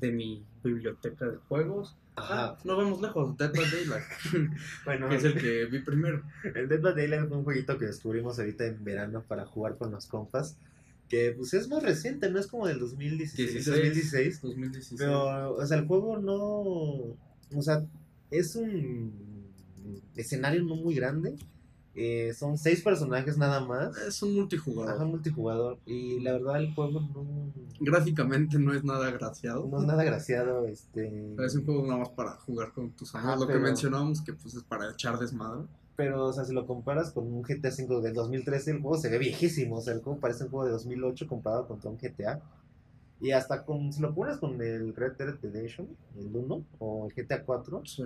de 0.00 0.12
mi 0.12 0.44
biblioteca 0.62 1.26
de 1.26 1.36
juegos. 1.48 1.96
Ajá. 2.16 2.44
Ah, 2.44 2.58
no 2.64 2.76
vamos 2.76 3.00
lejos, 3.00 3.36
Dead 3.36 3.52
by 3.52 3.70
Daylight, 3.70 4.04
Bueno, 4.84 5.08
que 5.08 5.16
es 5.16 5.24
el 5.24 5.34
que 5.34 5.64
vi 5.66 5.80
primero. 5.80 6.22
El 6.54 6.68
Dead 6.68 6.80
by 6.80 6.94
Daylight 6.94 7.28
fue 7.28 7.38
un 7.38 7.44
jueguito 7.44 7.78
que 7.78 7.86
descubrimos 7.86 8.38
ahorita 8.38 8.66
en 8.66 8.84
verano 8.84 9.24
para 9.26 9.46
jugar 9.46 9.76
con 9.76 9.90
los 9.90 10.06
compas. 10.06 10.56
Que 11.08 11.34
pues 11.36 11.52
es 11.54 11.68
más 11.68 11.82
reciente, 11.82 12.30
no 12.30 12.38
es 12.38 12.46
como 12.46 12.66
del 12.66 12.78
2016. 12.78 13.66
2016 13.66 14.40
2016. 14.42 14.98
pero, 14.98 15.54
o 15.54 15.66
sea, 15.66 15.78
el 15.78 15.86
juego 15.86 16.18
no. 16.18 16.38
O 17.56 17.62
sea, 17.62 17.84
es 18.30 18.56
un 18.56 19.12
escenario 20.16 20.62
no 20.64 20.76
muy 20.76 20.94
grande. 20.94 21.36
Eh, 21.96 22.32
son 22.34 22.58
seis 22.58 22.82
personajes 22.82 23.38
nada 23.38 23.60
más. 23.64 23.96
Es 23.98 24.22
un 24.22 24.34
multijugador. 24.34 24.94
Ajá, 24.94 25.04
multijugador. 25.04 25.78
Y 25.86 26.20
la 26.20 26.32
verdad, 26.32 26.56
el 26.58 26.74
juego 26.74 27.00
no, 27.00 27.52
Gráficamente 27.80 28.58
no 28.58 28.72
es 28.74 28.82
nada 28.84 29.08
agraciado. 29.08 29.66
no 29.70 29.80
es 29.80 29.86
nada 29.86 30.02
graciado. 30.04 30.66
Este, 30.66 31.34
Es 31.44 31.54
un 31.54 31.64
juego 31.64 31.86
nada 31.86 31.98
más 32.00 32.08
para 32.10 32.32
jugar 32.32 32.72
con 32.72 32.90
tus 32.90 33.14
amigos. 33.14 33.32
Ajá, 33.32 33.40
Lo 33.40 33.46
que 33.46 33.52
pero- 33.54 33.64
mencionábamos 33.64 34.20
que 34.22 34.32
pues 34.32 34.54
es 34.54 34.62
para 34.62 34.90
echar 34.90 35.18
desmadre. 35.18 35.62
Pero, 35.96 36.24
o 36.26 36.32
sea, 36.32 36.44
si 36.44 36.52
lo 36.52 36.66
comparas 36.66 37.12
con 37.12 37.32
un 37.32 37.42
GTA 37.42 37.68
V 37.70 38.00
del 38.02 38.14
2013, 38.14 38.72
el 38.72 38.80
juego 38.80 38.96
se 38.98 39.08
ve 39.10 39.18
viejísimo. 39.18 39.76
O 39.76 39.80
sea, 39.80 39.94
el 39.94 40.02
juego 40.02 40.18
parece 40.18 40.44
un 40.44 40.50
juego 40.50 40.66
de 40.66 40.72
2008 40.72 41.28
comparado 41.28 41.68
contra 41.68 41.88
un 41.90 41.96
GTA. 41.96 42.40
Y 43.20 43.30
hasta 43.30 43.64
con, 43.64 43.92
si 43.92 44.02
lo 44.02 44.12
pones 44.12 44.38
con 44.38 44.60
el 44.60 44.94
Red 44.94 45.12
Dead 45.12 45.36
Redemption, 45.40 45.86
el 46.18 46.34
1, 46.34 46.64
o 46.80 47.06
el 47.08 47.14
GTA 47.14 47.44
4, 47.44 47.82
Sí. 47.86 48.02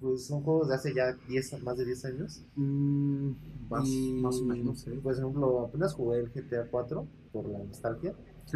Pues 0.00 0.26
son 0.26 0.42
juegos 0.42 0.68
de 0.68 0.74
hace 0.74 0.94
ya 0.94 1.12
10, 1.28 1.62
más 1.62 1.76
de 1.76 1.84
10 1.84 2.04
años. 2.04 2.42
Mm, 2.56 3.30
más, 3.68 3.86
Y, 3.88 4.12
más 4.22 4.36
o 4.40 4.44
menos, 4.44 4.80
sí. 4.80 4.90
Por 5.02 5.12
ejemplo, 5.14 5.60
apenas 5.66 5.94
jugué 5.94 6.20
el 6.20 6.30
GTA 6.32 6.66
4 6.70 7.06
por 7.32 7.48
la 7.48 7.58
nostalgia. 7.58 8.14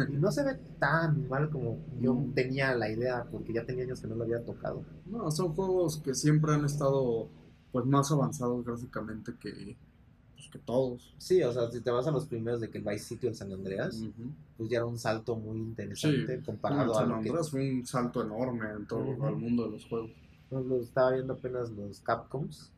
Y 0.09 0.13
no 0.13 0.31
se 0.31 0.43
ve 0.43 0.55
tan 0.79 1.27
mal 1.27 1.49
como 1.51 1.77
yo 2.01 2.15
Mm. 2.15 2.33
tenía 2.33 2.73
la 2.75 2.89
idea, 2.89 3.27
porque 3.31 3.53
ya 3.53 3.63
tenía 3.65 3.83
años 3.83 4.01
que 4.01 4.07
no 4.07 4.15
lo 4.15 4.23
había 4.23 4.43
tocado. 4.43 4.83
No, 5.05 5.29
son 5.29 5.53
juegos 5.53 5.97
que 5.97 6.15
siempre 6.15 6.53
han 6.53 6.65
estado 6.65 7.27
pues 7.71 7.85
más 7.85 8.11
avanzados 8.11 8.63
gráficamente 8.65 9.33
que 9.39 9.75
pues, 10.35 10.49
que 10.51 10.59
todos. 10.59 11.13
Sí, 11.19 11.41
o 11.43 11.51
sea, 11.53 11.69
si 11.71 11.81
te 11.81 11.91
vas 11.91 12.07
a 12.07 12.11
los 12.11 12.25
primeros 12.25 12.59
de 12.61 12.69
que 12.69 12.79
el 12.79 12.83
Vice 12.83 13.05
City 13.05 13.27
o 13.27 13.29
el 13.29 13.35
San 13.35 13.51
Andreas, 13.51 14.03
pues 14.57 14.69
ya 14.69 14.77
era 14.77 14.85
un 14.85 14.97
salto 14.97 15.35
muy 15.35 15.57
interesante 15.59 16.37
Sí, 16.37 16.43
comparado 16.43 16.85
Bueno, 16.85 16.93
a 16.93 16.95
San 17.01 17.09
lo 17.09 17.13
que 17.21 17.29
Andreas 17.29 17.51
fue 17.51 17.71
un 17.71 17.85
salto 17.85 18.23
enorme 18.23 18.65
en 18.71 18.87
todo 18.87 19.01
el 19.27 19.35
mundo 19.35 19.65
de 19.65 19.71
los 19.71 19.85
juegos. 19.85 20.11
Por 20.53 20.61
ejemplo, 20.61 20.81
estaba 20.83 21.11
viendo 21.13 21.33
apenas 21.33 21.71
los 21.71 21.99
Capcoms, 22.01 22.71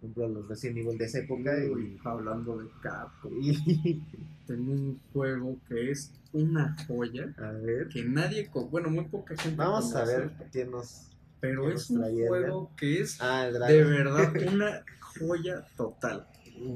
por 0.00 0.10
ejemplo, 0.10 0.28
los 0.28 0.48
Resident 0.50 0.78
Evil 0.80 0.98
de 0.98 1.04
esa 1.06 1.20
época. 1.20 1.50
Uy, 1.72 1.98
hablando 2.04 2.58
de 2.58 2.68
Capcom, 2.82 3.32
Y, 3.40 4.02
tengo 4.46 4.72
un 4.72 5.00
juego 5.14 5.56
que 5.66 5.90
es 5.92 6.12
una 6.34 6.76
joya 6.86 7.32
a 7.38 7.52
ver, 7.52 7.88
que 7.88 8.04
nadie, 8.04 8.50
co- 8.50 8.66
bueno, 8.68 8.90
muy 8.90 9.06
poca 9.06 9.34
gente 9.34 9.56
vamos 9.56 9.94
a 9.94 10.04
ver 10.04 10.30
quién 10.52 10.70
nos. 10.70 11.06
pero 11.40 11.70
es 11.70 11.88
un 11.88 12.00
traía, 12.02 12.28
juego 12.28 12.70
que 12.76 13.00
es 13.00 13.16
Ah, 13.18 13.46
de 13.50 13.82
verdad 13.82 14.34
una 14.52 14.84
joya 15.18 15.64
total. 15.74 16.26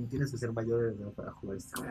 Tienes 0.09 0.31
que 0.31 0.39
ser 0.39 0.53
mayor 0.53 0.95
para 1.15 1.33
jugar 1.33 1.59
esto. 1.59 1.83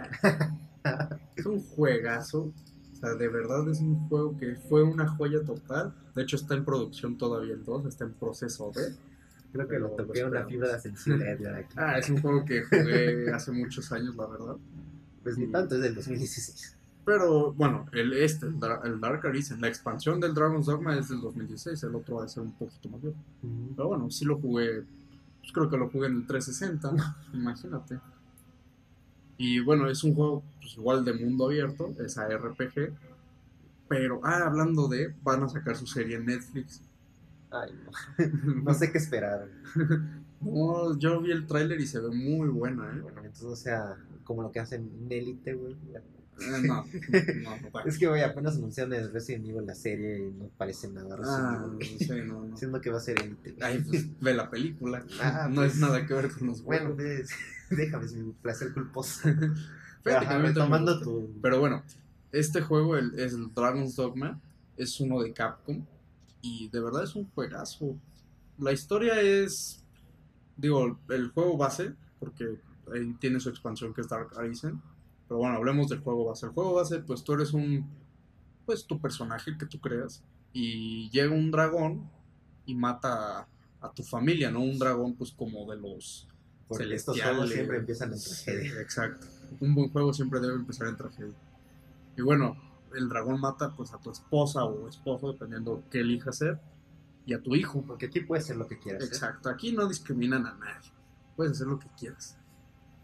Es 1.36 1.46
un 1.46 1.62
juegazo. 1.68 2.52
O 3.00 3.02
sea, 3.02 3.16
de 3.16 3.30
verdad 3.30 3.68
es 3.70 3.80
un 3.80 4.10
juego 4.10 4.38
que 4.38 4.56
fue 4.56 4.84
una 4.84 5.08
joya 5.08 5.42
total. 5.46 5.94
De 6.14 6.24
hecho, 6.24 6.36
está 6.36 6.56
en 6.56 6.66
producción 6.66 7.18
todavía 7.18 7.54
el 7.54 7.64
2, 7.64 7.86
está 7.86 8.04
en 8.04 8.14
proceso 8.14 8.72
de. 8.76 8.94
Creo 9.54 9.68
que 9.68 9.80
lo 9.80 9.90
toqué 9.92 10.24
una 10.26 10.46
fibra 10.46 10.78
ya 10.78 11.56
aquí. 11.56 11.74
Ah, 11.78 11.98
es 11.98 12.10
un 12.10 12.22
juego 12.22 12.44
que 12.44 12.64
jugué 12.64 13.32
hace 13.32 13.52
muchos 13.52 13.92
años, 13.94 14.16
la 14.16 14.28
verdad. 14.28 14.56
Pues 15.24 15.38
ni 15.38 15.48
tanto, 15.48 15.76
es 15.76 15.82
del 15.82 15.96
2016. 15.96 16.76
Pero 17.06 17.54
bueno, 17.54 17.86
el 17.94 18.14
este, 18.14 18.46
el, 18.46 18.60
el 18.84 19.00
Dark 19.00 19.26
Arisen, 19.26 19.62
la 19.62 19.70
expansión 19.70 20.20
del 20.20 20.34
Dragon's 20.34 20.66
Dogma 20.66 20.98
es 20.98 21.10
del 21.10 21.22
2016, 21.22 21.82
el 21.84 21.96
otro 21.96 22.18
va 22.18 22.26
a 22.26 22.28
ser 22.28 22.44
un 22.44 22.52
poquito 22.52 22.90
mayor. 22.90 23.14
Pero 23.76 23.88
bueno, 23.88 24.12
sí 24.12 24.26
lo 24.26 24.38
jugué, 24.38 24.84
pues 25.40 25.52
creo 25.54 25.70
que 25.70 25.78
lo 25.78 25.90
jugué 25.90 26.08
en 26.08 26.18
el 26.18 26.28
360, 26.28 27.16
imagínate. 27.34 28.00
Y 29.40 29.62
bueno, 29.62 29.90
es 29.90 30.04
un 30.04 30.14
juego 30.14 30.44
pues, 30.60 30.76
igual 30.76 31.06
de 31.06 31.14
mundo 31.14 31.46
abierto, 31.46 31.96
es 31.98 32.18
ARPG. 32.18 32.92
Pero, 33.88 34.20
ah, 34.24 34.44
hablando 34.46 34.90
de, 34.90 35.16
van 35.24 35.42
a 35.44 35.50
sacar 35.50 35.78
su 35.78 35.88
serie 35.88 36.18
en 36.18 36.26
Netflix. 36.26 36.82
Ay, 37.50 37.72
no. 37.84 38.26
no 38.64 38.74
sé 38.76 38.92
qué 38.92 39.00
esperar. 39.00 39.48
No, 40.42 40.98
yo 40.98 41.20
vi 41.20 41.32
el 41.32 41.46
tráiler 41.46 41.82
y 41.82 41.86
se 41.86 42.00
ve 42.00 42.12
muy 42.12 42.48
buena, 42.48 42.90
¿eh? 42.96 43.02
Bueno, 43.02 43.18
entonces, 43.18 43.44
o 43.44 43.58
sea, 43.58 43.98
como 44.24 44.42
lo 44.42 44.54
que 44.54 44.62
hacen 44.62 44.90
en 44.98 45.12
Elite, 45.12 45.54
güey. 45.54 45.76
No, 46.40 46.58
no, 46.60 46.86
no. 46.86 46.86
Es 47.86 47.98
que, 47.98 48.08
güey, 48.08 48.22
apenas 48.24 48.56
anunciaron 48.58 48.94
el 48.94 49.12
Resident 49.12 49.46
Evil 49.48 49.66
la 49.66 49.76
serie 49.76 50.20
y 50.20 50.32
no 50.32 50.50
parece 50.58 50.90
nada 50.90 51.16
Ah, 51.24 51.66
Resident 51.78 52.00
sí, 52.00 52.06
Evil. 52.12 52.28
no, 52.28 52.46
no. 52.46 52.58
Siendo 52.58 52.82
que 52.82 52.90
va 52.90 52.98
a 52.98 53.02
ser 53.02 53.20
Elite. 53.22 53.56
Ay, 53.62 53.84
pues 53.88 54.08
ve 54.20 54.34
la 54.34 54.50
película. 54.50 55.04
Ah, 55.22 55.48
no 55.50 55.56
pues, 55.56 55.74
es 55.74 55.80
nada 55.80 56.06
que 56.06 56.14
ver 56.14 56.32
con 56.32 56.48
los 56.48 56.64
Bueno, 56.64 56.96
juegos. 56.96 57.30
pues, 57.70 57.78
déjame, 57.80 58.06
es 58.06 58.14
mi 58.14 58.32
placer 58.34 58.74
culposo. 58.74 59.22
Fíjate 60.04 60.26
gusta. 60.42 61.00
tu... 61.02 61.30
Pero 61.42 61.60
bueno, 61.60 61.84
este 62.32 62.62
juego 62.62 62.96
el, 62.96 63.20
es 63.20 63.34
el 63.34 63.54
Dragon's 63.54 63.96
Dogma, 63.96 64.40
es 64.78 65.00
uno 65.00 65.22
de 65.22 65.34
Capcom 65.34 65.86
y 66.42 66.70
de 66.70 66.80
verdad 66.80 67.04
es 67.04 67.16
un 67.16 67.30
juegazo. 67.32 67.98
La 68.58 68.72
historia 68.72 69.20
es, 69.22 69.84
digo, 70.58 71.00
el 71.10 71.30
juego 71.30 71.58
base, 71.58 71.94
porque 72.20 72.60
ahí 72.94 73.14
tiene 73.20 73.40
su 73.40 73.50
expansión 73.50 73.94
que 73.94 74.02
es 74.02 74.08
Dark 74.10 74.30
Arisen. 74.38 74.82
Pero 75.30 75.38
bueno, 75.38 75.56
hablemos 75.58 75.88
del 75.88 76.00
juego 76.00 76.26
base. 76.26 76.48
El 76.48 76.52
juego 76.54 76.74
base, 76.74 77.00
pues 77.00 77.24
tú 77.24 77.34
eres 77.34 77.54
un, 77.54 77.86
pues 78.66 78.86
tu 78.86 79.00
personaje 79.00 79.56
que 79.58 79.68
tú 79.68 79.80
creas 79.80 80.24
y 80.52 81.10
llega 81.12 81.32
un 81.34 81.52
dragón 81.52 82.10
y 82.66 82.74
mata 82.74 83.42
a, 83.42 83.48
a 83.82 83.92
tu 83.94 84.02
familia, 84.04 84.50
¿no? 84.50 84.62
Un 84.62 84.80
dragón 84.80 85.14
pues 85.16 85.32
como 85.32 85.70
de 85.72 85.78
los 85.80 86.28
Porque 86.68 86.84
estos 86.96 87.16
celestiales. 87.16 87.36
juegos 87.38 87.54
siempre 87.54 87.78
empiezan 87.78 88.12
en 88.12 88.20
tragedia. 88.20 88.82
Exacto. 88.82 89.28
Un 89.60 89.76
buen 89.76 89.92
juego 89.92 90.14
siempre 90.14 90.40
debe 90.40 90.56
empezar 90.56 90.88
en 90.88 90.98
tragedia. 90.98 91.36
Y 92.18 92.22
bueno, 92.24 92.58
el 92.96 93.08
dragón 93.08 93.40
mata 93.40 93.70
pues 93.76 93.94
a 93.94 94.00
tu 94.00 94.10
esposa 94.10 94.66
o 94.66 94.90
esposo, 94.90 95.32
dependiendo 95.32 95.84
qué 95.92 96.00
elija 96.00 96.32
hacer, 96.32 96.60
y 97.28 97.34
a 97.34 97.42
tu 97.42 97.56
hijo. 97.56 97.84
Porque 97.84 98.08
aquí 98.08 98.22
puede 98.22 98.42
ser 98.42 98.58
lo 98.58 98.68
que 98.68 98.80
quieras. 98.80 99.04
¿eh? 99.04 99.06
Exacto. 99.06 99.48
Aquí 99.48 99.74
no 99.74 99.88
discriminan 99.88 100.48
a 100.48 100.56
nadie. 100.56 100.90
Puedes 101.36 101.54
hacer 101.54 101.68
lo 101.68 101.78
que 101.78 101.88
quieras. 101.98 102.36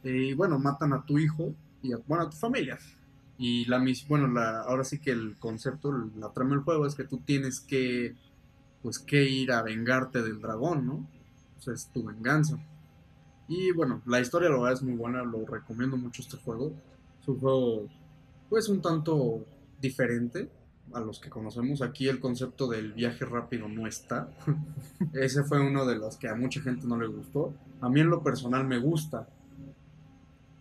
Y 0.04 0.34
bueno, 0.34 0.58
matan 0.58 0.92
a 0.94 1.06
tu 1.06 1.20
hijo 1.20 1.54
y 1.86 1.94
a, 1.94 1.98
bueno, 2.08 2.24
a 2.24 2.30
tu 2.30 2.38
familia. 2.38 2.78
Y 3.38 3.66
la 3.66 3.84
bueno, 4.08 4.28
la, 4.28 4.62
ahora 4.62 4.84
sí 4.84 5.00
que 5.00 5.12
el 5.12 5.36
concepto, 5.38 5.92
la 6.18 6.32
trama 6.32 6.52
del 6.52 6.64
juego 6.64 6.86
es 6.86 6.96
que 6.96 7.04
tú 7.04 7.20
tienes 7.20 7.60
que 7.60 8.16
pues 8.82 9.00
que 9.00 9.24
ir 9.24 9.52
a 9.52 9.64
vengarte 9.64 10.22
del 10.22 10.40
dragón, 10.40 10.86
¿no? 10.86 11.08
O 11.58 11.62
sea, 11.62 11.74
es 11.74 11.88
tu 11.92 12.04
venganza. 12.04 12.58
Y 13.48 13.72
bueno, 13.72 14.02
la 14.06 14.20
historia 14.20 14.50
la 14.50 14.58
verdad 14.58 14.74
es 14.74 14.84
muy 14.84 14.94
buena, 14.94 15.24
lo 15.24 15.46
recomiendo 15.46 15.98
mucho 15.98 16.22
este 16.22 16.38
juego. 16.38 16.74
Es 17.22 17.28
un 17.28 17.40
juego 17.40 17.90
pues 18.50 18.70
un 18.70 18.82
tanto 18.82 19.44
diferente 19.82 20.50
a 20.94 21.00
los 21.00 21.20
que 21.20 21.30
conocemos. 21.30 21.82
Aquí 21.82 22.08
el 22.08 22.20
concepto 22.20 22.68
del 22.68 22.94
viaje 22.94 23.26
rápido 23.26 23.68
no 23.68 23.88
está. 23.88 24.30
Ese 25.14 25.44
fue 25.44 25.60
uno 25.60 25.86
de 25.86 25.96
los 25.96 26.18
que 26.18 26.30
a 26.30 26.36
mucha 26.36 26.62
gente 26.62 26.88
no 26.88 27.00
le 27.00 27.08
gustó. 27.08 27.54
A 27.82 27.90
mí 27.90 28.02
en 28.02 28.10
lo 28.10 28.24
personal 28.24 28.66
me 28.66 28.78
gusta. 28.78 29.28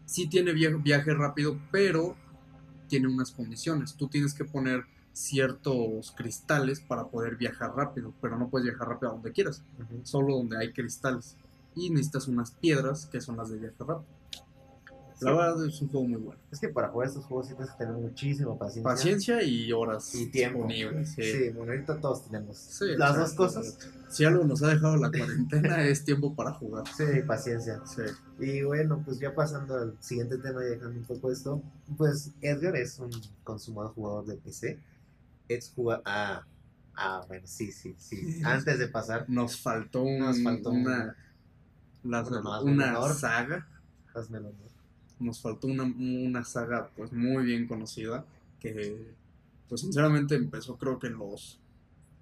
Sí 0.07 0.27
tiene 0.29 0.53
via- 0.53 0.77
viaje 0.77 1.15
rápido, 1.15 1.59
pero 1.73 2.17
tiene 2.89 3.09
unas 3.09 3.31
condiciones. 3.31 3.95
Tú 3.95 4.09
tienes 4.09 4.35
que 4.35 4.45
poner 4.45 4.85
ciertos 5.13 6.11
cristales 6.13 6.81
para 6.81 7.07
poder 7.09 7.37
viajar 7.37 7.75
rápido, 7.75 8.13
pero 8.21 8.37
no 8.39 8.49
puedes 8.49 8.67
viajar 8.67 8.89
rápido 8.89 9.11
a 9.11 9.15
donde 9.15 9.33
quieras, 9.33 9.63
solo 10.03 10.37
donde 10.37 10.59
hay 10.59 10.73
cristales. 10.73 11.37
Y 11.77 11.91
necesitas 11.91 12.29
unas 12.29 12.51
piedras 12.53 13.07
que 13.07 13.21
son 13.21 13.37
las 13.37 13.49
de 13.51 13.59
viaje 13.59 13.77
rápido. 13.79 14.05
La 15.21 15.33
verdad 15.33 15.67
es 15.67 15.81
un 15.81 15.89
juego 15.89 16.07
muy 16.09 16.21
bueno. 16.21 16.41
Es 16.51 16.59
que 16.61 16.69
para 16.69 16.89
jugar 16.89 17.09
estos 17.09 17.25
juegos 17.25 17.47
sí 17.47 17.55
tienes 17.55 17.73
que 17.73 17.79
tener 17.79 17.95
muchísima 17.95 18.59
paciencia. 18.59 18.83
Paciencia 18.91 19.43
y 19.43 19.73
horas 19.73 20.15
Y 20.15 20.27
tiempo. 20.27 20.67
disponibles. 20.67 21.11
sí. 21.11 21.23
Sí, 21.23 21.51
bueno, 21.51 21.73
ahorita 21.73 22.01
todos 22.01 22.25
tenemos 22.27 22.57
Sí, 22.59 22.85
las 22.97 23.17
dos 23.17 23.33
cosas. 23.35 23.79
Si 24.09 24.25
algo 24.25 24.45
nos 24.45 24.63
ha 24.63 24.69
dejado 24.69 24.97
la 24.97 25.11
cuarentena 25.11 25.85
es 25.87 26.05
tiempo 26.05 26.35
para 26.35 26.53
jugar. 26.53 26.85
Sí, 26.97 27.05
paciencia. 27.27 27.81
Sí. 27.87 28.03
Y 28.45 28.63
bueno, 28.63 29.03
pues 29.05 29.19
ya 29.21 29.35
pasando 29.35 29.77
al 29.77 29.97
siguiente 30.01 30.39
tema 30.39 30.63
y 30.65 30.69
dejando 30.71 30.99
un 30.99 31.05
poco 31.07 31.31
esto, 31.31 31.63
pues 31.97 32.31
Edgar 32.41 32.77
es 32.77 32.99
un 32.99 33.11
consumado 33.45 33.91
jugador 33.91 34.27
de 34.27 34.37
PC. 34.37 34.79
Es 35.49 35.73
jugar. 35.75 36.03
Ah, 36.05 36.45
ah, 36.97 37.25
bueno, 37.29 37.47
sí, 37.47 37.71
sí, 37.73 37.95
sí. 37.99 38.41
Antes 38.45 38.79
de 38.79 38.89
pasar, 38.89 39.25
Nos 39.29 39.61
faltó, 39.61 40.03
un- 40.03 40.19
Nos 40.19 40.43
faltó 40.43 40.71
una, 40.71 41.17
la- 42.03 42.23
Bueno, 42.23 42.41
no, 42.43 42.55
hazme 42.55 42.73
una 42.73 42.91
el 42.91 42.97
honor. 44.47 44.74
Nos 45.25 45.41
faltó 45.41 45.67
una, 45.67 45.85
una 45.85 46.45
saga 46.45 46.91
pues 46.97 47.13
muy 47.13 47.45
bien 47.45 47.67
conocida. 47.67 48.25
Que 48.61 49.15
pues 49.69 49.81
sinceramente 49.81 50.35
empezó 50.35 50.77
creo 50.77 50.99
que 50.99 51.09
en 51.09 51.19
los 51.19 51.59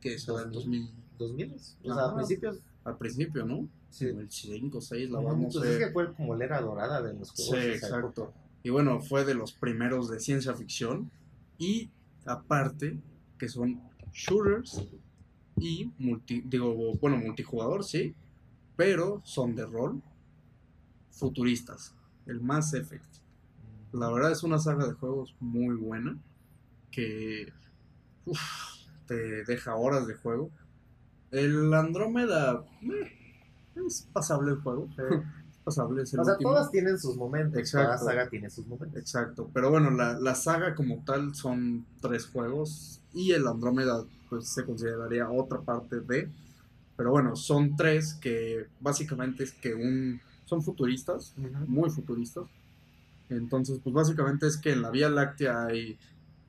que 0.00 0.18
será 0.18 0.42
el 0.42 0.50
2000 0.52 0.88
¿2000? 1.18 1.54
O 1.84 1.94
sea, 1.94 2.04
a 2.06 2.14
principios. 2.14 2.58
al 2.84 2.96
principio, 2.98 3.44
¿no? 3.44 3.68
Sí. 3.90 4.06
El 4.06 4.30
5 4.30 4.80
6, 4.80 5.10
la 5.10 5.20
no 5.20 5.48
pues 5.52 5.64
es 5.66 5.78
que 5.78 5.90
fue 5.92 6.12
como 6.14 6.34
la 6.34 6.44
era 6.44 6.60
dorada 6.60 7.02
de 7.02 7.12
los 7.14 7.28
Sí, 7.28 7.48
juegos. 7.50 7.66
esa 7.66 7.86
exacto. 7.86 8.22
época. 8.22 8.38
Y 8.64 8.70
bueno, 8.70 9.00
fue 9.00 9.24
de 9.24 9.34
los 9.34 9.52
primeros 9.52 10.08
de 10.08 10.18
ciencia 10.20 10.54
ficción. 10.54 11.10
Y 11.58 11.90
aparte, 12.24 12.98
que 13.38 13.48
son 13.48 13.80
shooters 14.12 14.82
y 15.58 15.90
multi, 15.98 16.40
digo, 16.42 16.74
bueno, 17.00 17.18
multijugador, 17.18 17.84
sí, 17.84 18.14
pero 18.76 19.20
son 19.24 19.54
de 19.54 19.66
rol 19.66 20.02
futuristas. 21.10 21.94
El 22.26 22.40
Mass 22.40 22.74
Effect. 22.74 23.04
La 23.92 24.10
verdad 24.10 24.32
es 24.32 24.42
una 24.42 24.58
saga 24.58 24.86
de 24.86 24.94
juegos 24.94 25.34
muy 25.40 25.76
buena 25.76 26.16
que 26.90 27.52
uf, 28.26 28.40
te 29.06 29.44
deja 29.44 29.74
horas 29.76 30.06
de 30.06 30.14
juego. 30.14 30.50
El 31.30 31.72
Andrómeda 31.74 32.64
eh, 32.82 33.12
es 33.86 34.08
pasable 34.12 34.52
el 34.52 34.58
juego. 34.60 34.88
Es 35.52 35.64
pasable, 35.64 36.02
es 36.02 36.12
el 36.12 36.20
O 36.20 36.24
sea, 36.24 36.32
último. 36.34 36.50
todas 36.50 36.70
tienen 36.72 36.98
sus 36.98 37.16
momentos. 37.16 37.56
Exacto. 37.58 37.86
Cada 37.86 37.98
saga 37.98 38.28
tiene 38.28 38.50
sus 38.50 38.66
momentos. 38.66 38.98
Exacto, 38.98 39.48
pero 39.54 39.70
bueno, 39.70 39.90
la, 39.92 40.18
la 40.18 40.34
saga 40.34 40.74
como 40.74 41.04
tal 41.04 41.34
son 41.36 41.86
tres 42.00 42.26
juegos 42.26 43.00
y 43.12 43.30
el 43.32 43.46
Andrómeda 43.46 44.04
pues 44.28 44.48
se 44.48 44.64
consideraría 44.64 45.30
otra 45.30 45.60
parte 45.60 46.00
de, 46.00 46.28
pero 46.96 47.10
bueno, 47.12 47.36
son 47.36 47.76
tres 47.76 48.14
que 48.14 48.66
básicamente 48.80 49.44
es 49.44 49.52
que 49.52 49.74
un, 49.74 50.20
son 50.52 50.62
futuristas, 50.62 51.34
muy 51.66 51.88
futuristas, 51.88 52.44
entonces 53.30 53.80
pues 53.82 53.94
básicamente 53.94 54.46
es 54.46 54.58
que 54.58 54.72
en 54.72 54.82
la 54.82 54.90
Vía 54.90 55.08
Láctea 55.08 55.64
hay 55.64 55.96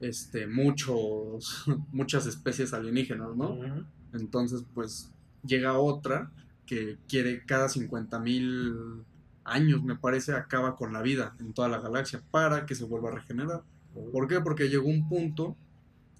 este, 0.01 0.45
muchos, 0.45 1.63
muchas 1.93 2.25
especies 2.25 2.73
alienígenas, 2.73 3.33
¿no? 3.37 3.57
Entonces, 4.11 4.65
pues 4.73 5.09
llega 5.45 5.77
otra 5.77 6.29
que 6.65 6.97
quiere 7.07 7.45
cada 7.45 7.69
50 7.69 8.19
mil 8.19 8.75
años, 9.45 9.81
me 9.83 9.95
parece, 9.95 10.33
acaba 10.33 10.75
con 10.75 10.91
la 10.91 11.01
vida 11.01 11.33
en 11.39 11.53
toda 11.53 11.69
la 11.69 11.79
galaxia 11.79 12.21
para 12.31 12.65
que 12.65 12.75
se 12.75 12.83
vuelva 12.83 13.09
a 13.09 13.15
regenerar. 13.15 13.63
¿Por 14.11 14.27
qué? 14.27 14.41
Porque 14.41 14.67
llegó 14.67 14.89
un 14.89 15.07
punto 15.07 15.55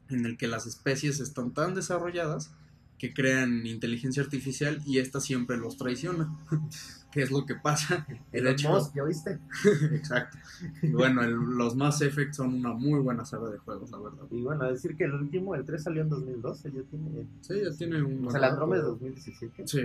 en 0.07 0.25
el 0.25 0.37
que 0.37 0.47
las 0.47 0.65
especies 0.65 1.19
están 1.19 1.51
tan 1.51 1.73
desarrolladas 1.73 2.51
que 2.97 3.13
crean 3.13 3.65
inteligencia 3.65 4.23
artificial 4.23 4.81
y 4.85 4.99
esta 4.99 5.19
siempre 5.19 5.57
los 5.57 5.75
traiciona. 5.75 6.29
¿Qué 7.13 7.21
es 7.23 7.31
lo 7.31 7.45
que 7.45 7.55
pasa? 7.55 8.05
El 8.31 8.47
hecho- 8.47 8.91
¿ya 8.95 9.03
viste? 9.03 9.37
Exacto. 9.93 10.37
Y 10.81 10.91
bueno, 10.91 11.21
el- 11.23 11.33
los 11.35 11.75
Mass 11.75 12.01
Effect 12.01 12.33
son 12.33 12.53
una 12.55 12.73
muy 12.73 12.99
buena 12.99 13.23
saga 13.25 13.49
de 13.49 13.57
juegos, 13.59 13.91
la 13.91 13.99
verdad. 13.99 14.23
Y 14.31 14.41
bueno, 14.41 14.65
decir 14.71 14.95
que 14.95 15.03
el 15.05 15.13
último, 15.13 15.53
el 15.55 15.63
3 15.65 15.83
salió 15.83 16.01
en 16.01 16.09
2012, 16.09 16.71
ya 16.71 16.81
tiene... 16.89 17.27
Sí, 17.41 17.53
ya 17.63 17.77
tiene 17.77 18.01
un... 18.01 18.27
O 18.27 18.31
sea, 18.31 18.39
el 18.39 18.45
Andromeda 18.45 18.81
es 18.81 18.87
2017. 18.87 19.67
Sí, 19.67 19.81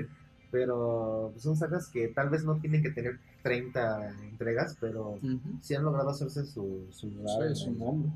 Pero 0.51 1.31
pues, 1.33 1.43
son 1.43 1.57
sagas 1.57 1.89
que 1.89 2.09
tal 2.09 2.31
vez 2.31 2.45
no 2.45 2.57
tienen 2.57 2.83
que 2.83 2.91
tener 2.91 3.19
30 3.43 4.11
entregas, 4.31 4.77
pero 4.81 5.19
sí 5.61 5.75
han 5.75 5.85
logrado 5.85 6.11
hacerse 6.11 6.47
su, 6.47 6.87
su 6.91 7.09
lugar. 7.11 7.49
sí, 7.55 7.65
su 7.65 7.73
¿no? 7.73 7.85
nombre. 7.87 8.11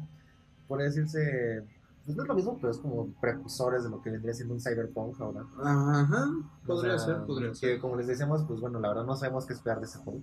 Puede 0.69 0.85
decirse, 0.85 1.65
pues 2.05 2.17
no 2.17 2.23
es 2.25 2.29
lo 2.29 2.35
mismo, 2.35 2.59
pero 2.61 2.71
es 2.71 2.79
como 2.79 3.13
precursores 3.21 3.85
de 3.85 3.91
lo 3.91 4.03
que 4.03 4.11
vendría 4.11 4.35
siendo 4.35 4.55
un 4.55 4.61
cyberpunk 4.61 5.21
ahora. 5.21 5.45
Ajá, 5.63 6.31
podría 6.67 6.95
O 6.95 6.99
sea, 6.99 7.15
ser, 7.17 7.25
podría 7.27 7.49
Que 7.51 7.55
ser. 7.55 7.81
como 7.81 7.97
les 7.97 8.07
decíamos, 8.09 8.45
pues 8.45 8.61
bueno, 8.61 8.81
la 8.81 8.89
verdad 8.89 9.05
no 9.05 9.15
sabemos 9.17 9.47
qué 9.47 9.53
esperar 9.53 9.79
de 9.81 9.87
ese 9.87 9.99
juego. 9.99 10.21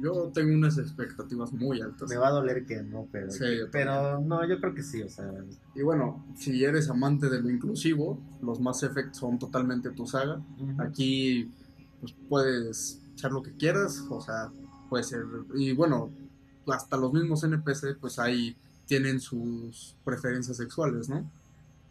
Yo 0.00 0.30
tengo 0.32 0.54
unas 0.54 0.78
expectativas 0.78 1.52
muy 1.52 1.80
altas. 1.80 2.08
Me 2.08 2.16
va 2.16 2.28
a 2.28 2.32
doler 2.32 2.64
que 2.64 2.82
no, 2.82 3.06
pero, 3.12 3.30
Sí, 3.30 3.44
pero 3.70 4.20
no, 4.20 4.46
yo 4.48 4.58
creo 4.60 4.74
que 4.74 4.82
sí, 4.82 5.02
o 5.02 5.08
sea, 5.08 5.30
Y 5.74 5.82
bueno, 5.82 6.24
si 6.36 6.64
eres 6.64 6.88
amante 6.88 7.28
de 7.28 7.40
lo 7.40 7.50
inclusivo, 7.50 8.18
los 8.42 8.60
Mass 8.60 8.82
Effect 8.82 9.14
son 9.14 9.38
totalmente 9.38 9.90
tu 9.90 10.06
saga. 10.06 10.40
Aquí 10.78 11.50
pues, 12.00 12.14
puedes 12.28 13.00
hacer 13.14 13.30
lo 13.32 13.42
que 13.42 13.52
quieras, 13.56 14.04
o 14.08 14.20
sea, 14.20 14.50
puede 14.88 15.04
ser. 15.04 15.24
Y 15.54 15.72
bueno, 15.74 16.10
hasta 16.66 16.96
los 16.96 17.12
mismos 17.12 17.44
NPC, 17.44 17.98
pues 18.00 18.18
ahí 18.18 18.56
tienen 18.86 19.20
sus 19.20 19.96
preferencias 20.04 20.56
sexuales, 20.56 21.08
¿no? 21.08 21.18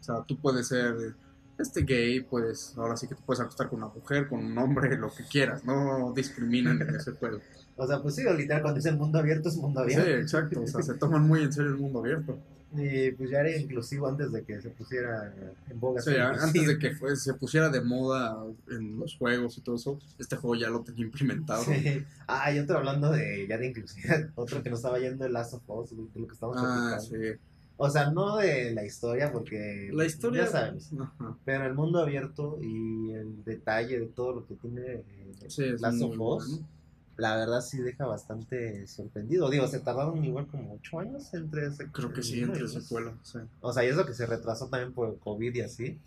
O 0.00 0.02
sea, 0.04 0.22
tú 0.26 0.38
puedes 0.38 0.68
ser 0.68 1.14
este 1.58 1.82
gay, 1.82 2.20
pues 2.20 2.74
ahora 2.76 2.96
sí 2.96 3.06
que 3.06 3.14
te 3.14 3.22
puedes 3.22 3.40
acostar 3.40 3.68
con 3.68 3.82
una 3.82 3.92
mujer, 3.92 4.28
con 4.28 4.44
un 4.44 4.58
hombre, 4.58 4.96
lo 4.98 5.12
que 5.14 5.24
quieras, 5.24 5.64
no 5.64 6.12
discriminan 6.14 6.80
en 6.82 6.94
ese 6.94 7.12
juego. 7.12 7.38
o 7.76 7.86
sea, 7.86 8.02
pues 8.02 8.14
sí, 8.16 8.22
literal, 8.36 8.62
cuando 8.62 8.78
dicen 8.78 8.98
mundo 8.98 9.18
abierto 9.18 9.48
es 9.48 9.56
mundo 9.56 9.84
Sí, 9.86 9.94
abierto. 9.94 10.20
exacto, 10.20 10.60
o 10.62 10.66
sea, 10.66 10.82
se 10.82 10.94
toman 10.94 11.26
muy 11.26 11.42
en 11.42 11.52
serio 11.52 11.70
el 11.70 11.78
mundo 11.78 12.00
abierto. 12.00 12.38
Y 12.76 13.10
pues 13.12 13.30
ya 13.30 13.40
era 13.40 13.56
inclusivo 13.56 14.06
antes 14.08 14.32
de 14.32 14.44
que 14.44 14.60
se 14.60 14.70
pusiera 14.70 15.32
en 15.70 15.80
boga. 15.80 16.00
Sí, 16.02 16.14
a- 16.16 16.30
antes 16.30 16.66
de 16.66 16.78
que 16.78 16.90
fue- 16.92 17.16
se 17.16 17.34
pusiera 17.34 17.68
de 17.70 17.80
moda 17.80 18.36
en 18.70 18.98
los 18.98 19.16
juegos 19.16 19.56
y 19.58 19.60
todo 19.60 19.76
eso, 19.76 19.98
este 20.18 20.36
juego 20.36 20.56
ya 20.56 20.68
lo 20.70 20.80
tenía 20.82 21.04
implementado. 21.04 21.62
Sí. 21.64 22.02
Ah, 22.26 22.52
y 22.52 22.58
otro 22.58 22.78
hablando 22.78 23.10
de 23.12 23.46
ya 23.48 23.58
de 23.58 23.66
inclusividad, 23.68 24.30
otro 24.34 24.62
que 24.62 24.70
nos 24.70 24.80
estaba 24.80 24.98
yendo 24.98 25.24
el 25.26 25.32
Last 25.32 25.54
of 25.54 25.62
Us, 25.68 25.90
de 25.90 26.20
lo 26.20 26.26
que 26.26 26.34
estamos 26.34 26.56
Ah, 26.58 26.96
platicando. 26.98 27.32
sí. 27.34 27.40
O 27.76 27.90
sea, 27.90 28.10
no 28.12 28.36
de 28.36 28.72
la 28.72 28.84
historia, 28.84 29.32
porque 29.32 29.90
La 29.92 30.04
historia. 30.04 30.44
ya 30.44 30.50
sabes, 30.50 30.90
Ajá. 30.98 31.36
pero 31.44 31.66
el 31.66 31.74
mundo 31.74 31.98
abierto 31.98 32.58
y 32.62 33.10
el 33.12 33.42
detalle 33.44 33.98
de 33.98 34.06
todo 34.06 34.32
lo 34.32 34.46
que 34.46 34.54
tiene 34.54 34.80
eh, 34.82 35.76
Last 35.80 36.00
of 36.02 36.10
Us, 36.12 36.18
bueno. 36.50 36.68
La 37.16 37.36
verdad 37.36 37.60
sí 37.60 37.80
deja 37.80 38.06
bastante 38.06 38.86
sorprendido. 38.86 39.48
Digo, 39.50 39.66
se 39.68 39.80
tardaron 39.80 40.24
igual 40.24 40.46
como 40.46 40.74
ocho 40.74 40.98
años 41.00 41.32
entre 41.34 41.66
ese 41.66 41.88
Creo 41.90 42.12
que 42.12 42.22
sí, 42.22 42.40
entre 42.42 42.60
el 42.60 42.72
dos. 42.72 42.72
secuela. 42.84 43.14
Sí. 43.22 43.38
O 43.60 43.72
sea, 43.72 43.84
y 43.84 43.88
eso 43.88 44.04
que 44.06 44.14
se 44.14 44.26
retrasó 44.26 44.68
también 44.68 44.92
por 44.92 45.08
el 45.10 45.18
COVID 45.18 45.54
y 45.54 45.60
así, 45.60 45.98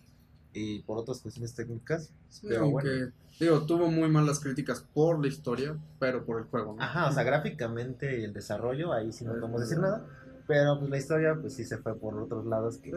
y 0.53 0.79
por 0.83 0.97
otras 0.97 1.19
cuestiones 1.21 1.53
técnicas. 1.53 2.09
Sí, 2.29 2.47
Pero 2.49 2.63
aunque, 2.63 2.87
bueno. 2.89 3.11
digo, 3.39 3.65
tuvo 3.65 3.89
muy 3.91 4.09
malas 4.09 4.39
críticas 4.39 4.83
por 4.93 5.21
la 5.21 5.27
historia, 5.27 5.77
pero 5.99 6.25
por 6.25 6.39
el 6.39 6.45
juego, 6.45 6.73
¿no? 6.75 6.81
Ajá, 6.83 7.07
o 7.09 7.11
sea, 7.13 7.23
gráficamente 7.23 8.19
y 8.19 8.23
el 8.23 8.33
desarrollo, 8.33 8.91
ahí 8.93 9.11
sí 9.13 9.23
no 9.25 9.31
Eh, 9.33 9.39
podemos 9.39 9.61
decir 9.61 9.77
nada. 9.79 10.05
Pero 10.47 10.79
pues 10.79 10.89
la 10.89 10.97
historia, 10.97 11.35
pues 11.39 11.55
sí 11.55 11.65
se 11.65 11.77
fue 11.77 11.93
por 11.95 12.17
otros 12.17 12.45
lados. 12.45 12.77
Que, 12.77 12.91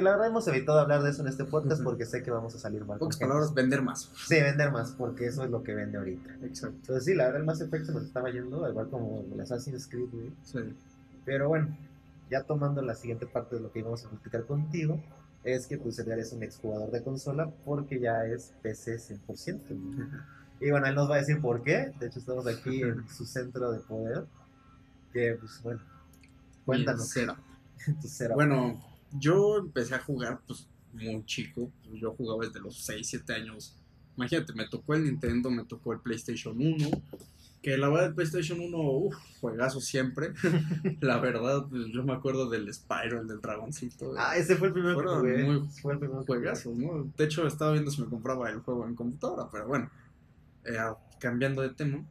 la 0.00 0.12
verdad 0.12 0.28
hemos 0.28 0.46
evitado 0.46 0.78
hablar 0.78 1.02
de 1.02 1.10
eso 1.10 1.22
en 1.22 1.28
este 1.28 1.44
podcast 1.44 1.82
porque 1.82 2.06
sé 2.06 2.22
que 2.22 2.30
vamos 2.30 2.54
a 2.54 2.58
salir 2.58 2.84
mal. 2.84 2.98
Pocas 2.98 3.16
palabras, 3.16 3.52
vender 3.52 3.82
más. 3.82 4.10
Sí, 4.28 4.36
vender 4.40 4.70
más, 4.70 4.92
porque 4.92 5.26
eso 5.26 5.42
es 5.42 5.50
lo 5.50 5.64
que 5.64 5.74
vende 5.74 5.98
ahorita. 5.98 6.36
Exacto. 6.44 6.76
Entonces 6.76 7.04
sí, 7.04 7.14
la 7.14 7.24
verdad 7.24 7.40
el 7.40 7.46
Mass 7.46 7.60
Effect 7.60 7.86
se 7.86 7.92
nos 7.92 8.04
estaba 8.04 8.30
yendo, 8.30 8.68
igual 8.68 8.88
como 8.88 9.24
el 9.32 9.40
Assassin's 9.40 9.88
Creed, 9.88 10.08
güey. 10.12 10.32
Sí. 10.44 10.60
Pero 11.24 11.48
bueno, 11.48 11.76
ya 12.30 12.44
tomando 12.44 12.80
la 12.82 12.94
siguiente 12.94 13.26
parte 13.26 13.56
de 13.56 13.62
lo 13.62 13.72
que 13.72 13.80
íbamos 13.80 14.04
a 14.04 14.08
platicar 14.08 14.44
contigo, 14.44 15.02
es 15.42 15.66
que 15.66 15.78
pues 15.78 15.98
Edgar 15.98 16.20
es 16.20 16.32
un 16.32 16.44
exjugador 16.44 16.92
de 16.92 17.02
consola 17.02 17.50
porque 17.64 17.98
ya 17.98 18.24
es 18.26 18.52
PC 18.62 18.98
100%. 18.98 19.60
güey. 19.68 20.08
Y 20.60 20.70
bueno, 20.70 20.86
él 20.86 20.94
nos 20.94 21.10
va 21.10 21.16
a 21.16 21.18
decir 21.18 21.40
por 21.40 21.62
qué. 21.62 21.92
De 21.98 22.06
hecho, 22.06 22.20
estamos 22.20 22.46
aquí 22.46 22.82
en 22.82 23.08
su 23.08 23.26
centro 23.26 23.72
de 23.72 23.80
poder. 23.80 24.24
Que 25.12 25.36
pues 25.38 25.60
bueno, 25.62 25.80
cuéntanos. 26.66 27.08
Cero. 28.04 28.34
Bueno, 28.34 28.82
yo 29.12 29.58
empecé 29.58 29.94
a 29.94 30.00
jugar 30.00 30.40
pues 30.46 30.66
muy 30.92 31.24
chico. 31.24 31.70
Yo 31.94 32.12
jugaba 32.12 32.44
desde 32.44 32.60
los 32.60 32.76
6, 32.84 33.06
7 33.06 33.32
años. 33.32 33.76
Imagínate, 34.16 34.52
me 34.54 34.66
tocó 34.66 34.94
el 34.94 35.04
Nintendo, 35.04 35.50
me 35.50 35.64
tocó 35.64 35.92
el 35.92 36.00
PlayStation 36.00 36.56
1. 36.60 36.88
Que 37.62 37.76
la 37.76 37.88
verdad, 37.88 38.06
el 38.06 38.14
PlayStation 38.14 38.60
1, 38.60 38.78
uff, 38.78 39.16
juegazo 39.40 39.80
siempre. 39.80 40.32
la 41.00 41.18
verdad, 41.18 41.66
pues, 41.68 41.86
yo 41.92 42.02
me 42.04 42.12
acuerdo 42.12 42.48
del 42.48 42.72
Spyro, 42.72 43.20
el 43.20 43.28
del 43.28 43.40
dragoncito. 43.40 44.14
Ah, 44.16 44.36
ese 44.36 44.56
fue 44.56 44.68
el 44.68 44.74
primero 44.74 44.98
que 45.00 45.06
jugué. 45.06 45.44
muy 45.44 45.68
Fue 45.80 45.92
el 45.94 45.98
primero 45.98 46.24
juegazos, 46.24 46.76
¿no? 46.76 47.10
De 47.16 47.24
hecho, 47.24 47.46
estaba 47.46 47.72
viendo 47.72 47.90
si 47.90 48.02
me 48.02 48.08
compraba 48.08 48.50
el 48.50 48.60
juego 48.60 48.86
en 48.86 48.94
computadora, 48.94 49.48
pero 49.50 49.66
bueno, 49.66 49.90
eh, 50.64 50.78
cambiando 51.18 51.62
de 51.62 51.70
tema. 51.70 52.04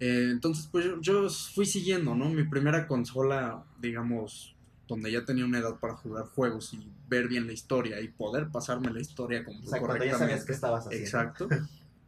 Eh, 0.00 0.28
entonces, 0.30 0.68
pues 0.70 0.84
yo, 0.84 1.00
yo 1.00 1.28
fui 1.30 1.64
siguiendo, 1.66 2.14
¿no? 2.14 2.28
Mi 2.28 2.44
primera 2.44 2.86
consola, 2.86 3.64
digamos, 3.80 4.54
donde 4.88 5.10
ya 5.10 5.24
tenía 5.24 5.44
una 5.44 5.58
edad 5.58 5.76
para 5.80 5.94
jugar 5.96 6.26
juegos 6.26 6.72
y 6.74 6.86
ver 7.08 7.28
bien 7.28 7.46
la 7.46 7.52
historia 7.52 8.00
y 8.00 8.08
poder 8.08 8.48
pasarme 8.48 8.92
la 8.92 9.00
historia 9.00 9.44
como 9.44 9.58
O 9.60 9.66
sea, 9.66 9.80
ya 10.04 10.18
sabías 10.18 10.44
qué 10.44 10.52
estabas 10.52 10.86
haciendo. 10.86 11.04
Exacto. 11.06 11.48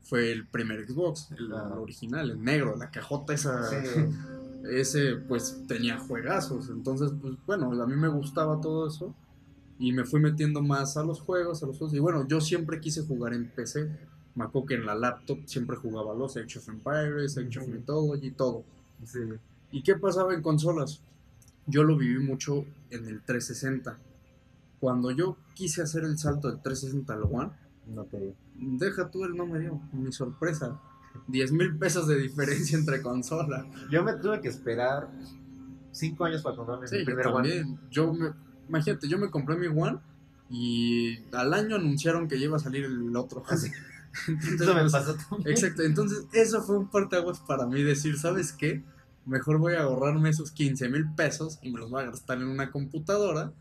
Fue 0.02 0.32
el 0.32 0.46
primer 0.46 0.86
Xbox, 0.88 1.30
el, 1.38 1.52
Ah. 1.52 1.74
original, 1.78 2.30
el 2.30 2.42
negro, 2.42 2.76
la 2.76 2.90
cajota 2.90 3.34
esa. 3.34 3.68
Sí. 3.68 4.00
Ese, 4.70 5.16
pues, 5.16 5.62
tenía 5.66 5.98
juegazos. 5.98 6.68
Entonces, 6.68 7.12
pues, 7.20 7.34
bueno, 7.46 7.70
a 7.82 7.86
mí 7.86 7.96
me 7.96 8.08
gustaba 8.08 8.60
todo 8.60 8.88
eso. 8.88 9.14
Y 9.78 9.92
me 9.92 10.04
fui 10.04 10.20
metiendo 10.20 10.60
más 10.62 10.96
a 10.96 11.04
los 11.04 11.20
juegos, 11.20 11.62
a 11.62 11.66
los 11.66 11.78
juegos. 11.78 11.94
Y 11.94 12.00
bueno, 12.00 12.26
yo 12.26 12.40
siempre 12.40 12.80
quise 12.80 13.02
jugar 13.02 13.32
en 13.34 13.48
PC. 13.48 13.88
Me 14.38 14.44
acuerdo 14.44 14.66
que 14.68 14.74
en 14.74 14.86
la 14.86 14.94
laptop 14.94 15.38
siempre 15.46 15.76
jugaba 15.76 16.14
los 16.14 16.36
Age 16.36 16.58
of 16.58 16.68
Empires, 16.68 17.36
Age 17.36 17.58
of. 17.58 17.66
Mythology, 17.68 18.30
todo. 18.30 18.62
Sí. 19.04 19.18
¿Y 19.72 19.82
qué 19.82 19.96
pasaba 19.96 20.32
en 20.32 20.42
consolas? 20.42 21.00
Yo 21.66 21.82
lo 21.82 21.96
viví 21.96 22.22
mucho 22.24 22.64
en 22.90 23.06
el 23.06 23.20
360. 23.22 23.98
Cuando 24.80 25.10
yo 25.10 25.36
quise 25.54 25.82
hacer 25.82 26.04
el 26.04 26.16
salto 26.18 26.48
del 26.50 26.62
360 26.62 27.12
al 27.12 27.22
One, 27.24 27.50
No 27.88 28.04
te 28.04 28.18
digo. 28.18 28.34
deja 28.54 29.10
tú 29.10 29.24
el 29.24 29.36
no 29.36 29.44
me 29.46 29.58
dio, 29.58 29.80
mi 29.92 30.12
sorpresa. 30.12 30.80
10 31.26 31.52
mil 31.52 31.76
pesos 31.76 32.06
de 32.06 32.16
diferencia 32.16 32.78
entre 32.78 33.02
consola. 33.02 33.66
Yo 33.90 34.04
me 34.04 34.12
tuve 34.14 34.40
que 34.40 34.48
esperar 34.48 35.10
cinco 35.90 36.24
años 36.26 36.42
para 36.42 36.54
comprarme 36.54 36.86
Sí, 36.86 36.94
mi 36.96 37.00
yo 37.00 37.06
primer 37.06 37.26
One. 37.26 37.34
también. 37.48 37.80
Yo 37.90 38.12
me, 38.12 38.28
imagínate, 38.68 39.08
yo 39.08 39.18
me 39.18 39.30
compré 39.30 39.56
mi 39.56 39.66
One 39.66 39.98
y 40.48 41.18
al 41.32 41.52
año 41.54 41.76
anunciaron 41.76 42.28
que 42.28 42.38
ya 42.38 42.44
iba 42.46 42.56
a 42.56 42.60
salir 42.60 42.84
el 42.84 43.14
otro. 43.16 43.42
Así. 43.48 43.70
Entonces, 44.26 44.60
Eso 44.60 44.74
me 44.74 44.90
pasó 44.90 45.14
también. 45.14 45.48
Exacto, 45.50 45.82
entonces 45.82 46.24
eso 46.32 46.62
fue 46.62 46.78
un 46.78 46.88
parteaguas 46.90 47.40
para 47.40 47.66
mí 47.66 47.82
decir, 47.82 48.18
¿sabes 48.18 48.52
qué? 48.52 48.82
Mejor 49.26 49.58
voy 49.58 49.74
a 49.74 49.82
ahorrarme 49.82 50.30
esos 50.30 50.50
15 50.50 50.88
mil 50.88 51.06
pesos 51.14 51.58
y 51.62 51.70
me 51.70 51.78
los 51.78 51.90
voy 51.90 52.02
a 52.02 52.06
gastar 52.06 52.38
en 52.38 52.48
una 52.48 52.70
computadora, 52.70 53.52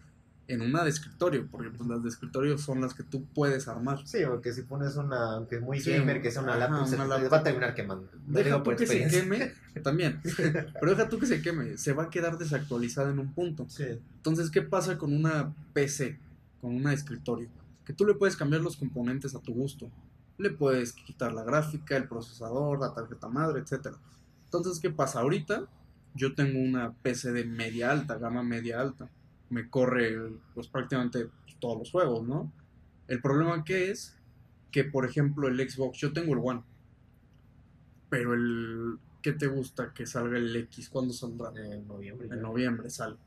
en 0.47 0.61
una 0.61 0.85
de 0.85 0.89
escritorio, 0.89 1.45
porque 1.51 1.69
pues 1.69 1.89
las 1.89 2.01
de 2.03 2.07
escritorio 2.09 2.57
son 2.57 2.79
las 2.79 2.93
que 2.93 3.03
tú 3.03 3.25
puedes 3.35 3.67
armar. 3.67 3.99
Sí, 4.07 4.19
porque 4.25 4.53
si 4.53 4.61
pones 4.61 4.95
una, 4.95 5.33
aunque 5.33 5.59
muy 5.59 5.81
Sí, 5.81 5.91
gamer, 5.91 6.21
que 6.21 6.31
sea 6.31 6.41
una 6.41 6.53
ajá, 6.53 6.59
laptop, 6.69 6.87
se 6.87 6.95
una 6.95 7.03
te 7.03 7.09
laptop. 7.09 7.33
va 7.33 7.37
a 7.37 7.43
terminar 7.43 7.75
quemando. 7.75 8.09
Deja 8.27 8.63
tú 8.63 8.75
que 8.77 8.87
se 8.87 9.07
queme, 9.09 9.51
también, 9.83 10.21
pero 10.79 10.91
deja 10.95 11.09
tú 11.09 11.19
que 11.19 11.25
se 11.25 11.41
queme, 11.41 11.77
se 11.77 11.91
va 11.91 12.03
a 12.03 12.09
quedar 12.09 12.37
desactualizada 12.37 13.11
en 13.11 13.19
un 13.19 13.33
punto. 13.33 13.65
Sí. 13.67 13.83
Entonces, 14.15 14.49
¿qué 14.49 14.61
pasa 14.61 14.97
con 14.97 15.13
una 15.13 15.53
PC, 15.73 16.17
con 16.61 16.73
una 16.73 16.93
escritorio? 16.93 17.49
Que 17.83 17.91
tú 17.91 18.05
le 18.05 18.13
puedes 18.13 18.37
cambiar 18.37 18.61
los 18.61 18.77
componentes 18.77 19.35
a 19.35 19.39
tu 19.39 19.53
gusto. 19.53 19.91
Le 20.37 20.51
puedes 20.51 20.93
quitar 20.93 21.33
la 21.33 21.43
gráfica, 21.43 21.97
el 21.97 22.07
procesador, 22.07 22.79
la 22.79 22.93
tarjeta 22.93 23.27
madre, 23.27 23.61
etc. 23.61 23.95
Entonces, 24.45 24.79
¿qué 24.79 24.89
pasa? 24.89 25.21
Ahorita 25.21 25.67
yo 26.13 26.35
tengo 26.35 26.59
una 26.59 26.93
PC 26.93 27.31
de 27.31 27.45
media 27.45 27.91
alta, 27.91 28.17
gama 28.17 28.43
media 28.43 28.79
alta. 28.81 29.09
Me 29.49 29.69
corre 29.69 30.17
pues 30.53 30.67
prácticamente 30.67 31.29
todos 31.59 31.79
los 31.79 31.91
juegos, 31.91 32.27
¿no? 32.27 32.51
El 33.07 33.21
problema 33.21 33.63
que 33.63 33.91
es 33.91 34.15
que, 34.71 34.83
por 34.83 35.05
ejemplo, 35.05 35.47
el 35.47 35.57
Xbox, 35.69 35.99
yo 35.99 36.13
tengo 36.13 36.33
el 36.33 36.39
One. 36.43 36.63
Pero 38.09 38.33
el... 38.33 38.99
¿Qué 39.21 39.33
te 39.33 39.47
gusta 39.47 39.93
que 39.93 40.05
salga 40.05 40.37
el 40.37 40.55
X? 40.55 40.89
¿Cuándo 40.89 41.13
saldrá? 41.13 41.51
En 41.55 41.87
noviembre. 41.87 42.27
En 42.31 42.41
noviembre 42.41 42.89
sale. 42.89 43.17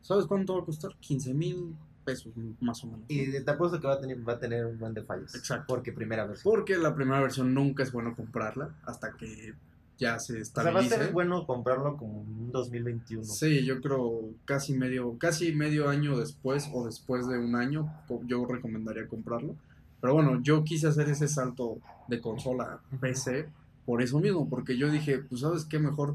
¿Sabes 0.00 0.26
cuánto 0.26 0.56
va 0.56 0.62
a 0.62 0.64
costar? 0.64 0.96
15 0.98 1.34
mil 1.34 1.76
pesos, 2.08 2.32
más 2.60 2.82
o 2.84 2.86
menos. 2.86 3.04
Y 3.08 3.44
te 3.44 3.50
apuesto 3.50 3.78
que 3.80 3.86
va 3.86 3.94
a 3.94 4.00
tener, 4.00 4.26
va 4.26 4.34
a 4.34 4.38
tener 4.38 4.64
un 4.64 4.78
buen 4.78 4.94
de 4.94 5.02
fallos. 5.02 5.34
Exacto. 5.34 5.66
Porque 5.68 5.92
primera 5.92 6.24
vez. 6.26 6.40
Porque 6.42 6.78
la 6.78 6.94
primera 6.94 7.20
versión 7.20 7.52
nunca 7.52 7.82
es 7.82 7.92
bueno 7.92 8.16
comprarla 8.16 8.74
hasta 8.84 9.12
que 9.12 9.54
ya 9.98 10.18
se 10.18 10.40
O 10.40 10.44
sea, 10.44 10.62
va 10.62 10.68
a 10.68 10.82
estabilice. 10.82 10.96
ser 10.96 11.12
bueno 11.12 11.46
comprarlo 11.46 11.96
como 11.96 12.22
en 12.22 12.44
un 12.44 12.52
2021. 12.52 13.24
Sí, 13.24 13.64
yo 13.66 13.80
creo 13.80 14.30
casi 14.44 14.72
medio, 14.72 15.18
casi 15.18 15.52
medio 15.52 15.88
año 15.88 16.16
después 16.18 16.70
o 16.72 16.86
después 16.86 17.28
de 17.28 17.38
un 17.38 17.54
año, 17.56 17.92
yo 18.26 18.46
recomendaría 18.46 19.06
comprarlo. 19.08 19.54
Pero 20.00 20.14
bueno, 20.14 20.40
yo 20.42 20.64
quise 20.64 20.86
hacer 20.86 21.08
ese 21.10 21.28
salto 21.28 21.78
de 22.06 22.20
consola 22.20 22.80
a 22.92 22.96
PC 23.00 23.48
por 23.84 24.00
eso 24.02 24.20
mismo, 24.20 24.48
porque 24.48 24.78
yo 24.78 24.90
dije, 24.90 25.18
pues 25.18 25.40
sabes 25.40 25.64
qué, 25.64 25.78
mejor 25.78 26.14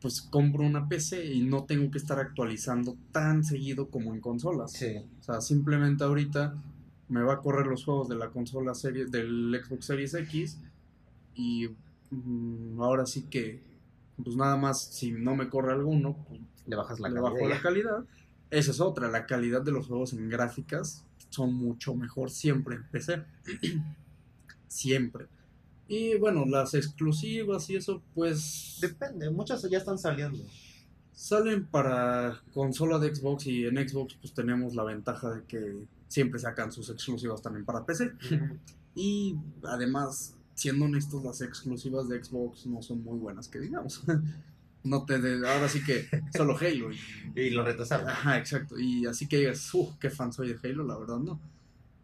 pues 0.00 0.22
compro 0.22 0.64
una 0.64 0.88
PC 0.88 1.32
y 1.34 1.42
no 1.42 1.64
tengo 1.64 1.90
que 1.90 1.98
estar 1.98 2.18
actualizando 2.18 2.96
tan 3.12 3.44
seguido 3.44 3.88
como 3.90 4.14
en 4.14 4.20
consolas. 4.20 4.72
Sí. 4.72 4.96
O 5.20 5.22
sea, 5.22 5.40
simplemente 5.40 6.04
ahorita 6.04 6.54
me 7.08 7.22
va 7.22 7.34
a 7.34 7.40
correr 7.40 7.66
los 7.66 7.84
juegos 7.84 8.08
de 8.08 8.16
la 8.16 8.30
consola 8.30 8.74
serie, 8.74 9.06
del 9.06 9.60
Xbox 9.64 9.86
Series 9.86 10.14
X 10.14 10.58
y 11.34 11.68
mm, 12.10 12.80
ahora 12.80 13.06
sí 13.06 13.22
que, 13.22 13.62
pues 14.22 14.36
nada 14.36 14.56
más, 14.56 14.80
si 14.82 15.10
no 15.12 15.34
me 15.34 15.48
corre 15.48 15.72
alguno, 15.72 16.16
pues 16.28 16.40
Le 16.66 16.76
bajas 16.76 17.00
la 17.00 17.08
le 17.08 17.14
calidad. 17.14 17.32
bajo 17.32 17.46
y 17.46 17.48
la 17.48 17.60
calidad. 17.60 18.04
Esa 18.50 18.70
es 18.70 18.80
otra, 18.80 19.08
la 19.08 19.26
calidad 19.26 19.62
de 19.62 19.72
los 19.72 19.86
juegos 19.88 20.12
en 20.12 20.28
gráficas 20.28 21.04
son 21.30 21.54
mucho 21.54 21.94
mejor 21.94 22.30
siempre 22.30 22.76
en 22.76 22.88
PC. 22.88 23.22
siempre. 24.68 25.26
Y 25.88 26.16
bueno, 26.18 26.44
las 26.46 26.74
exclusivas 26.74 27.68
y 27.70 27.76
eso, 27.76 28.02
pues 28.14 28.76
Depende, 28.80 29.30
muchas 29.30 29.62
ya 29.70 29.78
están 29.78 29.98
saliendo. 29.98 30.38
salen 31.12 31.64
para 31.66 32.40
consola 32.52 32.98
de 32.98 33.14
Xbox 33.14 33.46
y 33.46 33.64
en 33.66 33.76
Xbox 33.88 34.14
pues 34.20 34.32
tenemos 34.34 34.74
la 34.74 34.84
ventaja 34.84 35.30
de 35.30 35.44
que 35.44 35.86
siempre 36.08 36.38
sacan 36.38 36.70
sus 36.72 36.90
exclusivas 36.90 37.40
también 37.42 37.64
para 37.64 37.84
PC. 37.86 38.12
Y 38.94 39.36
además, 39.64 40.34
siendo 40.54 40.84
honestos, 40.86 41.24
las 41.24 41.40
exclusivas 41.40 42.08
de 42.08 42.22
Xbox 42.22 42.66
no 42.66 42.82
son 42.82 43.02
muy 43.02 43.18
buenas, 43.18 43.48
que 43.48 43.58
digamos. 43.60 44.02
No 44.84 45.04
te 45.04 45.18
de- 45.20 45.46
ahora 45.46 45.68
sí 45.68 45.82
que 45.84 46.06
solo 46.36 46.56
Halo. 46.56 46.92
Y, 46.92 46.98
Y 47.40 47.50
lo 47.50 47.64
retrasaron. 47.64 48.08
ajá, 48.08 48.38
exacto. 48.38 48.78
Y 48.78 49.06
así 49.06 49.26
que 49.26 49.38
digas, 49.38 49.74
uff, 49.74 49.96
qué 49.98 50.08
fan 50.08 50.32
soy 50.32 50.52
de 50.54 50.58
Halo, 50.68 50.84
la 50.86 50.96
verdad 50.96 51.18
no. 51.18 51.38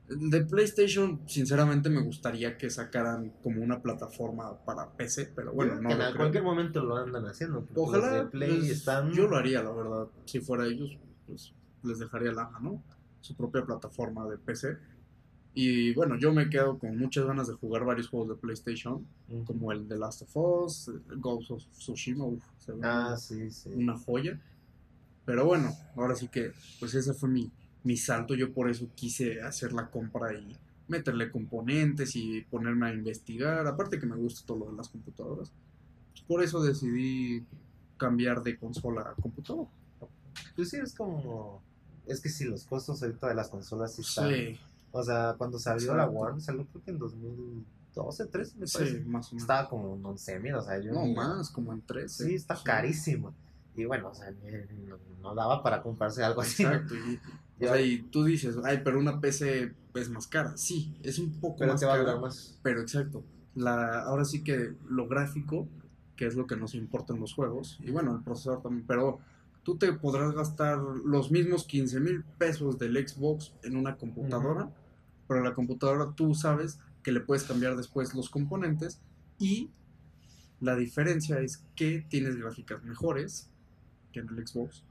De 0.08 0.44
PlayStation, 0.44 1.22
sinceramente 1.26 1.88
me 1.88 2.02
gustaría 2.02 2.58
que 2.58 2.68
sacaran 2.68 3.30
como 3.42 3.62
una 3.62 3.80
plataforma 3.80 4.58
para 4.64 4.90
PC, 4.92 5.32
pero 5.34 5.52
bueno, 5.54 5.76
no 5.80 5.88
que 5.88 5.94
lo 5.94 6.00
en 6.02 6.06
creo. 6.08 6.16
cualquier 6.18 6.42
momento 6.44 6.82
lo 6.84 6.96
andan 6.98 7.24
haciendo. 7.26 7.66
Ojalá 7.74 8.12
de 8.12 8.26
Play 8.26 8.58
pues, 8.58 8.70
están. 8.70 9.12
yo 9.12 9.26
lo 9.28 9.36
haría, 9.38 9.62
la 9.62 9.70
verdad. 9.72 10.08
Si 10.26 10.40
fuera 10.40 10.66
ellos, 10.66 10.98
pues 11.26 11.54
les 11.82 11.98
dejaría 11.98 12.32
la 12.32 12.50
¿no? 12.60 12.82
Su 13.22 13.34
propia 13.34 13.64
plataforma 13.64 14.26
de 14.28 14.36
PC. 14.36 14.76
Y 15.54 15.94
bueno, 15.94 16.18
yo 16.18 16.32
me 16.34 16.50
quedo 16.50 16.78
con 16.78 16.98
muchas 16.98 17.24
ganas 17.24 17.46
de 17.46 17.54
jugar 17.54 17.84
varios 17.84 18.08
juegos 18.08 18.28
de 18.28 18.34
PlayStation, 18.34 19.06
como 19.46 19.72
el 19.72 19.88
de 19.88 19.96
Last 19.96 20.22
of 20.22 20.36
Us, 20.36 20.88
el 20.88 21.18
Ghost 21.18 21.50
of 21.52 21.62
Tsushima, 21.78 22.24
uf, 22.26 22.42
se 22.58 22.72
ve 22.72 22.80
Ah, 22.82 23.16
sí, 23.16 23.50
sí. 23.50 23.70
una 23.72 23.96
joya. 23.96 24.38
Pero 25.24 25.46
bueno, 25.46 25.72
ahora 25.96 26.14
sí 26.16 26.28
que, 26.28 26.52
pues 26.80 26.92
ese 26.94 27.14
fue 27.14 27.28
mi, 27.30 27.50
mi 27.84 27.96
salto. 27.96 28.34
Yo 28.34 28.52
por 28.52 28.68
eso 28.68 28.88
quise 28.94 29.40
hacer 29.42 29.72
la 29.72 29.90
compra 29.90 30.34
y 30.34 30.56
meterle 30.88 31.30
componentes 31.30 32.16
y 32.16 32.42
ponerme 32.42 32.88
a 32.88 32.94
investigar. 32.94 33.66
Aparte 33.66 33.98
que 33.98 34.06
me 34.06 34.16
gusta 34.16 34.44
todo 34.46 34.58
lo 34.58 34.70
de 34.70 34.76
las 34.76 34.88
computadoras. 34.88 35.52
Por 36.26 36.42
eso 36.42 36.62
decidí 36.62 37.44
cambiar 37.96 38.42
de 38.42 38.58
consola 38.58 39.02
a 39.02 39.14
computadora. 39.14 39.70
Pues 40.56 40.70
sí, 40.70 40.76
es 40.76 40.94
como. 40.94 41.62
Es 42.06 42.20
que 42.20 42.28
sí, 42.28 42.44
los 42.44 42.64
costos 42.64 43.02
ahorita 43.02 43.28
de 43.28 43.34
las 43.34 43.48
consolas 43.48 43.94
sí 43.94 44.02
están. 44.02 44.28
Sí, 44.28 44.58
O 44.92 45.02
sea, 45.02 45.34
cuando 45.38 45.58
salió 45.58 45.94
la 45.94 46.04
Exacto. 46.04 46.20
One, 46.20 46.40
salió 46.40 46.66
creo 46.66 46.84
que 46.84 46.90
en 46.90 46.98
2012, 46.98 48.26
13, 48.26 48.58
me 48.58 48.66
parece. 48.66 48.98
sí, 48.98 49.04
más 49.06 49.28
o 49.28 49.34
menos. 49.34 49.42
Estaba 49.42 49.68
como 49.68 49.96
en 49.96 50.04
11 50.04 50.40
mil, 50.40 50.54
o 50.54 50.62
sea, 50.62 50.78
yo. 50.78 50.92
No, 50.92 51.06
más, 51.06 51.50
como 51.50 51.72
en 51.72 51.82
13. 51.82 52.26
Sí, 52.26 52.34
está 52.34 52.58
carísimo. 52.62 53.34
Y 53.76 53.86
bueno, 53.86 54.10
o 54.10 54.14
sea, 54.14 54.32
no, 55.20 55.34
daba 55.34 55.62
para 55.62 55.82
comprarse 55.82 56.22
algo 56.22 56.42
así. 56.42 56.62
¿no? 56.62 56.72
Exacto. 56.72 56.94
Y, 57.64 57.66
o 57.66 57.70
Ya. 57.70 57.72
sea, 57.74 57.80
y 57.82 57.98
tú 58.10 58.24
dices, 58.24 58.56
ay, 58.64 58.80
pero 58.84 58.98
una 58.98 59.20
PC 59.20 59.72
es 59.94 60.10
más 60.10 60.26
cara. 60.26 60.56
Sí, 60.56 60.94
es 61.02 61.18
un 61.18 61.32
poco 61.40 61.56
Pero 61.58 61.72
más 61.72 61.80
te 61.80 61.86
va 61.86 61.94
a 61.94 61.96
cara. 61.96 62.08
durar 62.10 62.22
más. 62.22 62.58
Pero 62.62 62.80
exacto. 62.80 63.24
La, 63.54 64.00
ahora 64.02 64.24
sí 64.24 64.42
que 64.42 64.74
lo 64.88 65.06
gráfico, 65.08 65.68
que 66.16 66.26
es 66.26 66.34
lo 66.34 66.46
que 66.46 66.56
nos 66.56 66.74
importa 66.74 67.14
en 67.14 67.20
los 67.20 67.34
juegos, 67.34 67.78
y 67.82 67.90
bueno, 67.90 68.14
el 68.16 68.22
procesador 68.22 68.62
también, 68.62 68.84
pero 68.86 69.20
tú 69.62 69.76
te 69.76 69.92
podrás 69.92 70.32
gastar 70.32 70.78
los 70.78 71.30
mismos 71.30 71.64
15 71.64 72.00
mil 72.00 72.22
pesos 72.38 72.78
del 72.78 72.96
Xbox 73.06 73.52
en 73.62 73.76
una 73.76 73.96
computadora, 73.96 74.70
pero 75.28 75.42
la 75.42 75.54
computadora 75.54 76.12
tú 76.14 76.34
sabes 76.34 76.78
que 77.02 77.12
le 77.12 77.20
puedes 77.20 77.44
cambiar 77.44 77.76
después 77.76 78.14
los 78.14 78.28
componentes 78.30 79.00
y 79.38 79.70
la 80.60 80.76
diferencia 80.76 81.40
es 81.40 81.64
que 81.76 82.04
tienes 82.08 82.36
gráficas 82.36 82.82
mejores 82.84 83.48
que 84.12 84.20
en 84.20 84.28
el 84.28 84.46
Xbox. 84.46 84.82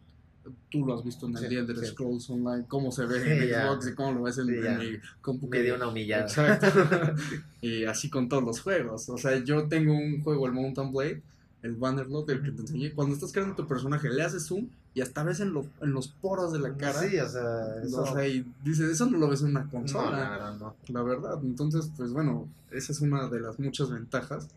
Tú 0.69 0.85
lo 0.85 0.95
has 0.97 1.03
visto 1.05 1.25
en 1.27 1.37
el 1.37 1.47
Sí, 1.49 1.55
Elder 1.55 1.77
sí. 1.79 1.85
Scrolls 1.87 2.29
Online, 2.29 2.65
cómo 2.67 2.91
se 2.91 3.05
ve 3.05 3.23
Sí, 3.23 3.29
en 3.29 3.47
ya. 3.49 3.67
Xbox 3.67 3.87
y 3.87 3.93
cómo 3.95 4.11
lo 4.11 4.21
ves 4.23 4.37
en, 4.39 4.47
mi 4.47 4.97
compu 5.21 5.49
que- 5.49 5.59
Me 5.59 5.63
dio 5.63 5.75
una 5.75 5.87
humillada. 5.87 6.23
Exacto. 6.23 6.67
y 7.61 7.85
así 7.85 8.09
con 8.09 8.27
todos 8.27 8.43
los 8.43 8.59
juegos. 8.61 9.07
O 9.09 9.17
sea, 9.17 9.37
yo 9.43 9.67
tengo 9.67 9.93
un 9.93 10.21
juego, 10.21 10.45
el 10.47 10.51
Mountain 10.53 10.91
Blade, 10.91 11.21
el 11.61 11.75
Bannerlord, 11.75 12.29
el 12.31 12.41
que 12.43 12.51
te 12.51 12.61
enseñé. 12.61 12.91
Cuando 12.91 13.15
estás 13.15 13.31
creando 13.31 13.55
tu 13.55 13.65
personaje, 13.67 14.09
le 14.09 14.21
haces 14.23 14.45
zoom 14.45 14.67
y 14.93 14.99
hasta 15.01 15.23
ves 15.23 15.39
en, 15.39 15.53
los 15.53 15.65
en 15.81 15.91
los 15.93 16.09
poros 16.09 16.51
de 16.51 16.59
la 16.59 16.73
cara. 16.75 16.99
Sí, 16.99 17.17
o 17.17 17.29
sea, 17.29 17.75
eso. 17.81 18.01
O 18.01 18.13
sea, 18.13 18.27
y 18.27 18.45
dices, 18.65 18.89
eso 18.89 19.05
no 19.05 19.17
lo 19.17 19.29
ves 19.29 19.41
en 19.43 19.47
una 19.51 19.69
consola. 19.69 20.11
la 20.19 20.29
verdad, 20.29 20.57
no. 20.59 20.75
La 20.89 21.03
verdad. 21.03 21.39
Entonces, 21.41 21.89
pues 21.95 22.11
bueno, 22.11 22.49
esa 22.71 22.91
es 22.91 22.99
una 22.99 23.29
de 23.29 23.39
las 23.39 23.59
muchas 23.59 23.89
ventajas. 23.91 24.49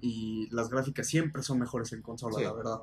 Y 0.00 0.48
las 0.50 0.68
gráficas 0.68 1.06
siempre 1.06 1.44
son 1.44 1.60
mejores 1.60 1.92
en 1.92 2.02
consola, 2.02 2.40
la 2.40 2.52
verdad. 2.52 2.78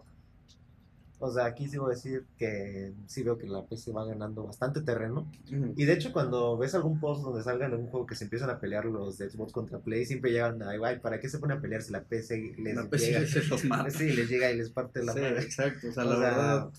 O 1.21 1.31
sea, 1.31 1.45
aquí 1.45 1.67
sí 1.67 1.77
voy 1.77 1.91
a 1.91 1.95
decir 1.95 2.25
que 2.37 2.93
sí 3.07 3.23
veo 3.23 3.37
que 3.37 3.45
la 3.45 3.65
PC 3.65 3.91
va 3.91 4.05
ganando 4.05 4.45
bastante 4.45 4.81
terreno. 4.81 5.29
Y 5.75 5.83
de 5.85 5.93
hecho, 5.93 6.13
cuando 6.13 6.57
ves 6.57 6.75
algún 6.75 6.99
post 6.99 7.23
donde 7.23 7.43
salgan 7.43 7.73
un 7.73 7.87
juego 7.87 8.05
que 8.05 8.15
se 8.15 8.23
empiezan 8.23 8.49
a 8.49 8.59
pelear 8.59 8.85
los 8.85 9.17
de 9.17 9.29
Xbox 9.29 9.51
contra 9.51 9.79
Play, 9.79 10.05
siempre 10.05 10.31
llegan 10.31 10.61
a, 10.63 10.69
ay, 10.69 10.99
¿para 10.99 11.19
qué 11.19 11.27
se 11.29 11.39
pone 11.39 11.53
a 11.53 11.59
pelear 11.61 11.81
si 11.81 11.91
la 11.91 12.03
PC 12.03 12.55
les 12.57 12.75
La 12.75 12.89
PC 12.89 13.05
llega? 13.11 13.27
se 13.27 13.43
los 13.43 13.65
mata. 13.65 13.89
Sí, 13.89 14.11
les 14.11 14.29
llega 14.29 14.49
y 14.51 14.57
les 14.57 14.69
parte 14.69 15.03
la 15.03 15.13
Sí, 15.13 15.19
madre. 15.19 15.41
exacto. 15.41 15.89
O 15.89 15.91
sea, 15.91 16.03
O 16.05 16.09
la 16.09 16.15
sea, 16.15 16.29
verdad, 16.29 16.69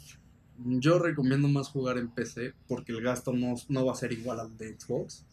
yo 0.59 0.99
recomiendo 0.99 1.49
más 1.49 1.68
jugar 1.68 1.99
en 1.99 2.09
PC 2.11 2.55
porque 2.66 2.93
el 2.93 3.03
gasto 3.03 3.32
no, 3.32 3.55
no 3.68 3.84
va 3.86 3.93
a 3.93 3.97
ser 3.97 4.12
igual 4.12 4.41
al 4.41 4.57
de 4.57 4.74
Xbox. 4.78 5.26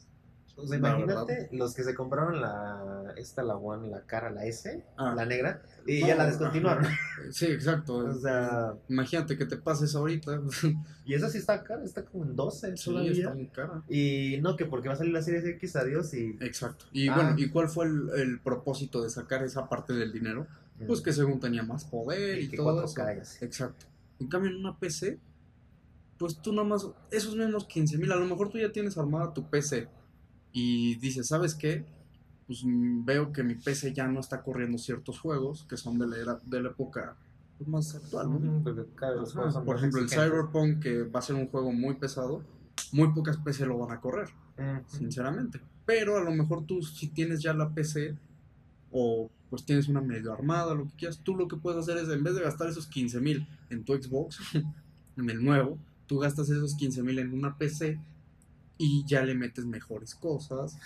La 0.65 0.75
imagínate 0.77 1.49
los 1.51 1.73
que 1.75 1.83
se 1.83 1.93
compraron 1.93 2.41
la, 2.41 3.13
esta, 3.17 3.43
la 3.43 3.55
One, 3.55 3.89
la 3.89 4.01
cara, 4.01 4.29
la 4.31 4.45
S, 4.45 4.83
Ah. 4.97 5.13
la 5.15 5.25
negra, 5.25 5.61
y 5.85 6.01
No, 6.01 6.07
ya 6.07 6.15
la 6.15 6.25
descontinuaron. 6.25 6.85
ajá. 6.85 6.97
Sí, 7.31 7.45
exacto. 7.45 7.97
O 8.07 8.13
sea, 8.13 8.73
Imagínate 8.89 9.37
que 9.37 9.45
te 9.45 9.57
pases 9.57 9.93
ahorita. 9.95 10.41
y 11.05 11.13
esa 11.13 11.29
sí 11.29 11.37
está 11.37 11.63
cara, 11.63 11.83
está 11.83 12.03
como 12.05 12.23
en 12.25 12.35
12 12.35 12.75
sí, 12.77 12.85
todavía. 12.85 13.11
está 13.11 13.33
muy 13.33 13.47
cara. 13.47 13.83
Y 13.87 14.39
no, 14.41 14.55
que 14.55 14.65
porque 14.65 14.87
va 14.87 14.95
a 14.95 14.97
salir 14.97 15.13
la 15.13 15.21
serie 15.21 15.47
X, 15.51 15.75
adiós 15.75 16.13
y... 16.13 16.37
Exacto. 16.41 16.85
Y 16.91 17.07
Ah. 17.09 17.15
bueno, 17.15 17.33
¿y 17.37 17.49
cuál 17.49 17.69
fue 17.69 17.85
el, 17.85 18.09
el 18.15 18.39
propósito 18.39 19.03
de 19.03 19.09
sacar 19.09 19.43
esa 19.43 19.69
parte 19.69 19.93
del 19.93 20.11
dinero? 20.11 20.47
Pues 20.85 21.01
que 21.01 21.11
según 21.13 21.39
tenía 21.39 21.63
más 21.63 21.85
poder 21.85 22.39
y, 22.39 22.45
y 22.45 22.49
que 22.49 22.57
todo 22.57 22.85
4K 22.85 23.21
eso. 23.21 23.45
Exacto. 23.45 23.85
En 24.19 24.27
cambio, 24.27 24.51
en 24.51 24.57
una 24.57 24.77
PC, 24.77 25.19
pues 26.17 26.37
tú 26.41 26.51
nomás, 26.51 26.87
esos 27.11 27.35
mismos 27.35 27.65
15 27.65 27.97
mil, 27.97 28.11
a 28.11 28.15
lo 28.15 28.25
mejor 28.25 28.49
tú 28.49 28.57
ya 28.57 28.71
tienes 28.71 28.97
armada 28.97 29.33
tu 29.33 29.47
PC 29.49 29.87
y 30.59 30.95
dices, 30.95 31.27
¿sabes 31.27 31.53
qué? 31.55 31.85
Pues 32.47 32.63
mm, 32.65 33.05
veo 33.05 33.31
que 33.31 33.43
mi 33.43 33.55
PC 33.55 33.93
ya 33.93 34.07
no 34.07 34.19
está 34.19 34.41
corriendo 34.41 34.77
ciertos 34.77 35.19
juegos 35.19 35.65
que 35.69 35.77
son 35.77 35.99
de 35.99 36.07
la, 36.07 36.17
era- 36.17 36.39
de 36.45 36.61
la 36.61 36.69
época 36.69 37.15
pues, 37.57 37.67
más 37.69 37.93
actual, 37.95 38.29
¿no? 38.31 38.39
Ajá, 39.49 39.59
Por 39.65 39.75
ejemplo, 39.77 39.99
el. 40.01 40.09
Cyberpunk, 40.29 40.79
que 40.81 41.03
va 41.03 41.19
a 41.19 41.23
ser 41.23 41.35
un 41.35 41.47
juego 41.47 41.71
muy 41.73 41.95
pesado, 41.95 42.41
muy 42.91 43.11
pocas 43.13 43.37
PC 43.37 43.65
lo 43.65 43.77
van 43.77 43.91
a 43.97 43.99
correr, 44.01 44.29
sinceramente. 44.87 45.59
Pero 45.85 46.17
a 46.17 46.21
lo 46.23 46.31
mejor 46.31 46.65
tú, 46.65 46.81
si 46.81 47.07
tienes 47.09 47.41
ya 47.41 47.53
la 47.53 47.69
PC, 47.69 48.15
o 48.91 49.29
pues 49.49 49.63
tienes 49.63 49.87
una 49.87 50.01
medio 50.01 50.33
armada, 50.33 50.73
lo 50.75 50.85
que 50.87 50.95
quieras, 50.97 51.19
tú 51.23 51.35
lo 51.35 51.47
que 51.47 51.55
puedes 51.57 51.79
hacer 51.79 51.97
es, 51.97 52.09
en 52.09 52.23
vez 52.23 52.35
de 52.35 52.41
gastar 52.41 52.67
esos 52.69 52.87
15 52.87 53.19
mil 53.21 53.47
en 53.69 53.83
tu 53.83 53.93
Xbox, 53.93 54.39
en 55.17 55.29
el 55.29 55.43
nuevo, 55.43 55.77
tú 56.07 56.19
gastas 56.19 56.49
esos 56.49 56.75
15 56.75 57.03
mil 57.03 57.19
en 57.19 57.33
una 57.33 57.57
PC 57.57 57.99
y 58.77 59.03
ya 59.05 59.23
le 59.23 59.35
metes 59.35 59.65
mejores 59.65 60.15
cosas, 60.15 60.77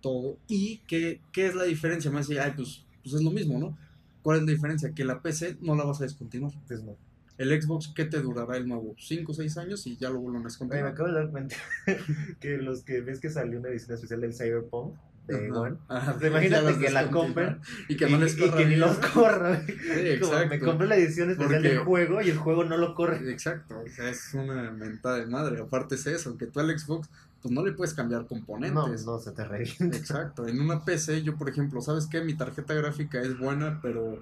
todo. 0.00 0.36
¿Y 0.48 0.78
qué, 0.86 1.20
qué 1.32 1.46
es 1.46 1.54
la 1.54 1.64
diferencia? 1.64 2.10
Me 2.10 2.18
dice, 2.18 2.40
ay, 2.40 2.52
pues, 2.56 2.84
pues 3.02 3.14
es 3.14 3.22
lo 3.22 3.30
mismo, 3.30 3.58
¿no? 3.58 3.76
¿Cuál 4.22 4.38
es 4.40 4.44
la 4.46 4.52
diferencia? 4.52 4.92
Que 4.94 5.04
la 5.04 5.20
PC 5.20 5.58
no 5.60 5.74
la 5.74 5.84
vas 5.84 6.00
a 6.00 6.04
descontinuar. 6.04 6.52
Pues 6.66 6.82
no. 6.82 6.96
El 7.38 7.60
Xbox, 7.60 7.88
¿qué 7.94 8.04
te 8.04 8.20
durará 8.20 8.56
el 8.56 8.68
nuevo? 8.68 8.94
¿5 8.96 9.24
o 9.28 9.34
6 9.34 9.58
años 9.58 9.86
y 9.86 9.96
ya 9.96 10.10
lo 10.10 10.20
vuelven 10.20 10.36
a 10.36 10.38
Oye, 10.38 10.42
me 10.44 10.48
descontinuar? 10.50 10.92
acabo 10.92 11.08
de 11.08 11.14
dar 11.14 11.30
cuenta 11.30 11.56
que 12.40 12.58
los 12.58 12.82
que 12.82 13.00
ves 13.00 13.20
que 13.20 13.30
salió 13.30 13.58
una 13.58 13.70
edición 13.70 13.94
especial 13.94 14.20
del 14.20 14.34
Cyberpunk 14.34 14.94
de. 15.26 15.50
One, 15.50 15.76
Ajá, 15.88 16.14
pues 16.18 16.30
imagínate 16.30 16.78
que 16.78 16.90
la 16.90 17.10
compren 17.10 17.58
y 17.88 17.96
que 17.96 18.08
no 18.08 18.18
les 18.18 18.36
y, 18.36 18.40
corra 18.40 18.56
que 18.58 18.66
ni 18.66 18.76
los 18.76 18.96
corra. 18.98 19.62
Sí, 19.66 20.08
exacto. 20.08 20.48
me 20.48 20.60
compré 20.60 20.86
la 20.88 20.96
edición 20.96 21.30
especial 21.30 21.54
Porque- 21.62 21.68
del 21.68 21.78
juego 21.78 22.20
y 22.22 22.30
el 22.30 22.36
juego 22.38 22.64
no 22.64 22.76
lo 22.76 22.94
corre. 22.94 23.30
Exacto, 23.30 23.80
o 23.84 23.88
sea, 23.88 24.08
es 24.10 24.34
una 24.34 24.70
mentada 24.70 25.18
de 25.18 25.26
madre. 25.26 25.60
Aparte 25.60 25.94
es 25.94 26.06
eso, 26.06 26.36
que 26.36 26.46
tú 26.46 26.60
al 26.60 26.76
Xbox, 26.78 27.08
pues 27.42 27.52
no 27.52 27.64
le 27.64 27.72
puedes 27.72 27.92
cambiar 27.94 28.22
No, 28.22 28.28
componentes. 28.28 29.04
no, 29.04 29.18
se 29.18 29.32
te 29.32 29.44
revienta. 29.44 29.84
Exacto, 29.96 30.46
en 30.46 30.60
una 30.60 30.84
PC 30.84 31.22
yo, 31.22 31.36
por 31.36 31.48
ejemplo, 31.48 31.80
¿sabes 31.80 32.06
qué? 32.06 32.22
Mi 32.22 32.34
tarjeta 32.34 32.72
gráfica 32.74 33.20
es 33.20 33.38
buena, 33.38 33.80
pero 33.82 34.18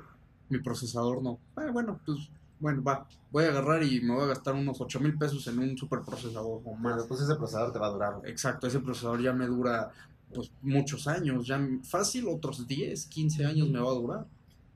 mi 0.49 0.59
procesador 0.59 1.23
no. 1.23 1.39
Ah, 1.57 1.71
bueno, 1.73 2.01
pues 2.05 2.31
bueno, 2.59 2.83
va, 2.83 3.07
voy 3.31 3.45
a 3.45 3.49
agarrar 3.49 3.83
y 3.83 4.01
me 4.01 4.15
voy 4.15 4.25
a 4.25 4.29
gastar 4.29 4.55
unos 4.55 4.81
8 4.81 5.01
mil 5.01 5.17
pesos 5.17 5.47
en 5.47 5.59
un 5.59 5.77
superprocesador 5.79 6.61
o 6.65 6.75
más. 6.75 6.95
Pero 6.97 7.09
pues 7.09 7.21
ese 7.21 7.35
procesador 7.37 7.73
te 7.73 7.79
va 7.79 7.87
a 7.87 7.91
durar. 7.91 8.15
Exacto, 8.25 8.67
ese 8.67 8.81
procesador 8.81 9.21
ya 9.23 9.33
me 9.33 9.47
dura 9.47 9.91
pues 10.35 10.53
muchos 10.63 11.09
años, 11.09 11.47
ya 11.47 11.61
fácil 11.83 12.29
otros 12.29 12.67
10, 12.67 13.07
15 13.07 13.45
años 13.45 13.69
me 13.69 13.81
va 13.81 13.91
a 13.91 13.95
durar. 13.95 14.27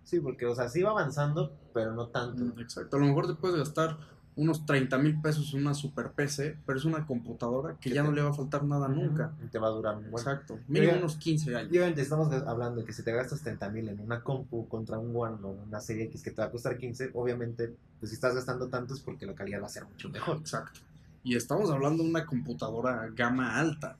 Sí, 0.03 0.21
porque, 0.21 0.47
o 0.47 0.55
sea, 0.55 0.69
sí 0.69 0.83
va 0.83 0.91
avanzando, 0.91 1.53
pero 1.73 1.93
no 1.93 2.09
tanto. 2.09 2.45
Mm, 2.45 2.61
Exacto, 2.61 2.97
a 2.97 3.01
lo 3.01 3.07
mejor 3.07 3.27
te 3.27 3.35
puedes 3.35 3.57
gastar 3.57 3.97
unos 4.37 4.67
30 4.67 4.99
mil 4.99 5.21
pesos 5.21 5.55
en 5.55 5.61
una 5.61 5.75
super 5.75 6.11
PC, 6.11 6.57
pero 6.67 6.77
es 6.79 6.85
una 6.85 7.07
computadora 7.07 7.77
que 7.81 7.91
ya 7.91 8.03
te- 8.03 8.09
no 8.09 8.13
le 8.15 8.21
va 8.23 8.31
a 8.31 8.35
faltar 8.35 8.65
nada 8.65 8.89
nunca. 8.89 9.33
Y 9.45 9.47
te 9.49 9.59
va 9.61 9.69
a 9.69 9.71
durar 9.71 9.97
un 9.97 10.11
buen. 10.11 10.23
Exacto, 10.23 10.59
mínimo 10.67 10.93
unos 10.99 11.17
15 11.17 11.55
años. 11.55 11.71
Obviamente 11.71 12.03
estamos 12.03 12.33
hablando 12.33 12.81
de 12.81 12.87
que 12.87 12.93
si 12.93 13.03
te 13.05 13.13
gastas 13.13 13.43
30 13.43 13.69
mil 13.71 13.89
en 13.89 14.01
una 14.01 14.23
compu 14.23 14.67
contra 14.69 14.99
un 14.99 15.15
One 15.15 15.39
o 15.43 15.49
una 15.67 15.81
serie 15.81 16.05
X 16.07 16.23
que 16.23 16.31
te 16.33 16.43
va 16.43 16.49
a 16.49 16.51
costar 16.51 16.77
15, 16.77 17.11
obviamente, 17.15 17.73
pues 18.01 18.11
si 18.11 18.15
estás 18.17 18.35
gastando 18.35 18.69
tanto 18.69 18.93
es 18.95 19.01
porque 19.01 19.25
la 19.25 19.35
calidad 19.35 19.63
va 19.63 19.67
a 19.67 19.71
ser 19.71 19.85
mucho 19.85 20.09
mejor. 20.09 20.39
Exacto. 20.39 20.81
Y 21.23 21.37
estamos 21.37 21.71
hablando 21.71 22.03
de 22.03 22.11
una 22.11 22.27
computadora 22.27 23.09
gama 23.15 23.59
alta. 23.59 23.97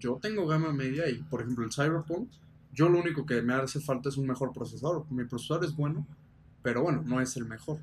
Yo 0.00 0.18
tengo 0.20 0.46
gama 0.46 0.72
media 0.72 1.08
y, 1.08 1.22
por 1.22 1.40
ejemplo, 1.40 1.64
el 1.64 1.72
Cyberpunk, 1.72 2.28
yo 2.74 2.88
lo 2.88 2.98
único 3.00 3.24
que 3.24 3.40
me 3.42 3.54
hace 3.54 3.80
falta 3.80 4.08
es 4.08 4.16
un 4.16 4.26
mejor 4.26 4.52
procesador. 4.52 5.06
Mi 5.10 5.24
procesador 5.24 5.64
es 5.64 5.74
bueno, 5.76 6.06
pero 6.62 6.82
bueno, 6.82 7.02
no 7.06 7.20
es 7.20 7.36
el 7.36 7.46
mejor. 7.46 7.78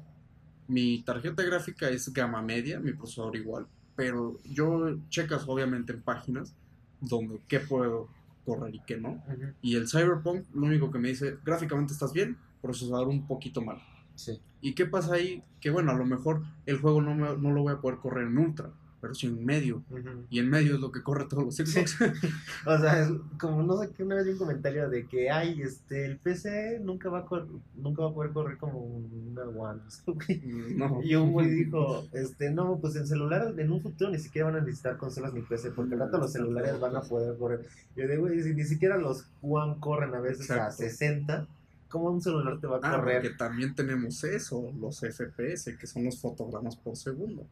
Mi 0.70 1.02
tarjeta 1.02 1.44
gráfica 1.44 1.90
es 1.90 2.14
gama 2.14 2.42
media, 2.42 2.80
mi 2.80 2.94
procesador 2.94 3.36
igual, 3.36 3.68
pero 3.96 4.38
yo 4.46 4.98
checas 5.10 5.44
obviamente 5.48 5.92
en 5.94 6.02
páginas 6.02 6.54
donde 7.02 7.42
qué 7.50 7.60
puedo 7.60 8.08
correr 8.46 8.76
y 8.76 8.80
qué 8.86 8.96
no. 8.98 9.22
Y 9.62 9.76
el 9.76 9.90
Cyberpunk 9.90 10.46
lo 10.54 10.68
único 10.68 10.92
que 10.92 11.00
me 11.00 11.10
dice, 11.10 11.38
gráficamente 11.44 11.94
estás 11.94 12.14
bien, 12.14 12.38
procesador 12.62 13.08
un 13.10 13.28
poquito 13.28 13.62
mal. 13.62 13.82
Sí. 14.16 14.40
¿Y 14.62 14.74
qué 14.74 14.86
pasa 14.86 15.16
ahí? 15.16 15.44
Que 15.60 15.70
bueno, 15.70 15.92
a 15.92 15.96
lo 15.98 16.06
mejor 16.06 16.44
el 16.66 16.78
juego 16.78 17.02
no, 17.02 17.16
me- 17.16 17.38
no 17.38 17.52
lo 17.52 17.64
voy 17.64 17.74
a 17.74 17.82
poder 17.82 18.00
correr 18.00 18.28
en 18.28 18.38
ultra, 18.38 18.70
pero 19.02 19.14
sí 19.16 19.28
en 19.28 19.46
medio. 19.46 19.84
Y 20.30 20.40
en 20.40 20.50
medio 20.50 20.76
es 20.76 20.80
lo 20.82 20.92
que 20.92 21.02
corre 21.02 21.26
todos 21.26 21.44
los 21.46 21.56
Xbox. 21.56 21.98
O 22.66 22.78
sea, 22.78 23.02
es 23.04 23.10
como 23.40 23.64
no 23.64 23.78
sé 23.82 23.90
qué 23.92 24.04
una 24.04 24.16
vez 24.16 24.26
vi 24.26 24.32
un 24.32 24.38
comentario 24.38 24.90
de 24.90 25.06
que 25.08 25.30
ay, 25.30 25.62
este 25.62 26.06
el 26.06 26.18
PC 26.18 26.80
nunca 26.84 27.10
va 27.10 27.20
a 27.20 27.46
nunca 27.76 28.04
va 28.04 28.10
a 28.10 28.14
poder 28.14 28.32
correr 28.32 28.58
como 28.58 28.80
una 28.80 29.44
One. 29.44 29.82
no. 30.76 31.02
Y 31.04 31.16
un 31.16 31.32
güey 31.32 31.50
dijo, 31.50 32.08
este, 32.14 32.52
no, 32.52 32.78
pues 32.80 32.96
en 32.96 33.08
celular 33.08 33.54
en 33.58 33.72
un 33.72 33.82
futuro 33.82 34.10
ni 34.12 34.20
siquiera 34.20 34.48
van 34.50 34.58
a 34.58 34.62
necesitar 34.62 34.98
consolas 34.98 35.34
ni 35.34 35.42
PC, 35.42 35.72
porque 35.72 35.94
al 35.96 36.02
rato 36.02 36.18
los 36.18 36.32
celulares 36.32 36.80
van 36.80 36.96
a 36.96 37.02
poder 37.02 37.38
correr. 37.38 37.66
Yo 37.96 38.08
digo, 38.08 38.22
güey, 38.24 38.42
si 38.44 38.54
ni 38.54 38.64
siquiera 38.64 38.98
los 38.98 39.26
One 39.42 39.78
corren 39.80 40.14
a 40.14 40.20
veces 40.20 40.50
a 40.52 40.56
Exacto. 40.56 40.78
60, 40.84 41.48
¿cómo 41.90 42.12
un 42.12 42.22
celular 42.22 42.60
te 42.60 42.68
va 42.68 42.78
a 42.78 42.80
Ah, 42.84 42.98
correr? 43.00 43.22
porque 43.22 43.38
también 43.38 43.74
tenemos 43.76 44.24
eso, 44.24 44.72
los 44.80 45.00
FPS, 45.00 45.76
que 45.78 45.88
son 45.88 46.04
los 46.06 46.20
fotogramas 46.20 46.76
por 46.76 46.96
segundo. 46.96 47.46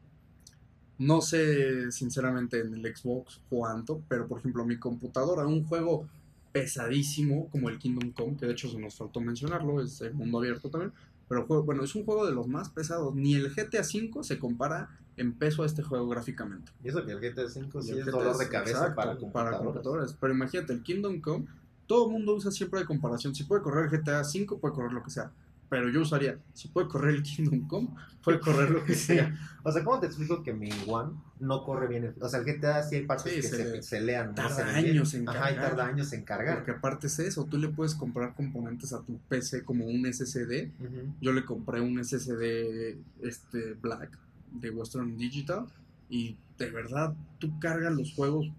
No 1.00 1.22
sé 1.22 1.92
sinceramente 1.92 2.60
en 2.60 2.74
el 2.74 2.96
Xbox 2.96 3.40
cuánto, 3.50 4.02
pero 4.08 4.28
por 4.28 4.40
ejemplo 4.40 4.66
mi 4.66 4.78
computadora, 4.78 5.46
un 5.46 5.64
juego 5.66 6.08
pesadísimo 6.52 7.50
como 7.52 7.70
el 7.70 7.78
Kingdom 7.78 8.12
Come, 8.14 8.36
que 8.38 8.46
de 8.48 8.54
hecho 8.54 8.68
se 8.70 8.80
nos 8.80 8.96
faltó 8.96 9.22
mencionarlo, 9.22 9.82
es 9.82 10.02
el 10.02 10.14
mundo 10.14 10.40
abierto 10.40 10.70
también, 10.70 10.92
pero 11.28 11.46
juego- 11.46 11.64
bueno, 11.64 11.84
es 11.84 11.94
un 11.96 12.04
juego 12.04 12.26
de 12.26 12.34
los 12.34 12.48
más 12.48 12.70
pesados, 12.70 13.14
ni 13.14 13.36
el 13.36 13.54
GTA 13.54 13.82
V 13.82 14.24
se 14.24 14.40
compara 14.40 14.90
en 15.18 15.34
peso 15.34 15.64
a 15.64 15.66
este 15.66 15.84
juego 15.84 16.08
gráficamente. 16.10 16.72
Y 16.84 16.90
eso 16.90 17.06
que 17.06 17.12
el 17.12 17.20
GTA 17.20 17.50
5 17.50 17.82
sí 17.82 17.90
Y 17.90 17.92
el 17.94 18.00
es 18.00 18.06
GTA 18.06 18.12
dolor 18.12 18.38
de 18.38 18.50
cabeza 18.50 18.72
exacto, 18.72 18.96
para 18.96 19.18
computadoras. 19.18 19.60
computadoras. 19.62 20.14
Pero 20.20 20.34
imagínate, 20.34 20.74
el 20.74 20.84
Kingdom 20.84 21.22
Come, 21.22 21.46
todo 21.88 22.08
el 22.08 22.12
mundo 22.14 22.36
usa 22.36 22.52
siempre 22.52 22.80
de 22.80 22.86
comparación. 22.86 23.34
Si 23.36 23.44
puede 23.44 23.62
correr 23.62 23.86
el 23.86 23.92
GTA 24.00 24.22
V, 24.22 24.58
puede 24.60 24.74
correr 24.74 24.94
lo 24.94 25.04
que 25.04 25.10
sea. 25.12 25.32
Pero 25.70 25.90
yo 25.90 26.02
usaría, 26.02 26.40
si 26.54 26.70
puede 26.70 26.88
correr 26.88 27.16
el 27.16 27.24
Kingdom 27.24 27.68
Come, 27.68 27.90
puede 28.24 28.40
correr 28.40 28.70
lo 28.72 28.86
que 28.86 28.96
sea. 28.96 29.38
O 29.64 29.72
sea, 29.72 29.84
¿cómo 29.84 30.00
te 30.00 30.06
explico 30.08 30.42
que 30.42 30.54
mi 30.54 30.70
One 30.88 31.12
no 31.42 31.64
corre 31.66 31.88
bien? 31.88 32.16
O 32.22 32.30
sea, 32.30 32.40
el 32.40 32.46
GTA 32.46 32.84
sí 32.84 32.96
hay 32.96 33.06
partes 33.06 33.34
Sí, 33.34 33.42
que 33.42 33.82
se 33.84 34.00
le- 34.02 34.14
tarda 34.34 34.74
años 34.76 35.14
en 35.14 35.28
Ajá, 35.28 35.52
y 35.52 35.56
cargar. 35.56 35.70
tarda 35.72 35.86
años 35.88 36.14
en 36.14 36.24
cargar. 36.24 36.56
Porque 36.60 36.72
aparte 36.72 37.08
es 37.08 37.20
eso, 37.20 37.44
tú 37.46 37.58
le 37.58 37.68
puedes 37.68 37.96
comprar 37.96 38.34
componentes 38.34 38.94
a 38.94 39.02
tu 39.02 39.18
PC 39.28 39.64
como 39.66 39.86
un 39.86 40.06
SSD. 40.06 40.72
Yo 41.20 41.34
le 41.34 41.44
compré 41.44 41.82
un 41.82 42.00
SSD 42.04 42.98
este, 43.22 43.74
Black 43.82 44.18
de 44.54 44.70
Western 44.70 45.18
Digital 45.18 45.66
y 46.10 46.38
de 46.58 46.70
verdad 46.72 47.14
tú 47.40 47.60
cargas 47.60 47.94
los 47.94 48.14
juegos. 48.14 48.50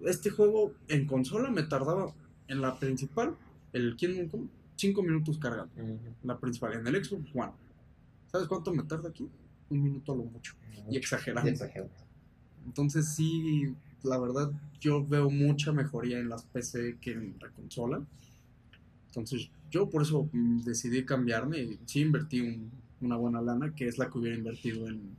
Este 0.00 0.30
juego 0.30 0.72
en 0.88 1.06
consola 1.06 1.48
me 1.50 1.62
tardaba 1.62 2.12
en 2.48 2.60
la 2.60 2.78
principal, 2.80 3.36
el 3.72 3.94
Kingdom 3.96 4.28
Come, 4.28 4.48
5 4.76 5.02
minutos 5.02 5.38
cargando. 5.38 5.72
La 6.22 6.38
principal, 6.38 6.74
en 6.74 6.86
el 6.86 7.04
Xbox 7.04 7.30
One. 7.34 7.52
¿Sabes 8.30 8.48
cuánto 8.48 8.72
me 8.72 8.82
tarda 8.84 9.08
aquí? 9.10 9.28
Un 9.70 9.82
minuto 9.82 10.12
a 10.12 10.16
lo 10.16 10.24
mucho. 10.24 10.54
Y 10.90 10.96
exagerando. 10.96 11.48
Y 11.48 11.52
exagerando. 11.52 11.94
Entonces 12.66 13.08
sí, 13.14 13.74
la 14.02 14.18
verdad, 14.18 14.50
yo 14.80 15.04
veo 15.06 15.30
mucha 15.30 15.72
mejoría 15.72 16.18
en 16.18 16.28
las 16.28 16.44
PC 16.44 16.96
que 17.00 17.12
en 17.12 17.36
la 17.40 17.48
consola. 17.50 18.02
Entonces 19.08 19.48
yo 19.70 19.88
por 19.88 20.02
eso 20.02 20.28
decidí 20.32 21.04
cambiarme 21.04 21.58
y 21.60 21.78
sí 21.86 22.00
invertí 22.00 22.40
un- 22.40 22.70
una 23.00 23.16
buena 23.16 23.42
lana, 23.42 23.74
que 23.74 23.86
es 23.86 23.98
la 23.98 24.08
que 24.08 24.18
hubiera 24.18 24.36
invertido 24.36 24.88
en, 24.88 25.16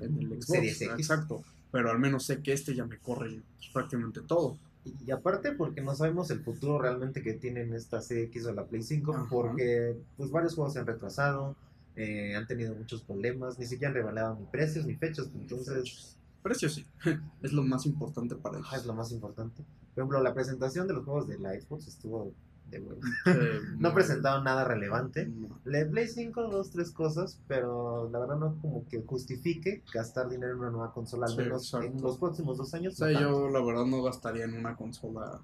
en 0.00 0.18
el 0.18 0.28
Xbox. 0.28 0.46
Series 0.46 0.80
X. 0.82 0.92
Exacto. 0.98 1.42
Pero 1.70 1.90
al 1.90 1.98
menos 1.98 2.24
sé 2.24 2.42
que 2.42 2.52
este 2.52 2.74
ya 2.74 2.84
me 2.84 2.98
corre 2.98 3.40
pues, 3.56 3.70
prácticamente 3.72 4.20
todo. 4.22 4.58
Y 5.06 5.10
aparte 5.10 5.52
porque 5.52 5.80
no 5.80 5.94
sabemos 5.94 6.30
el 6.30 6.40
futuro 6.40 6.78
realmente 6.78 7.22
que 7.22 7.34
tienen 7.34 7.74
esta 7.74 8.00
Serie 8.00 8.24
X 8.24 8.46
o 8.46 8.52
la 8.52 8.64
Play 8.66 8.82
5, 8.82 9.14
Ajá. 9.14 9.26
porque 9.30 9.96
pues 10.16 10.30
varios 10.30 10.54
juegos 10.54 10.74
se 10.74 10.80
han 10.80 10.86
retrasado, 10.86 11.56
eh, 11.96 12.34
han 12.36 12.46
tenido 12.46 12.74
muchos 12.74 13.02
problemas, 13.02 13.58
ni 13.58 13.66
siquiera 13.66 13.88
han 13.88 13.94
revelado 13.94 14.36
ni 14.38 14.46
precios 14.46 14.86
ni 14.86 14.94
fechas, 14.94 15.28
entonces 15.34 16.16
Precio 16.42 16.68
sí, 16.68 16.86
es 17.42 17.52
lo 17.52 17.62
más 17.62 17.84
importante 17.86 18.36
para 18.36 18.58
ellos. 18.58 18.72
es 18.72 18.86
lo 18.86 18.94
más 18.94 19.10
importante. 19.12 19.64
Por 19.94 20.02
ejemplo, 20.02 20.22
la 20.22 20.32
presentación 20.34 20.86
de 20.86 20.94
los 20.94 21.04
juegos 21.04 21.26
de 21.26 21.38
la 21.38 21.58
Xbox 21.60 21.88
estuvo 21.88 22.32
No 23.78 23.94
presentaron 23.94 24.44
nada 24.44 24.64
relevante. 24.64 25.26
no. 25.26 25.58
De 25.64 25.86
Play 25.86 26.08
5, 26.08 26.48
dos, 26.48 26.70
tres 26.70 26.90
cosas, 26.90 27.40
pero 27.48 28.08
la 28.10 28.18
verdad 28.18 28.36
no 28.36 28.56
como 28.60 28.86
que 28.88 29.02
justifique 29.02 29.82
gastar 29.92 30.28
dinero 30.28 30.52
en 30.52 30.58
una 30.60 30.70
nueva 30.70 30.92
consola, 30.92 31.26
al 31.26 31.32
Sí, 31.32 31.38
menos 31.38 31.74
en 31.74 32.00
los 32.00 32.18
próximos 32.18 32.58
dos 32.58 32.74
años. 32.74 32.94
O 32.94 32.96
sea, 33.06 33.20
yo 33.20 33.48
la 33.48 33.62
verdad 33.64 33.84
no 33.86 34.02
gastaría 34.02 34.44
en 34.44 34.54
una 34.54 34.76
consola 34.76 35.40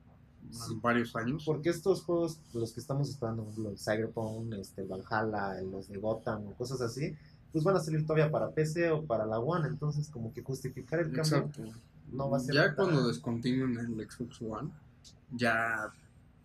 Sí. 0.50 0.78
varios 0.82 1.16
años. 1.16 1.42
Porque 1.44 1.70
estos 1.70 2.02
juegos, 2.04 2.38
los 2.52 2.72
que 2.72 2.80
estamos 2.80 3.08
esperando, 3.10 3.50
los 3.56 3.82
Cyberpunk, 3.82 4.52
este, 4.54 4.82
Valhalla, 4.84 5.60
los 5.62 5.88
de 5.88 5.98
Gotham 5.98 6.46
o 6.48 6.54
cosas 6.54 6.80
así, 6.80 7.16
pues 7.50 7.64
van 7.64 7.76
a 7.76 7.80
salir 7.80 8.02
todavía 8.06 8.30
para 8.30 8.50
PC 8.50 8.90
o 8.90 9.04
para 9.04 9.26
la 9.26 9.38
One, 9.38 9.66
entonces 9.68 10.08
como 10.10 10.32
que 10.32 10.42
justificar 10.42 11.00
el 11.00 11.06
cambio 11.12 11.22
Exacto. 11.48 11.62
no 12.12 12.28
va 12.30 12.36
a 12.36 12.40
ser 12.40 12.54
Ya 12.54 12.74
cuando 12.74 13.06
descontinúen 13.08 13.78
el 13.78 14.10
Xbox 14.10 14.42
One, 14.42 14.70
ya 15.32 15.92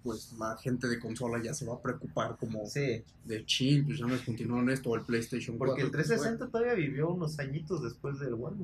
pues 0.03 0.33
la 0.39 0.55
gente 0.57 0.87
de 0.87 0.97
consola 0.99 1.41
ya 1.43 1.53
se 1.53 1.65
va 1.65 1.75
a 1.75 1.81
preocupar 1.81 2.37
como 2.37 2.65
Sí, 2.65 3.03
de 3.25 3.45
chin, 3.45 3.85
pues 3.85 3.99
ya 3.99 4.05
me 4.05 4.13
descontinuaron 4.13 4.69
esto 4.69 4.89
o 4.91 4.95
el 4.95 5.01
PlayStation 5.03 5.57
4. 5.57 5.67
porque 5.73 5.81
el 5.85 5.91
360 5.91 6.47
todavía 6.47 6.73
vivió 6.73 7.09
unos 7.09 7.37
añitos 7.39 7.83
después 7.83 8.17
del 8.19 8.33
One. 8.35 8.57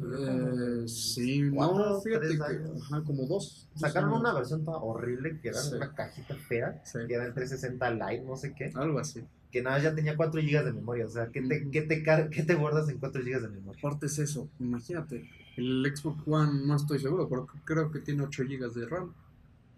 Eh, 0.84 0.88
sí, 0.88 1.42
no, 1.42 2.00
fíjate 2.02 2.28
que 2.30 2.44
ajá, 2.82 3.04
como 3.06 3.26
dos. 3.28 3.68
Sacaron 3.76 4.14
una 4.14 4.34
versión 4.34 4.64
toda 4.64 4.78
horrible 4.78 5.40
que 5.42 5.50
era 5.50 5.60
Sí. 5.62 5.76
una 5.76 5.94
cajita 5.94 6.36
fea, 6.36 6.82
Sí, 6.86 7.00
que 7.08 7.14
era 7.16 7.26
el 7.26 7.34
360 7.34 7.92
Lite, 7.92 8.24
no 8.26 8.38
sé 8.38 8.54
qué, 8.56 8.72
algo 8.76 9.00
así. 9.00 9.24
que 9.52 9.62
nada, 9.62 9.80
ya 9.80 9.94
tenía 9.96 10.16
4 10.18 10.42
GB 10.42 10.64
de 10.66 10.74
memoria, 10.74 11.06
o 11.06 11.10
sea, 11.10 11.28
¿qué 11.28 11.42
te, 11.42 11.70
qué 11.70 11.82
te, 11.82 12.04
qué 12.32 12.44
te 12.44 12.56
guardas 12.56 12.90
en 12.90 12.98
4 12.98 13.22
GB 13.22 13.42
de 13.42 13.48
memoria? 13.50 13.80
Aparte 13.80 14.06
es 14.08 14.20
eso, 14.20 14.50
imagínate, 14.60 15.30
el 15.58 15.90
Xbox 15.96 16.22
One 16.28 16.66
no 16.66 16.76
estoy 16.76 17.00
seguro, 17.00 17.30
pero 17.30 17.48
creo 17.64 17.90
que 17.92 18.00
tiene 18.00 18.24
8 18.24 18.44
GB 18.44 18.74
de 18.74 18.86
RAM. 18.88 19.14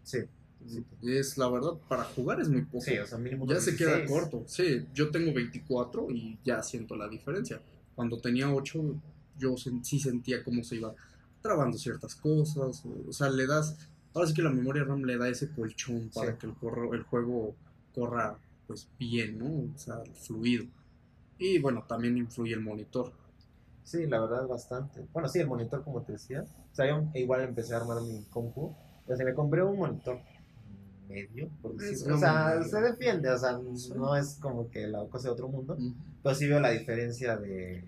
Sí, 0.03 0.19
sí. 0.67 0.85
Es 1.03 1.37
la 1.37 1.49
verdad, 1.49 1.73
para 1.87 2.03
jugar 2.03 2.39
es 2.41 2.49
muy 2.49 2.61
poco. 2.63 2.81
Sí, 2.81 2.97
o 2.97 3.05
sea, 3.05 3.17
mínimo 3.17 3.47
Ya 3.47 3.59
se 3.59 3.75
queda 3.75 3.97
16. 3.97 4.09
corto. 4.11 4.43
Sí, 4.47 4.85
yo 4.93 5.09
tengo 5.11 5.33
24 5.33 6.07
y 6.11 6.37
ya 6.43 6.61
siento 6.63 6.95
la 6.95 7.07
diferencia. 7.07 7.61
Cuando 7.95 8.19
tenía 8.19 8.51
8, 8.53 8.83
yo 9.37 9.51
sen- 9.53 9.83
sí 9.83 9.99
sentía 9.99 10.43
cómo 10.43 10.63
se 10.63 10.75
iba 10.75 10.93
trabando 11.41 11.77
ciertas 11.77 12.15
cosas. 12.15 12.85
O, 12.85 13.09
o 13.09 13.13
sea, 13.13 13.29
le 13.29 13.47
das. 13.47 13.77
Ahora 14.13 14.27
sí 14.27 14.33
que 14.33 14.41
la 14.41 14.49
memoria 14.51 14.83
RAM 14.83 15.03
le 15.03 15.17
da 15.17 15.29
ese 15.29 15.49
colchón 15.51 16.09
para 16.13 16.31
Sí. 16.33 16.37
que 16.39 16.47
el, 16.47 16.53
corro- 16.55 16.93
el 16.93 17.03
juego 17.03 17.55
corra 17.93 18.37
pues 18.67 18.87
bien, 18.99 19.37
¿no? 19.39 19.45
O 19.73 19.77
sea, 19.77 20.01
fluido. 20.15 20.65
Y 21.37 21.59
bueno, 21.59 21.83
también 21.87 22.17
influye 22.17 22.53
el 22.53 22.61
monitor. 22.61 23.13
Sí, 23.83 24.05
la 24.07 24.19
verdad, 24.19 24.47
bastante. 24.47 25.05
Bueno, 25.13 25.29
sí, 25.29 25.39
el 25.39 25.47
monitor, 25.47 25.83
como 25.83 26.01
te 26.01 26.13
decía. 26.13 26.43
O 26.71 26.75
sea, 26.75 26.87
yo 26.89 27.07
igual 27.13 27.41
empecé 27.41 27.73
a 27.73 27.77
armar 27.77 28.01
mi 28.01 28.23
compu. 28.25 28.75
O 29.07 29.15
sea, 29.15 29.25
me 29.25 29.33
compré 29.33 29.63
un 29.63 29.77
monitor 29.77 30.19
medio, 31.07 31.49
por 31.61 31.75
decirlo. 31.75 32.15
O 32.15 32.19
sea, 32.19 32.55
medio. 32.57 32.69
se 32.69 32.81
defiende, 32.81 33.29
o 33.29 33.37
sea, 33.37 33.59
Sí. 33.75 33.91
no 33.95 34.15
es 34.15 34.37
como 34.41 34.69
que 34.69 34.87
la 34.87 35.05
cosa 35.05 35.29
de 35.29 35.33
otro 35.33 35.47
mundo. 35.47 35.75
Mm. 35.77 35.93
Pero 36.23 36.35
sí 36.35 36.47
veo 36.47 36.59
la 36.59 36.71
diferencia 36.71 37.37
de, 37.37 37.83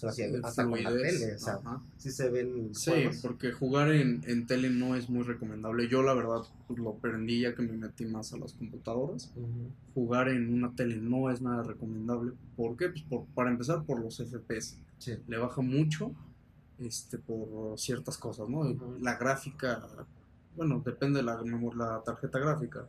pues, 0.00 0.16
de 0.16 0.40
hasta 0.42 0.64
con 0.64 0.82
la 0.82 0.90
tele, 0.90 1.34
o 1.34 1.38
sea, 1.38 1.54
ajá. 1.54 1.82
sí 1.98 2.10
se 2.10 2.30
ven 2.30 2.74
Sí, 2.74 2.90
juegos. 2.90 3.18
porque 3.22 3.52
jugar 3.52 3.90
en, 3.92 4.22
en 4.26 4.46
tele 4.46 4.70
no 4.70 4.96
es 4.96 5.10
muy 5.10 5.22
recomendable. 5.24 5.88
Yo 5.88 6.02
la 6.02 6.14
verdad 6.14 6.40
pues, 6.66 6.78
lo 6.78 6.90
aprendí 6.90 7.40
ya 7.42 7.54
que 7.54 7.62
me 7.62 7.72
metí 7.74 8.06
más 8.06 8.32
a 8.32 8.38
las 8.38 8.54
computadoras. 8.54 9.30
Ujú. 9.36 9.70
Jugar 9.94 10.28
en 10.30 10.52
una 10.54 10.74
tele 10.74 10.96
no 10.96 11.30
es 11.30 11.42
nada 11.42 11.62
recomendable. 11.62 12.32
¿Por 12.56 12.76
qué? 12.78 12.88
Pues 12.88 13.02
por- 13.02 13.26
para 13.34 13.50
empezar 13.50 13.84
por 13.84 14.00
los 14.00 14.18
FPS. 14.20 14.78
Sí. 14.98 15.12
Le 15.28 15.36
baja 15.36 15.60
mucho 15.60 16.12
este, 16.78 17.18
por 17.18 17.78
ciertas 17.78 18.16
cosas, 18.18 18.48
¿no? 18.48 18.60
Ujú. 18.60 18.96
La 19.00 19.16
gráfica, 19.16 19.86
bueno, 20.56 20.82
depende 20.84 21.20
de 21.20 21.24
la, 21.24 21.40
la 21.76 22.02
tarjeta 22.04 22.38
gráfica. 22.38 22.86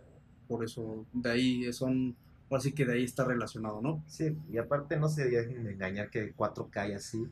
Por 0.47 0.63
eso, 0.63 1.05
de 1.13 1.31
ahí 1.31 1.73
son, 1.73 2.15
así 2.51 2.73
que 2.73 2.85
de 2.85 2.93
ahí 2.93 3.03
está 3.03 3.23
relacionado, 3.25 3.81
¿no? 3.81 4.03
Sí, 4.07 4.35
y 4.51 4.57
aparte 4.57 4.97
no 4.97 5.07
se 5.09 5.25
dejen 5.29 5.63
de 5.63 5.73
engañar 5.73 6.09
que 6.09 6.35
4K 6.35 6.89
y 6.89 6.93
así. 6.93 7.25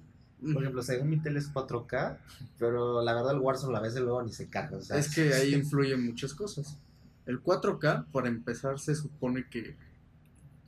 Por 0.53 0.63
ejemplo, 0.63 0.82
según 0.82 1.09
mi 1.09 1.19
tele 1.21 1.38
es 1.39 1.53
4K, 1.53 2.17
pero 2.57 3.03
la 3.03 3.13
verdad 3.13 3.34
el 3.34 3.39
Warzone 3.39 3.73
la 3.73 3.79
vez 3.79 3.93
de 3.93 4.01
luego 4.01 4.23
ni 4.23 4.32
se 4.32 4.47
carga. 4.49 4.77
O 4.77 4.82
sea, 4.82 4.97
Es 4.97 5.13
que 5.13 5.34
ahí 5.34 5.53
influyen 5.53 6.03
muchas 6.05 6.34
cosas. 6.34 6.79
El 7.27 7.43
4K, 7.43 8.05
para 8.11 8.27
empezar, 8.27 8.79
se 8.79 8.95
supone 8.95 9.45
que 9.49 9.75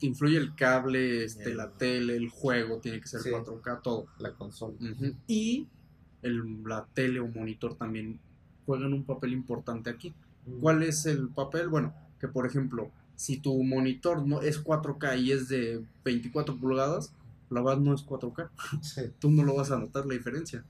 influye 0.02 0.38
el 0.38 0.54
cable, 0.56 1.24
este, 1.24 1.52
El- 1.52 1.58
la 1.58 1.72
tele, 1.72 2.16
el 2.16 2.30
juego, 2.30 2.78
tiene 2.80 3.00
que 3.02 3.08
ser 3.08 3.22
Sí. 3.22 3.30
4K, 3.32 3.82
todo. 3.82 4.06
la 4.20 4.34
consola. 4.34 4.76
Y 5.28 5.68
el, 6.22 6.62
la 6.64 6.86
tele 6.94 7.20
o 7.20 7.28
monitor 7.28 7.76
también 7.76 8.20
juegan 8.66 8.94
un 8.94 9.04
papel 9.04 9.34
importante 9.34 9.90
aquí. 9.90 10.14
Mm. 10.46 10.60
¿Cuál 10.60 10.84
es 10.84 11.06
el 11.06 11.30
papel? 11.30 11.70
Bueno, 11.70 11.94
que 12.20 12.28
por 12.28 12.46
ejemplo, 12.46 12.92
si 13.16 13.38
tu 13.38 13.62
monitor 13.64 14.26
no 14.26 14.42
es 14.42 14.64
4K 14.64 15.20
y 15.20 15.32
es 15.32 15.48
de 15.50 15.84
24 16.04 16.58
pulgadas, 16.58 17.14
la 17.50 17.62
verdad 17.62 17.80
no 17.82 17.94
es 17.94 18.06
4K. 18.06 18.50
Sí. 18.82 19.02
Tú 19.20 19.30
no 19.32 19.44
lo 19.44 19.56
vas 19.56 19.72
a 19.72 19.78
notar 19.78 20.06
la 20.06 20.14
diferencia, 20.14 20.64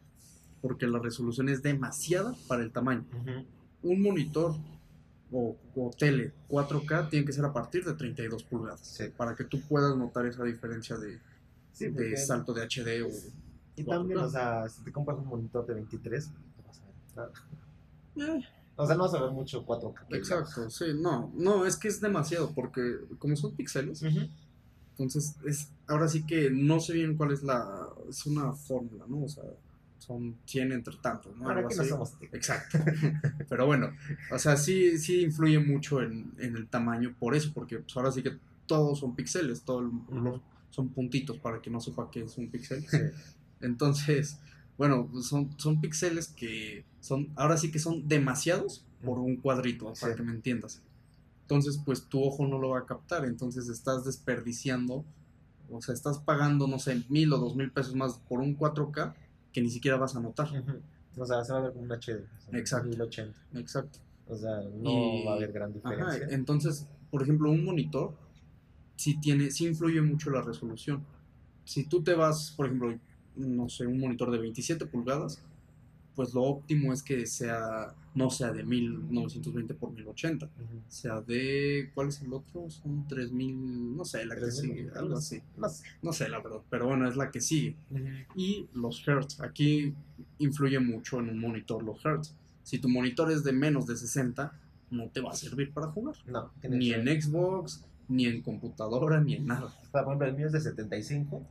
porque 0.62 0.88
la 0.88 1.00
resolución 1.00 1.50
es 1.50 1.62
demasiada 1.64 2.36
para 2.48 2.64
el 2.64 2.72
tamaño 2.72 3.06
un 3.84 4.02
monitor 4.02 4.56
o, 5.32 5.58
o 5.76 5.92
tele 5.98 6.32
4K 6.50 7.10
tiene 7.10 7.26
que 7.26 7.34
ser 7.34 7.44
a 7.44 7.52
partir 7.52 7.84
de 7.84 7.94
32 7.94 8.44
pulgadas 8.44 8.80
Sí. 8.82 9.06
para 9.18 9.36
que 9.36 9.44
tú 9.44 9.60
puedas 9.62 9.96
notar 9.98 10.26
esa 10.26 10.44
diferencia 10.44 10.96
de, 10.96 11.20
Sí, 11.74 11.86
de 11.86 11.92
porque- 11.92 12.18
salto 12.18 12.54
de 12.54 12.62
HD 12.64 13.04
o 13.04 13.10
Y 13.76 13.84
también, 13.84 14.20
4K. 14.20 14.24
o 14.26 14.30
sea, 14.30 14.70
si 14.70 14.84
te 14.84 14.92
compras 14.94 15.18
un 15.18 15.26
monitor 15.28 15.66
de 15.66 15.74
23, 15.74 16.30
no 16.30 16.64
vas 16.68 16.82
a 17.18 17.22
ver. 17.22 17.32
Eh, 18.16 18.42
O 18.76 18.86
sea, 18.86 18.96
no 18.96 19.06
a 19.06 19.22
ver 19.22 19.32
mucho 19.32 19.66
4K. 19.66 20.08
que 20.08 20.18
exacto, 20.18 20.70
sí, 20.70 20.86
no, 20.96 21.32
no, 21.36 21.66
es 21.66 21.78
que 21.78 21.88
es 21.88 22.02
demasiado 22.02 22.52
porque 22.54 22.82
como 23.20 23.36
son 23.36 23.56
píxeles, 23.56 24.04
entonces 24.92 25.36
es 25.46 25.70
ahora 25.88 26.08
sí 26.08 26.26
que 26.26 26.50
no 26.52 26.80
sé 26.80 26.94
bien 26.94 27.16
cuál 27.18 27.32
es 27.32 27.44
la 27.44 27.88
es 28.10 28.26
una 28.26 28.54
fórmula, 28.54 29.06
¿no? 29.08 29.24
O 29.24 29.28
sea, 29.28 29.44
son 29.98 30.36
100 30.46 30.72
entre 30.74 30.96
tantos, 30.98 31.36
¿no? 31.38 31.46
Ahora 31.48 31.58
Algo 31.60 31.70
que 31.70 31.76
no 31.76 31.82
así. 31.82 31.90
somos 31.90 32.12
técnicos. 32.12 32.36
Exacto. 32.38 32.78
Pero 33.50 33.66
bueno, 33.66 33.92
o 34.32 34.38
sea, 34.38 34.58
sí, 34.58 34.98
sí 35.00 35.22
influye 35.22 35.60
mucho 35.60 36.02
en, 36.02 36.34
en 36.40 36.56
el 36.58 36.68
tamaño 36.68 37.16
por 37.20 37.36
eso, 37.36 37.52
porque 37.54 37.78
pues, 37.80 37.96
ahora 37.96 38.12
sí 38.12 38.22
que 38.22 38.38
todos 38.68 39.00
son 39.00 39.16
píxeles, 39.16 39.62
todos 39.64 39.92
son 40.72 40.90
puntitos 40.90 41.38
para 41.40 41.62
que 41.62 41.70
no 41.70 41.80
sepa 41.80 42.10
qué 42.12 42.24
es 42.24 42.38
un 42.38 42.50
píxel. 42.50 42.86
Sí. 42.88 42.98
Entonces, 43.62 44.40
bueno, 44.78 45.08
pues, 45.12 45.28
son, 45.28 45.50
son 45.58 45.80
píxeles 45.80 46.28
que 46.28 46.84
son, 47.04 47.28
ahora 47.36 47.58
sí 47.58 47.70
que 47.70 47.80
son 47.80 48.08
demasiados 48.08 48.86
por 49.04 49.20
un 49.20 49.36
cuadrito, 49.36 49.92
para 50.00 50.16
que 50.16 50.24
me 50.24 50.32
entiendas. 50.32 50.82
Entonces, 51.42 51.78
pues 51.86 52.06
tu 52.08 52.24
ojo 52.24 52.48
no 52.48 52.58
lo 52.60 52.70
va 52.70 52.80
a 52.80 52.86
captar, 52.86 53.26
entonces 53.26 53.68
estás 53.68 54.06
desperdiciando, 54.06 55.04
o 55.70 55.82
sea, 55.82 55.94
estás 55.94 56.20
pagando, 56.20 56.68
no 56.68 56.80
sé, 56.80 57.04
mil 57.10 57.34
o 57.34 57.38
dos 57.38 57.56
mil 57.58 57.72
pesos 57.72 57.94
más 57.96 58.14
por 58.30 58.40
un 58.40 58.58
4K 58.58 59.14
que 59.52 59.62
ni 59.62 59.70
siquiera 59.70 59.98
vas 59.98 60.16
a 60.16 60.22
notar. 60.22 60.48
O 61.18 61.26
sea, 61.26 61.44
se 61.44 61.52
va 61.52 61.60
a 61.60 61.62
ver 61.64 61.74
como 61.74 61.84
un 61.84 61.92
HD. 61.92 62.24
Exacto. 62.54 62.88
1080. 62.88 63.38
Exacto. 63.56 64.00
O 64.28 64.38
sea, 64.38 64.62
no 64.62 64.90
Y- 64.90 65.26
va 65.26 65.34
a 65.34 65.36
haber 65.36 65.52
gran 65.52 65.72
Ajá, 65.84 65.90
diferencia. 65.96 66.28
entonces, 66.36 66.88
por 67.12 67.22
ejemplo, 67.24 67.52
un 67.52 67.66
monitor 67.66 68.16
sí 68.96 69.20
tiene, 69.20 69.52
sí 69.52 69.68
influye 69.68 70.02
mucho 70.02 70.30
la 70.30 70.42
resolución. 70.42 71.04
Si 71.66 71.84
tú 71.86 72.02
te 72.04 72.14
vas, 72.14 72.52
por 72.56 72.68
ejemplo, 72.68 72.98
no 73.36 73.68
sé, 73.68 73.86
un 73.86 74.00
monitor 74.00 74.32
de 74.32 74.38
27 74.38 74.86
pulgadas, 74.86 75.42
pues 76.16 76.34
lo 76.34 76.44
óptimo 76.44 76.94
es 76.94 77.02
que 77.02 77.26
sea, 77.26 77.94
no 78.16 78.30
sea 78.30 78.52
de 78.52 78.64
1920 78.64 79.74
por 79.74 79.92
1080, 79.92 80.46
Ujú. 80.46 80.54
sea 80.88 81.22
de, 81.22 81.90
¿cuál 81.96 82.10
es 82.10 82.22
el 82.22 82.32
otro? 82.34 82.70
Son 82.70 83.08
3000, 83.08 83.96
no 83.98 84.06
sé, 84.06 84.26
la 84.26 84.36
que 84.36 84.42
3000, 84.42 84.76
sigue, 84.76 84.90
algo 84.96 85.18
así. 85.18 85.42
No 85.58 85.70
sé. 85.70 85.84
No 86.02 86.14
sé 86.14 86.30
la 86.30 86.40
verdad, 86.42 86.62
pero 86.70 86.88
bueno, 86.88 87.08
es 87.10 87.16
la 87.16 87.32
que 87.32 87.42
sigue. 87.42 87.76
Y 88.36 88.68
los 88.74 89.08
hertz, 89.08 89.42
aquí 89.42 89.94
influye 90.40 90.80
mucho 90.80 91.20
en 91.20 91.30
un 91.30 91.40
monitor 91.40 91.84
los 91.84 92.04
hertz. 92.06 92.36
Si 92.64 92.80
tu 92.80 92.88
monitor 92.90 93.32
es 93.32 93.44
de 93.44 93.52
menos 93.54 93.88
de 93.88 93.98
60, 93.98 94.54
no 94.92 95.10
te 95.10 95.20
va 95.22 95.32
a 95.32 95.36
servir 95.36 95.72
para 95.74 95.88
jugar. 95.88 96.16
No, 96.28 96.52
Ni 96.70 96.90
que 96.92 96.96
en 96.96 97.22
Xbox, 97.22 97.84
ni 98.08 98.26
en 98.28 98.42
computadora, 98.42 99.20
ni 99.20 99.34
en 99.36 99.48
nada. 99.48 99.66
O 99.66 99.70
sea, 99.92 100.04
por 100.04 100.14
ejemplo, 100.14 100.28
el 100.28 100.36
mío 100.36 100.46
es 100.48 100.54
de 100.54 100.62
75. 100.62 101.42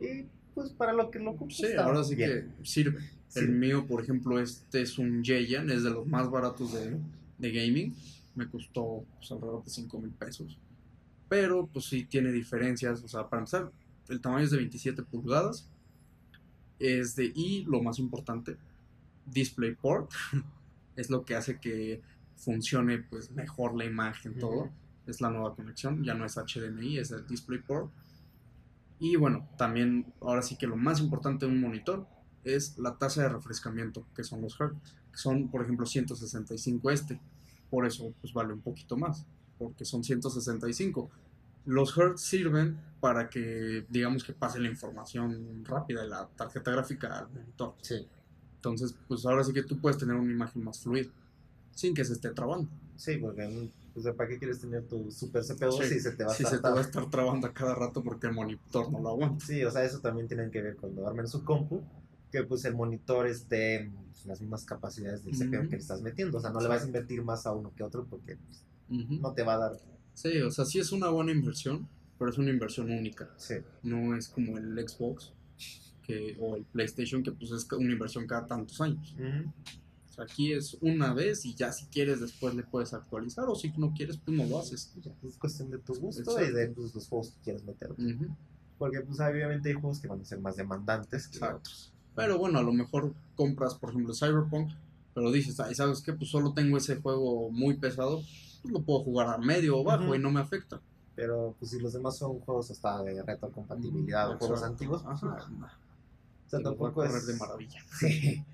Y 0.00 0.26
pues 0.54 0.70
para 0.70 0.92
lo 0.92 1.10
que 1.10 1.18
lo 1.18 1.30
ocupo 1.30 1.50
Sí, 1.50 1.66
ahora 1.78 2.04
sí 2.04 2.14
bien. 2.14 2.54
que 2.58 2.66
sirve. 2.66 3.00
Sí. 3.30 3.40
El 3.40 3.52
mío, 3.52 3.86
por 3.86 4.02
ejemplo, 4.02 4.40
este 4.40 4.82
es 4.82 4.98
un 4.98 5.24
Jayan, 5.24 5.70
es 5.70 5.84
de 5.84 5.90
los 5.90 6.06
más 6.06 6.28
baratos 6.28 6.72
de, 6.72 6.98
de 7.38 7.52
gaming. 7.52 7.94
Me 8.34 8.48
costó 8.48 9.04
pues, 9.18 9.30
alrededor 9.30 9.64
de 9.64 9.70
5 9.70 9.98
mil 10.00 10.10
pesos. 10.10 10.58
Pero 11.28 11.68
pues 11.72 11.84
sí 11.84 12.04
tiene 12.04 12.32
diferencias. 12.32 13.02
O 13.04 13.08
sea, 13.08 13.28
para 13.28 13.40
empezar, 13.40 13.70
el 14.08 14.20
tamaño 14.20 14.44
es 14.44 14.50
de 14.50 14.56
27 14.56 15.04
pulgadas. 15.04 15.68
Es 16.80 17.14
de, 17.14 17.30
y 17.32 17.64
lo 17.66 17.80
más 17.80 18.00
importante, 18.00 18.56
DisplayPort. 19.26 20.10
es 20.96 21.08
lo 21.08 21.24
que 21.24 21.36
hace 21.36 21.60
que 21.60 22.02
funcione 22.36 22.98
pues 22.98 23.30
mejor 23.30 23.76
la 23.76 23.84
imagen, 23.84 24.38
todo. 24.38 24.70
Es 25.06 25.20
la 25.20 25.30
nueva 25.30 25.54
conexión, 25.54 26.02
ya 26.02 26.14
no 26.14 26.24
es 26.24 26.36
HDMI, 26.36 26.98
es 26.98 27.12
el 27.12 27.26
DisplayPort. 27.26 27.92
Y 28.98 29.16
bueno, 29.16 29.48
también 29.56 30.12
ahora 30.20 30.42
sí 30.42 30.56
que 30.56 30.66
lo 30.66 30.76
más 30.76 31.00
importante 31.00 31.46
de 31.46 31.52
un 31.52 31.60
monitor 31.60 32.06
es 32.44 32.78
la 32.78 32.96
tasa 32.96 33.22
de 33.22 33.28
refrescamiento, 33.28 34.06
que 34.14 34.24
son 34.24 34.40
los 34.42 34.54
Hz, 34.54 34.72
que 35.12 35.18
son 35.18 35.48
por 35.48 35.62
ejemplo 35.62 35.86
165 35.86 36.90
este. 36.90 37.20
Por 37.70 37.86
eso 37.86 38.12
pues 38.20 38.32
vale 38.32 38.52
un 38.52 38.60
poquito 38.60 38.96
más, 38.96 39.26
porque 39.58 39.84
son 39.84 40.02
165. 40.04 41.10
Los 41.66 41.94
Hz 41.94 42.20
sirven 42.20 42.78
para 43.00 43.28
que 43.28 43.84
digamos 43.88 44.24
que 44.24 44.32
pase 44.32 44.58
la 44.60 44.68
información 44.68 45.64
rápida 45.64 46.02
de 46.02 46.08
la 46.08 46.26
tarjeta 46.36 46.70
gráfica 46.70 47.18
al 47.18 47.28
monitor. 47.30 47.74
Sí, 47.82 48.06
Entonces, 48.56 48.94
pues 49.08 49.24
ahora 49.26 49.44
sí 49.44 49.52
que 49.52 49.62
tú 49.62 49.78
puedes 49.80 49.98
tener 49.98 50.16
una 50.16 50.32
imagen 50.32 50.62
más 50.64 50.80
fluida, 50.80 51.08
sin 51.74 51.94
que 51.94 52.04
se 52.04 52.12
esté 52.14 52.30
trabando. 52.30 52.68
sí, 52.96 53.16
porque 53.18 53.46
mm, 53.46 53.92
pues, 53.94 54.14
¿para 54.14 54.28
qué 54.28 54.38
quieres 54.38 54.60
tener 54.60 54.86
tu 54.86 55.10
super 55.10 55.42
CPU 55.42 55.72
Sí, 55.72 55.88
si 55.88 56.00
se 56.00 56.12
te 56.12 56.24
va 56.24 56.32
a 56.32 56.34
si 56.34 56.42
estar 56.44 56.56
se 56.58 56.62
te 56.62 56.70
va 56.70 56.78
a 56.78 56.82
estar 56.82 57.10
trabando 57.10 57.46
a 57.46 57.52
cada 57.52 57.74
rato 57.74 58.02
porque 58.02 58.26
el 58.28 58.34
monitor 58.34 58.90
no 58.92 59.00
lo 59.00 59.10
aguanta. 59.10 59.44
Sí, 59.44 59.64
o 59.64 59.70
sea, 59.70 59.84
eso 59.84 60.00
también 60.00 60.28
tienen 60.28 60.50
que 60.50 60.62
ver 60.62 60.76
cuando 60.76 61.06
armen 61.06 61.26
su 61.26 61.44
compu, 61.44 61.82
que 62.30 62.44
pues 62.44 62.64
el 62.64 62.74
monitor 62.74 63.26
esté 63.26 63.90
pues, 64.12 64.26
las 64.26 64.40
mismas 64.40 64.64
capacidades 64.64 65.24
del 65.24 65.34
CPU 65.34 65.58
Ujú. 65.60 65.68
que 65.68 65.76
le 65.76 65.82
estás 65.82 66.00
metiendo. 66.02 66.38
O 66.38 66.40
sea, 66.40 66.50
no 66.50 66.60
le 66.60 66.68
vas 66.68 66.82
a 66.82 66.86
invertir 66.86 67.22
más 67.22 67.46
a 67.46 67.52
uno 67.52 67.72
que 67.74 67.82
a 67.82 67.86
otro 67.86 68.06
porque 68.06 68.36
pues, 68.36 68.64
no 68.88 69.32
te 69.32 69.42
va 69.42 69.54
a 69.54 69.58
dar. 69.58 69.72
Sí, 70.14 70.38
o 70.40 70.50
sea, 70.50 70.64
sí 70.64 70.78
es 70.78 70.92
una 70.92 71.08
buena 71.08 71.32
inversión, 71.32 71.88
pero 72.18 72.30
es 72.30 72.38
una 72.38 72.50
inversión 72.50 72.90
única. 72.90 73.30
Sí, 73.36 73.54
No 73.82 74.14
es 74.16 74.28
como 74.28 74.58
el 74.58 74.76
Xbox 74.88 75.32
que, 76.06 76.36
o 76.40 76.56
el 76.56 76.64
PlayStation, 76.64 77.22
que 77.22 77.32
pues 77.32 77.50
es 77.52 77.66
una 77.72 77.92
inversión 77.92 78.26
cada 78.26 78.46
tantos 78.46 78.80
años. 78.80 79.14
O 80.08 80.12
sea, 80.12 80.24
aquí 80.24 80.52
es 80.52 80.76
una 80.80 81.14
vez 81.14 81.44
y 81.46 81.54
ya 81.54 81.72
si 81.72 81.86
quieres 81.86 82.20
después 82.20 82.54
le 82.54 82.64
puedes 82.64 82.92
actualizar 82.92 83.44
o 83.48 83.54
si 83.54 83.72
no 83.76 83.92
quieres 83.94 84.18
pues 84.18 84.36
no 84.36 84.44
lo 84.44 84.58
haces. 84.58 84.92
ya, 85.00 85.12
es 85.26 85.36
cuestión 85.38 85.70
de 85.70 85.78
tu 85.78 85.94
gusto 85.94 86.20
Exacto. 86.22 86.44
y 86.50 86.52
de 86.52 86.68
pues, 86.68 86.94
los 86.94 87.08
juegos 87.08 87.30
que 87.30 87.40
quieres 87.44 87.64
meter. 87.64 87.94
Porque 88.76 89.00
pues 89.02 89.20
obviamente 89.20 89.68
hay 89.68 89.74
juegos 89.74 90.00
que 90.00 90.08
van 90.08 90.20
a 90.20 90.24
ser 90.24 90.40
más 90.40 90.56
demandantes 90.56 91.28
que 91.28 91.36
Exacto. 91.36 91.58
otros. 91.58 91.92
Pero 92.14 92.38
bueno, 92.38 92.58
a 92.58 92.62
lo 92.62 92.72
mejor 92.72 93.14
compras, 93.36 93.74
por 93.74 93.90
ejemplo, 93.90 94.14
Cyberpunk, 94.14 94.70
pero 95.14 95.30
dices, 95.30 95.58
ay, 95.60 95.74
¿sabes 95.74 96.02
qué? 96.02 96.12
Pues 96.12 96.30
solo 96.30 96.52
tengo 96.52 96.76
ese 96.76 96.96
juego 96.96 97.50
muy 97.50 97.74
pesado, 97.74 98.22
pues 98.62 98.72
lo 98.72 98.82
puedo 98.82 99.00
jugar 99.00 99.28
a 99.28 99.38
medio 99.38 99.78
o 99.78 99.84
bajo 99.84 100.14
y 100.14 100.18
no 100.18 100.30
me 100.30 100.40
afecta. 100.40 100.80
Pero 101.16 101.54
pues 101.58 101.72
si 101.72 101.80
los 101.80 101.92
demás 101.92 102.16
son 102.16 102.40
juegos 102.40 102.70
hasta 102.70 103.02
de 103.02 103.22
retrocompatibilidad 103.22 104.30
o 104.30 104.38
juegos 104.38 104.62
antiguos, 104.62 105.02
pues, 105.02 105.22
no. 105.22 105.34
o 105.34 105.38
sea, 106.48 106.60
a 106.60 106.62
tampoco 106.62 107.04
es 107.04 107.26
de 107.26 107.36
maravilla. 107.36 107.80
Sí, 107.98 108.44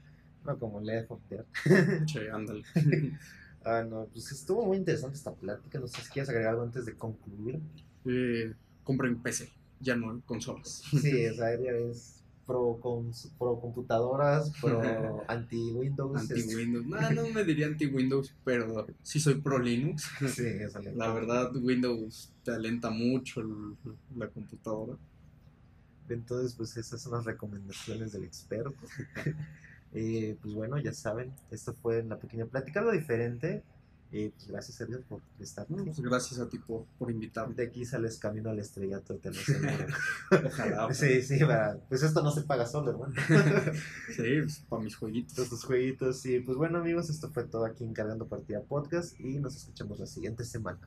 no 0.45 0.59
como 0.59 0.81
Left 0.81 1.11
of 1.11 1.21
Dead. 1.29 1.45
Che, 2.07 2.31
ándale. 2.31 2.63
Ah, 3.69 3.83
no, 3.83 4.07
pues 4.13 4.31
estuvo 4.31 4.65
muy 4.65 4.77
interesante 4.77 5.17
esta 5.17 5.33
plática. 5.33 5.81
No 5.81 5.89
sé 5.89 6.01
si 6.01 6.11
quieres 6.11 6.29
agregar 6.29 6.53
algo 6.53 6.63
antes 6.63 6.87
de 6.87 6.95
concluir. 6.95 7.59
Eh, 8.05 8.55
compren 8.85 9.21
PC, 9.21 9.51
ya 9.81 9.97
no 9.97 10.13
en 10.13 10.21
consolas. 10.21 10.83
Sí, 10.89 11.27
o 11.31 11.35
sea, 11.35 11.53
es 11.53 12.16
pro, 12.47 12.79
con, 12.81 13.11
pro 13.39 13.59
computadoras, 13.61 14.53
pro 14.61 14.81
anti-Windows. 15.29 16.17
Anti-Windows. 16.31 16.87
No, 16.87 17.11
no 17.11 17.29
me 17.31 17.45
diría 17.45 17.67
anti-Windows, 17.67 18.35
pero 18.45 18.87
sí 19.03 19.19
soy 19.21 19.41
pro 19.41 19.59
Linux. 19.59 20.09
Sí, 20.29 20.47
eso 20.47 20.81
La 20.95 21.13
verdad, 21.13 21.55
Windows 21.57 22.31
te 22.45 22.53
alenta 22.53 22.91
mucho 22.91 23.41
el- 23.41 23.77
la 24.17 24.29
computadora. 24.29 24.97
Entonces, 26.09 26.55
pues 26.55 26.77
esas 26.77 27.03
son 27.03 27.13
las 27.13 27.25
recomendaciones 27.25 28.13
del 28.13 28.25
experto. 28.25 28.75
Eh, 29.99 30.37
pues 30.43 30.53
bueno, 30.53 30.77
ya 30.79 30.93
saben, 30.93 31.33
esto 31.51 31.73
fue 31.73 32.01
una 32.03 32.19
pequeña 32.19 32.45
plática, 32.45 32.81
algo 32.81 32.93
diferente. 32.93 33.63
Eh, 34.13 34.31
pues 34.35 34.47
gracias 34.47 34.77
Sergio 34.77 35.03
por 35.09 35.21
estar 35.41 35.69
No, 35.71 35.85
pues 35.85 36.01
gracias 36.01 36.39
a 36.41 36.49
ti 36.49 36.59
por, 36.59 36.85
por 36.99 37.11
invitarme. 37.11 37.55
De 37.55 37.65
aquí 37.65 37.85
sales 37.85 38.19
camino 38.19 38.51
al 38.51 38.59
estrellato, 38.61 39.17
te 39.17 39.31
lo 39.31 39.37
aseguro. 39.41 39.69
Ojalá. 40.47 40.95
sí, 40.95 41.21
sí, 41.23 41.39
para- 41.41 41.79
pues 41.89 42.03
esto 42.03 42.23
no 42.23 42.31
se 42.31 42.43
paga 42.43 42.67
solo, 42.67 42.91
hermano. 42.93 43.15
Sí, 44.15 44.23
pues, 44.43 44.65
para 44.69 44.83
mis 44.83 44.97
jueguitos. 44.97 45.49
Tus 45.49 45.65
jueguitos. 45.65 46.25
Y 46.27 46.41
pues 46.41 46.57
bueno, 46.57 46.79
amigos, 46.79 47.11
esto 47.11 47.31
fue 47.31 47.45
todo 47.45 47.65
aquí 47.65 47.85
en 47.85 47.93
Cargando 47.93 48.27
Partida 48.29 48.63
Podcast 48.63 49.19
y 49.21 49.39
nos 49.39 49.57
escuchamos 49.57 49.99
la 49.99 50.07
siguiente 50.07 50.45
semana. 50.45 50.79